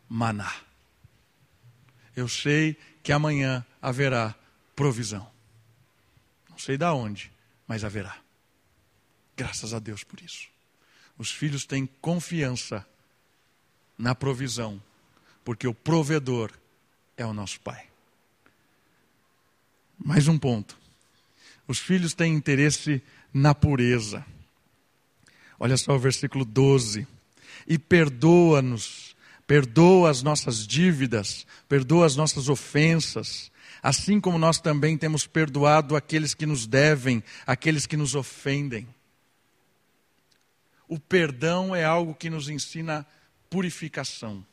maná. 0.08 0.52
Eu 2.14 2.28
sei 2.28 2.76
que 3.02 3.12
amanhã 3.12 3.64
haverá 3.80 4.34
provisão. 4.76 5.30
Não 6.48 6.58
sei 6.58 6.76
da 6.76 6.92
onde, 6.94 7.32
mas 7.66 7.84
haverá. 7.84 8.16
Graças 9.36 9.74
a 9.74 9.78
Deus 9.78 10.04
por 10.04 10.20
isso. 10.20 10.48
Os 11.18 11.30
filhos 11.30 11.64
têm 11.64 11.86
confiança 11.86 12.86
na 13.96 14.14
provisão, 14.14 14.82
porque 15.44 15.66
o 15.66 15.74
provedor 15.74 16.52
é 17.16 17.24
o 17.24 17.32
nosso 17.32 17.60
Pai. 17.60 17.88
Mais 19.98 20.28
um 20.28 20.38
ponto. 20.38 20.83
Os 21.66 21.78
filhos 21.78 22.14
têm 22.14 22.34
interesse 22.34 23.02
na 23.32 23.54
pureza. 23.54 24.24
Olha 25.58 25.76
só 25.76 25.94
o 25.94 25.98
versículo 25.98 26.44
12. 26.44 27.06
E 27.66 27.78
perdoa-nos, 27.78 29.16
perdoa 29.46 30.10
as 30.10 30.22
nossas 30.22 30.66
dívidas, 30.66 31.46
perdoa 31.68 32.04
as 32.04 32.16
nossas 32.16 32.48
ofensas, 32.48 33.50
assim 33.82 34.20
como 34.20 34.38
nós 34.38 34.60
também 34.60 34.98
temos 34.98 35.26
perdoado 35.26 35.96
aqueles 35.96 36.34
que 36.34 36.44
nos 36.44 36.66
devem, 36.66 37.22
aqueles 37.46 37.86
que 37.86 37.96
nos 37.96 38.14
ofendem. 38.14 38.86
O 40.86 40.98
perdão 40.98 41.74
é 41.74 41.84
algo 41.84 42.14
que 42.14 42.28
nos 42.28 42.48
ensina 42.48 43.06
purificação. 43.48 44.44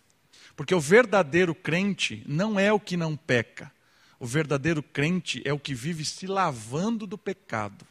Porque 0.56 0.74
o 0.76 0.80
verdadeiro 0.80 1.54
crente 1.54 2.24
não 2.26 2.60
é 2.60 2.72
o 2.72 2.80
que 2.80 2.96
não 2.96 3.16
peca. 3.18 3.72
O 4.22 4.28
verdadeiro 4.28 4.84
crente 4.84 5.42
é 5.44 5.52
o 5.52 5.58
que 5.58 5.74
vive 5.74 6.06
se 6.06 6.28
lavando 6.28 7.08
do 7.08 7.18
pecado, 7.18 7.84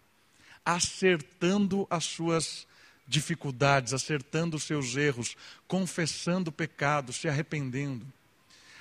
acertando 0.65 1.89
as 1.91 2.05
suas 2.05 2.69
dificuldades, 3.05 3.93
acertando 3.93 4.57
os 4.57 4.63
seus 4.63 4.95
erros, 4.95 5.37
confessando 5.67 6.51
o 6.51 6.53
pecado, 6.53 7.13
se 7.13 7.29
arrependendo. 7.29 8.07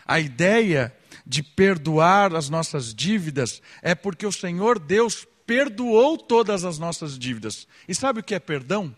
A 0.06 0.20
ideia 0.20 0.96
de 1.26 1.42
perdoar 1.42 2.36
as 2.36 2.52
nossas 2.52 2.94
dívidas 2.94 3.64
é 3.82 3.96
porque 3.96 4.28
o 4.28 4.32
Senhor 4.32 4.78
Deus 4.78 5.28
perdoou 5.48 6.20
todas 6.20 6.64
as 6.64 6.78
nossas 6.78 7.18
dívidas. 7.18 7.68
E 7.88 7.96
sabe 7.96 8.20
o 8.20 8.24
que 8.24 8.36
é 8.36 8.40
perdão? 8.40 8.96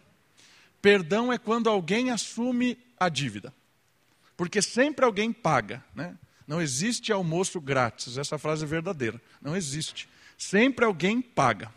Perdão 0.82 1.32
é 1.32 1.38
quando 1.38 1.70
alguém 1.70 2.10
assume 2.10 2.78
a 3.00 3.08
dívida. 3.08 3.54
Porque 4.36 4.62
sempre 4.62 5.06
alguém 5.06 5.32
paga, 5.32 5.82
né? 5.96 6.18
Não 6.52 6.62
existe 6.62 7.14
almoço 7.14 7.62
grátis. 7.62 8.18
Essa 8.18 8.38
frase 8.38 8.66
é 8.66 8.68
verdadeira. 8.68 9.22
Não 9.42 9.56
existe. 9.56 10.10
Sempre 10.38 10.84
alguém 10.84 11.22
paga. 11.22 11.72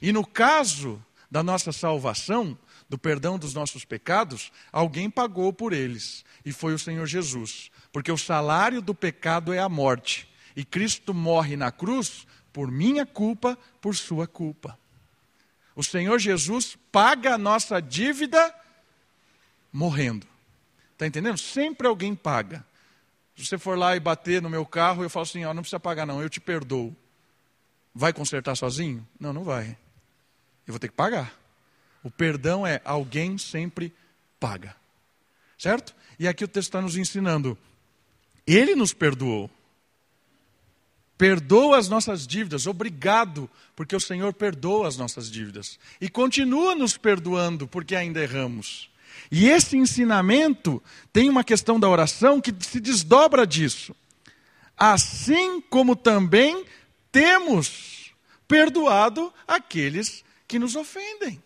E 0.00 0.14
no 0.14 0.26
caso 0.26 1.04
da 1.30 1.42
nossa 1.42 1.72
salvação, 1.72 2.56
do 2.88 2.96
perdão 2.96 3.38
dos 3.38 3.52
nossos 3.52 3.84
pecados, 3.84 4.50
alguém 4.72 5.10
pagou 5.10 5.52
por 5.52 5.74
eles. 5.74 6.24
E 6.42 6.52
foi 6.52 6.72
o 6.72 6.78
Senhor 6.78 7.04
Jesus. 7.04 7.70
Porque 7.92 8.10
o 8.10 8.16
salário 8.16 8.80
do 8.80 8.94
pecado 8.94 9.52
é 9.52 9.58
a 9.58 9.68
morte. 9.68 10.26
E 10.56 10.64
Cristo 10.64 11.12
morre 11.12 11.54
na 11.54 11.70
cruz 11.70 12.26
por 12.50 12.70
minha 12.70 13.04
culpa, 13.04 13.58
por 13.78 13.94
sua 13.94 14.26
culpa. 14.26 14.78
O 15.76 15.84
Senhor 15.84 16.18
Jesus 16.18 16.78
paga 16.90 17.34
a 17.34 17.38
nossa 17.38 17.78
dívida 17.78 18.54
morrendo. 19.70 20.26
Está 20.94 21.06
entendendo? 21.06 21.36
Sempre 21.36 21.86
alguém 21.86 22.14
paga. 22.14 22.64
Se 23.36 23.46
você 23.46 23.58
for 23.58 23.76
lá 23.76 23.96
e 23.96 24.00
bater 24.00 24.40
no 24.40 24.48
meu 24.48 24.64
carro, 24.64 25.02
eu 25.02 25.10
falo 25.10 25.24
assim: 25.24 25.44
ó, 25.44 25.52
não 25.52 25.62
precisa 25.62 25.80
pagar, 25.80 26.06
não, 26.06 26.22
eu 26.22 26.30
te 26.30 26.40
perdoo. 26.40 26.94
Vai 27.94 28.12
consertar 28.12 28.56
sozinho? 28.56 29.06
Não, 29.18 29.32
não 29.32 29.44
vai. 29.44 29.76
Eu 30.66 30.72
vou 30.72 30.78
ter 30.78 30.88
que 30.88 30.94
pagar. 30.94 31.32
O 32.02 32.10
perdão 32.10 32.66
é 32.66 32.80
alguém 32.84 33.38
sempre 33.38 33.92
paga. 34.38 34.76
Certo? 35.56 35.94
E 36.18 36.28
aqui 36.28 36.44
o 36.44 36.48
texto 36.48 36.68
está 36.68 36.80
nos 36.80 36.96
ensinando. 36.96 37.56
Ele 38.46 38.74
nos 38.74 38.92
perdoou. 38.92 39.50
Perdoa 41.16 41.78
as 41.78 41.88
nossas 41.88 42.26
dívidas, 42.26 42.66
obrigado, 42.66 43.48
porque 43.76 43.94
o 43.94 44.00
Senhor 44.00 44.32
perdoa 44.34 44.88
as 44.88 44.96
nossas 44.96 45.30
dívidas. 45.30 45.78
E 46.00 46.08
continua 46.08 46.74
nos 46.74 46.96
perdoando, 46.96 47.68
porque 47.68 47.94
ainda 47.94 48.20
erramos. 48.20 48.90
E 49.36 49.48
esse 49.48 49.76
ensinamento 49.76 50.80
tem 51.12 51.28
uma 51.28 51.42
questão 51.42 51.80
da 51.80 51.88
oração 51.88 52.40
que 52.40 52.54
se 52.60 52.78
desdobra 52.78 53.44
disso. 53.44 53.92
Assim 54.76 55.60
como 55.60 55.96
também 55.96 56.64
temos 57.10 58.14
perdoado 58.46 59.34
aqueles 59.44 60.24
que 60.46 60.56
nos 60.56 60.76
ofendem. 60.76 61.42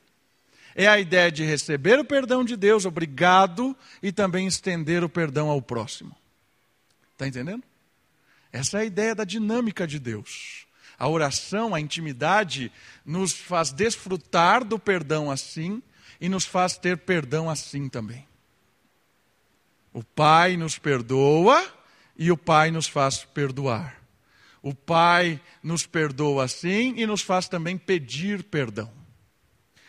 É 0.74 0.86
a 0.86 1.01
ideia 1.01 1.32
de 1.32 1.43
receber 1.45 1.99
o 1.99 2.05
perdão 2.05 2.45
de 2.45 2.57
Deus, 2.57 2.84
obrigado, 2.84 3.74
e 4.03 4.12
também 4.12 4.47
estender 4.47 5.03
o 5.03 5.09
perdão 5.09 5.49
ao 5.49 5.62
próximo. 5.62 6.14
Está 7.14 7.26
entendendo? 7.26 7.64
Essa 8.53 8.76
é 8.76 8.80
a 8.82 8.84
ideia 8.84 9.14
da 9.14 9.24
dinâmica 9.24 9.86
de 9.86 9.99
Deus. 9.99 10.66
A 10.99 11.09
oração, 11.09 11.74
a 11.74 11.80
intimidade, 11.80 12.70
nos 13.03 13.32
faz 13.32 13.72
desfrutar 13.72 14.62
do 14.62 14.78
perdão 14.78 15.30
assim 15.30 15.82
e 16.21 16.29
nos 16.29 16.45
faz 16.45 16.77
ter 16.77 16.99
perdão 16.99 17.49
assim 17.49 17.89
também. 17.89 18.27
O 19.93 20.03
Pai 20.03 20.57
nos 20.57 20.79
perdoa 20.79 21.64
e 22.16 22.31
o 22.31 22.37
Pai 22.37 22.71
nos 22.71 22.87
faz 22.87 23.25
perdoar. 23.25 24.01
O 24.62 24.75
Pai 24.75 25.41
nos 25.62 25.87
perdoa 25.87 26.45
assim 26.45 26.95
e 26.97 27.07
nos 27.07 27.23
faz 27.23 27.49
também 27.49 27.79
pedir 27.79 28.45
perdão. 28.45 28.93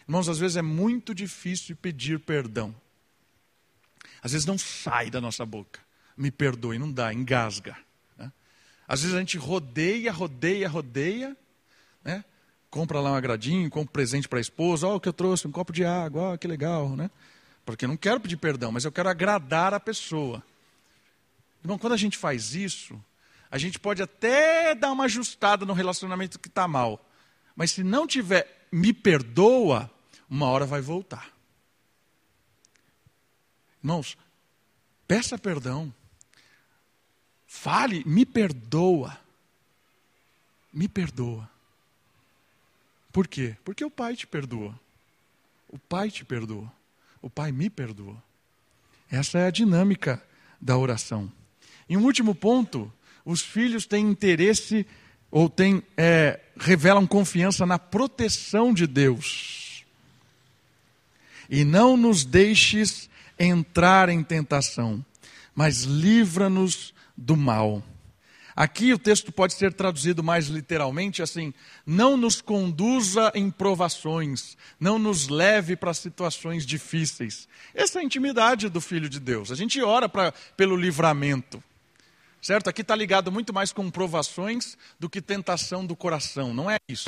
Irmãos, 0.07 0.29
às 0.29 0.39
vezes 0.39 0.57
é 0.57 0.61
muito 0.61 1.13
difícil 1.13 1.75
pedir 1.75 2.19
perdão. 2.19 2.75
Às 4.21 4.31
vezes 4.31 4.45
não 4.45 4.57
sai 4.57 5.09
da 5.09 5.21
nossa 5.21 5.45
boca. 5.45 5.79
Me 6.17 6.31
perdoe, 6.31 6.79
não 6.79 6.91
dá, 6.91 7.13
engasga. 7.13 7.77
Né? 8.17 8.31
Às 8.87 9.01
vezes 9.01 9.15
a 9.15 9.19
gente 9.19 9.37
rodeia, 9.37 10.11
rodeia, 10.11 10.67
rodeia, 10.67 11.37
né? 12.03 12.23
Compra 12.69 12.99
lá 12.99 13.11
um 13.11 13.15
agradinho, 13.15 13.69
compra 13.69 13.89
um 13.89 13.93
presente 13.93 14.27
para 14.27 14.39
a 14.39 14.41
esposa, 14.41 14.87
oh, 14.87 14.95
o 14.95 14.99
que 14.99 15.09
eu 15.09 15.13
trouxe, 15.13 15.47
um 15.47 15.51
copo 15.51 15.73
de 15.73 15.83
água, 15.83 16.33
oh, 16.33 16.37
que 16.37 16.47
legal, 16.47 16.95
né? 16.95 17.09
Porque 17.65 17.85
eu 17.85 17.89
não 17.89 17.97
quero 17.97 18.19
pedir 18.19 18.37
perdão, 18.37 18.71
mas 18.71 18.85
eu 18.85 18.91
quero 18.91 19.09
agradar 19.09 19.73
a 19.73 19.79
pessoa. 19.79 20.43
Irmão, 21.63 21.77
quando 21.77 21.93
a 21.93 21.97
gente 21.97 22.17
faz 22.17 22.55
isso, 22.55 22.99
a 23.51 23.57
gente 23.57 23.79
pode 23.79 24.01
até 24.01 24.73
dar 24.75 24.91
uma 24.91 25.05
ajustada 25.05 25.65
no 25.65 25.73
relacionamento 25.73 26.39
que 26.39 26.47
está 26.47 26.67
mal. 26.67 27.03
Mas 27.55 27.71
se 27.71 27.83
não 27.83 28.07
tiver 28.07 28.67
me 28.71 28.93
perdoa, 28.93 29.89
uma 30.29 30.47
hora 30.47 30.65
vai 30.65 30.81
voltar. 30.81 31.29
Irmãos, 33.83 34.17
peça 35.07 35.37
perdão. 35.37 35.93
Fale, 37.47 38.03
me 38.05 38.25
perdoa. 38.25 39.17
Me 40.71 40.87
perdoa. 40.87 41.49
Por 43.11 43.27
quê? 43.27 43.55
Porque 43.63 43.83
o 43.83 43.89
Pai 43.89 44.15
te 44.15 44.27
perdoa. 44.27 44.79
O 45.67 45.77
Pai 45.77 46.09
te 46.09 46.23
perdoa. 46.23 46.71
O 47.21 47.29
Pai 47.29 47.51
me 47.51 47.69
perdoa. 47.69 48.21
Essa 49.11 49.39
é 49.39 49.47
a 49.47 49.51
dinâmica 49.51 50.23
da 50.61 50.77
oração. 50.77 51.31
E 51.87 51.97
um 51.97 52.03
último 52.03 52.35
ponto: 52.35 52.91
os 53.25 53.41
filhos 53.41 53.85
têm 53.85 54.09
interesse 54.09 54.85
ou 55.31 55.49
tem, 55.49 55.83
é, 55.97 56.39
revelam 56.57 57.05
confiança 57.05 57.65
na 57.65 57.79
proteção 57.79 58.73
de 58.73 58.87
Deus. 58.87 59.85
E 61.49 61.63
não 61.63 61.97
nos 61.97 62.23
deixes 62.23 63.09
entrar 63.37 64.09
em 64.09 64.23
tentação, 64.23 65.03
mas 65.55 65.83
livra-nos 65.83 66.93
do 67.17 67.35
mal. 67.35 67.83
Aqui 68.59 68.91
o 68.91 68.99
texto 68.99 69.31
pode 69.31 69.53
ser 69.53 69.71
traduzido 69.71 70.21
mais 70.21 70.47
literalmente 70.47 71.21
assim: 71.21 71.53
não 71.85 72.17
nos 72.17 72.41
conduza 72.41 73.31
em 73.33 73.49
provações, 73.49 74.57
não 74.77 74.99
nos 74.99 75.29
leve 75.29 75.77
para 75.77 75.93
situações 75.93 76.65
difíceis. 76.65 77.47
Essa 77.73 77.99
é 77.99 78.01
a 78.01 78.03
intimidade 78.03 78.67
do 78.67 78.81
Filho 78.81 79.07
de 79.07 79.17
Deus. 79.17 79.49
A 79.49 79.55
gente 79.55 79.81
ora 79.81 80.09
pra, 80.09 80.33
pelo 80.57 80.75
livramento. 80.75 81.63
Certo? 82.41 82.69
Aqui 82.69 82.81
está 82.81 82.93
ligado 82.93 83.31
muito 83.31 83.53
mais 83.53 83.71
com 83.71 83.89
provações 83.89 84.77
do 84.99 85.09
que 85.09 85.21
tentação 85.21 85.85
do 85.85 85.95
coração. 85.95 86.53
Não 86.53 86.69
é 86.69 86.75
isso. 86.89 87.07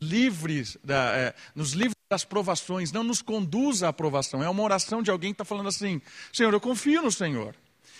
Livres, 0.00 0.78
da, 0.84 1.16
é, 1.16 1.34
nos 1.56 1.72
livres 1.72 1.96
das 2.08 2.24
provações, 2.24 2.92
não 2.92 3.02
nos 3.02 3.20
conduza 3.20 3.88
à 3.88 3.92
provação. 3.92 4.44
É 4.44 4.48
uma 4.48 4.62
oração 4.62 5.02
de 5.02 5.10
alguém 5.10 5.32
que 5.32 5.42
está 5.42 5.44
falando 5.44 5.70
assim: 5.70 6.00
Senhor, 6.32 6.52
eu 6.52 6.60
confio 6.60 7.02
no 7.02 7.10
Senhor. 7.10 7.56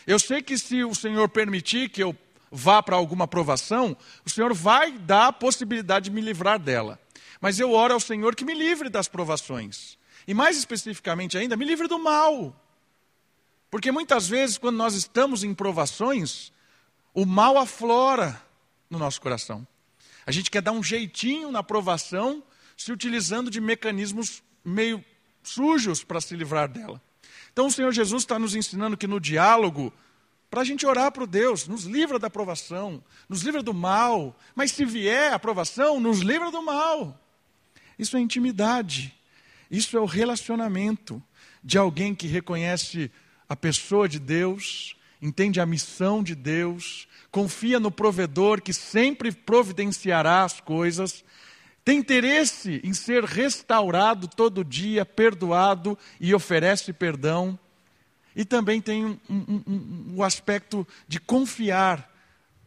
Eu 0.07 0.19
sei 0.19 0.41
que 0.41 0.57
se 0.57 0.85
o 0.85 0.95
Senhor 0.95 1.29
permitir 1.29 1.91
que 1.91 2.03
eu 2.03 2.17
vá 2.51 2.83
para 2.83 2.97
alguma 2.97 3.27
provação, 3.27 3.97
o 4.25 4.31
Senhor 4.31 4.55
vai 4.55 4.93
dar 4.93 5.29
a 5.29 5.33
possibilidade 5.33 6.07
de 6.07 6.11
me 6.11 6.21
livrar 6.21 6.59
dela. 6.59 6.99
Mas 7.41 7.59
eu 7.59 7.73
oro 7.73 7.95
ao 7.95 8.01
Senhor 8.01 8.35
que 8.35 8.45
me 8.45 8.55
livre 8.55 8.89
das 8.89 9.09
provações. 9.09 9.99
E 10.27 10.35
mais 10.35 10.57
especificamente 10.57 11.39
ainda, 11.39 11.57
me 11.57 11.65
livre 11.65 11.89
do 11.89 11.99
mal. 11.99 12.55
Porque 13.71 13.93
muitas 13.93 14.29
vezes, 14.29 14.59
quando 14.59 14.77
nós 14.77 14.95
estamos 14.95 15.45
em 15.45 15.55
provações, 15.55 16.53
o 17.15 17.27
mal 17.27 17.59
aflora 17.59 18.41
no 18.89 18.99
nosso 18.99 19.21
coração. 19.21 19.67
A 20.27 20.33
gente 20.33 20.51
quer 20.51 20.63
dar 20.63 20.73
um 20.73 20.83
jeitinho 20.83 21.51
na 21.51 21.63
provação, 21.63 22.43
se 22.77 22.93
utilizando 22.93 23.51
de 23.51 23.61
mecanismos 23.61 24.43
meio 24.65 25.05
sujos 25.43 26.05
para 26.05 26.21
se 26.21 26.37
livrar 26.37 26.69
dela. 26.69 27.01
Então 27.53 27.67
o 27.67 27.71
Senhor 27.71 27.93
Jesus 27.93 28.23
está 28.23 28.39
nos 28.39 28.55
ensinando 28.55 28.97
que 28.97 29.07
no 29.07 29.19
diálogo, 29.19 29.93
para 30.51 30.63
a 30.63 30.65
gente 30.65 30.87
orar 30.87 31.13
para 31.13 31.25
o 31.25 31.27
Deus, 31.27 31.69
nos 31.69 31.85
livra 31.85 32.19
da 32.19 32.31
provação, 32.31 33.03
nos 33.29 33.43
livra 33.43 33.63
do 33.63 33.75
mal, 33.75 34.37
mas 34.55 34.73
se 34.73 34.85
vier 34.85 35.33
a 35.33 35.39
provação, 35.39 36.01
nos 36.01 36.21
livra 36.21 36.51
do 36.51 36.63
mal. 36.63 37.21
Isso 37.99 38.17
é 38.17 38.21
intimidade, 38.21 39.15
isso 39.71 39.97
é 39.97 40.01
o 40.01 40.07
relacionamento 40.07 41.23
de 41.63 41.77
alguém 41.77 42.15
que 42.15 42.27
reconhece 42.27 43.11
a 43.49 43.57
pessoa 43.57 44.09
de 44.09 44.19
Deus, 44.19 44.97
entende 45.21 45.61
a 45.61 45.67
missão 45.67 46.23
de 46.23 46.35
Deus, 46.35 47.09
confia 47.31 47.79
no 47.79 47.91
provedor 47.91 48.63
que 48.63 48.73
sempre 48.73 49.33
providenciará 49.33 50.45
as 50.45 50.61
coisas, 50.61 51.25
tem 51.85 51.99
interesse 51.99 52.81
em 52.85 52.93
ser 52.93 53.25
restaurado 53.25 54.29
todo 54.29 54.65
dia, 54.65 55.07
perdoado 55.07 55.99
e 56.21 56.35
oferece 56.35 56.93
perdão. 56.93 57.59
E 58.39 58.45
também 58.45 58.81
tem 58.81 59.05
um, 59.05 59.19
um, 59.29 59.63
um, 59.67 60.15
um 60.19 60.23
aspecto 60.23 60.87
de 61.09 61.19
confiar 61.19 62.09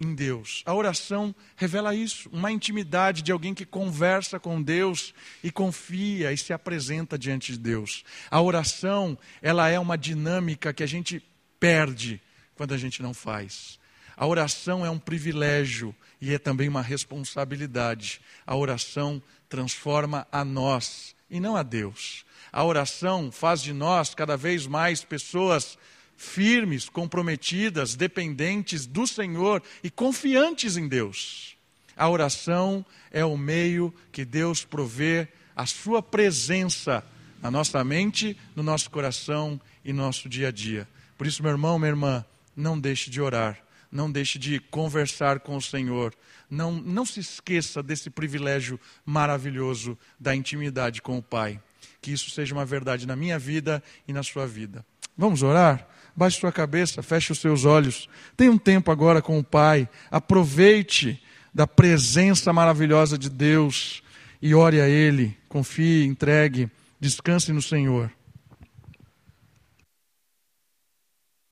em 0.02 0.14
Deus. 0.14 0.64
A 0.66 0.74
oração 0.74 1.34
revela 1.56 1.96
isso, 1.96 2.30
uma 2.30 2.52
intimidade 2.52 3.22
de 3.22 3.32
alguém 3.32 3.54
que 3.54 3.66
conversa 3.66 4.38
com 4.38 4.62
Deus 4.62 5.14
e 5.42 5.50
confia 5.50 6.34
e 6.34 6.38
se 6.38 6.52
apresenta 6.52 7.18
diante 7.18 7.54
de 7.54 7.58
Deus. 7.58 8.04
A 8.30 8.42
oração, 8.42 9.18
ela 9.42 9.70
é 9.70 9.80
uma 9.80 9.98
dinâmica 9.98 10.74
que 10.74 10.84
a 10.84 10.88
gente 10.88 11.24
perde 11.58 12.22
quando 12.54 12.74
a 12.74 12.78
gente 12.78 13.02
não 13.02 13.14
faz. 13.14 13.80
A 14.18 14.28
oração 14.28 14.86
é 14.86 14.90
um 14.90 15.00
privilégio 15.00 15.96
e 16.20 16.34
é 16.34 16.38
também 16.38 16.68
uma 16.68 16.82
responsabilidade. 16.82 18.20
A 18.46 18.58
oração 18.58 19.24
transforma 19.48 20.28
a 20.30 20.44
nós 20.44 21.16
e 21.30 21.40
não 21.40 21.56
a 21.56 21.64
Deus. 21.64 22.26
A 22.52 22.64
oração 22.64 23.32
faz 23.32 23.62
de 23.62 23.74
nós 23.74 24.14
cada 24.14 24.36
vez 24.36 24.68
mais 24.68 25.04
pessoas 25.04 25.78
firmes, 26.18 26.90
comprometidas, 26.90 27.96
dependentes 27.96 28.86
do 28.86 29.08
Senhor 29.08 29.64
e 29.84 29.90
confiantes 29.90 30.78
em 30.78 30.88
Deus. 30.88 31.56
A 31.96 32.10
oração 32.10 32.86
é 33.12 33.24
o 33.24 33.38
meio 33.38 33.94
que 34.12 34.26
Deus 34.26 34.64
provê 34.66 35.28
a 35.56 35.66
sua 35.66 36.02
presença 36.02 37.04
na 37.42 37.50
nossa 37.50 37.84
mente, 37.84 38.38
no 38.56 38.62
nosso 38.62 38.90
coração 38.90 39.60
e 39.84 39.92
no 39.92 40.04
nosso 40.04 40.30
dia 40.30 40.50
a 40.50 40.52
dia. 40.52 40.88
Por 41.18 41.26
isso, 41.26 41.42
meu 41.42 41.52
irmão, 41.52 41.80
minha 41.80 41.90
irmã, 41.90 42.26
não 42.56 42.80
deixe 42.80 43.10
de 43.10 43.22
orar, 43.22 43.58
não 43.92 44.12
deixe 44.12 44.38
de 44.38 44.60
conversar 44.60 45.40
com 45.40 45.56
o 45.56 45.62
Senhor. 45.62 46.14
Não, 46.50 46.72
não 46.72 47.06
se 47.06 47.20
esqueça 47.20 47.82
desse 47.82 48.10
privilégio 48.10 48.80
maravilhoso 49.06 49.98
da 50.20 50.36
intimidade 50.36 51.02
com 51.02 51.18
o 51.18 51.24
Pai. 51.24 51.60
Que 52.02 52.12
isso 52.12 52.30
seja 52.32 52.54
uma 52.54 52.66
verdade 52.66 53.06
na 53.06 53.16
minha 53.16 53.38
vida 53.38 53.84
e 54.08 54.14
na 54.14 54.24
sua 54.24 54.48
vida. 54.48 54.84
Vamos 55.18 55.44
orar? 55.44 55.88
Baixe 56.16 56.40
sua 56.40 56.52
cabeça, 56.52 57.04
feche 57.04 57.32
os 57.32 57.40
seus 57.40 57.64
olhos. 57.64 58.10
Tenha 58.36 58.52
um 58.52 58.58
tempo 58.58 58.92
agora 58.92 59.22
com 59.22 59.38
o 59.38 59.44
Pai. 59.44 59.88
Aproveite 60.10 61.22
da 61.54 61.68
presença 61.68 62.52
maravilhosa 62.52 63.18
de 63.18 63.30
Deus 63.30 64.02
e 64.42 64.56
ore 64.56 64.82
a 64.82 64.90
Ele. 64.90 65.38
Confie, 65.48 66.06
entregue, 66.06 66.70
descanse 67.00 67.54
no 67.54 67.62
Senhor. 67.62 68.12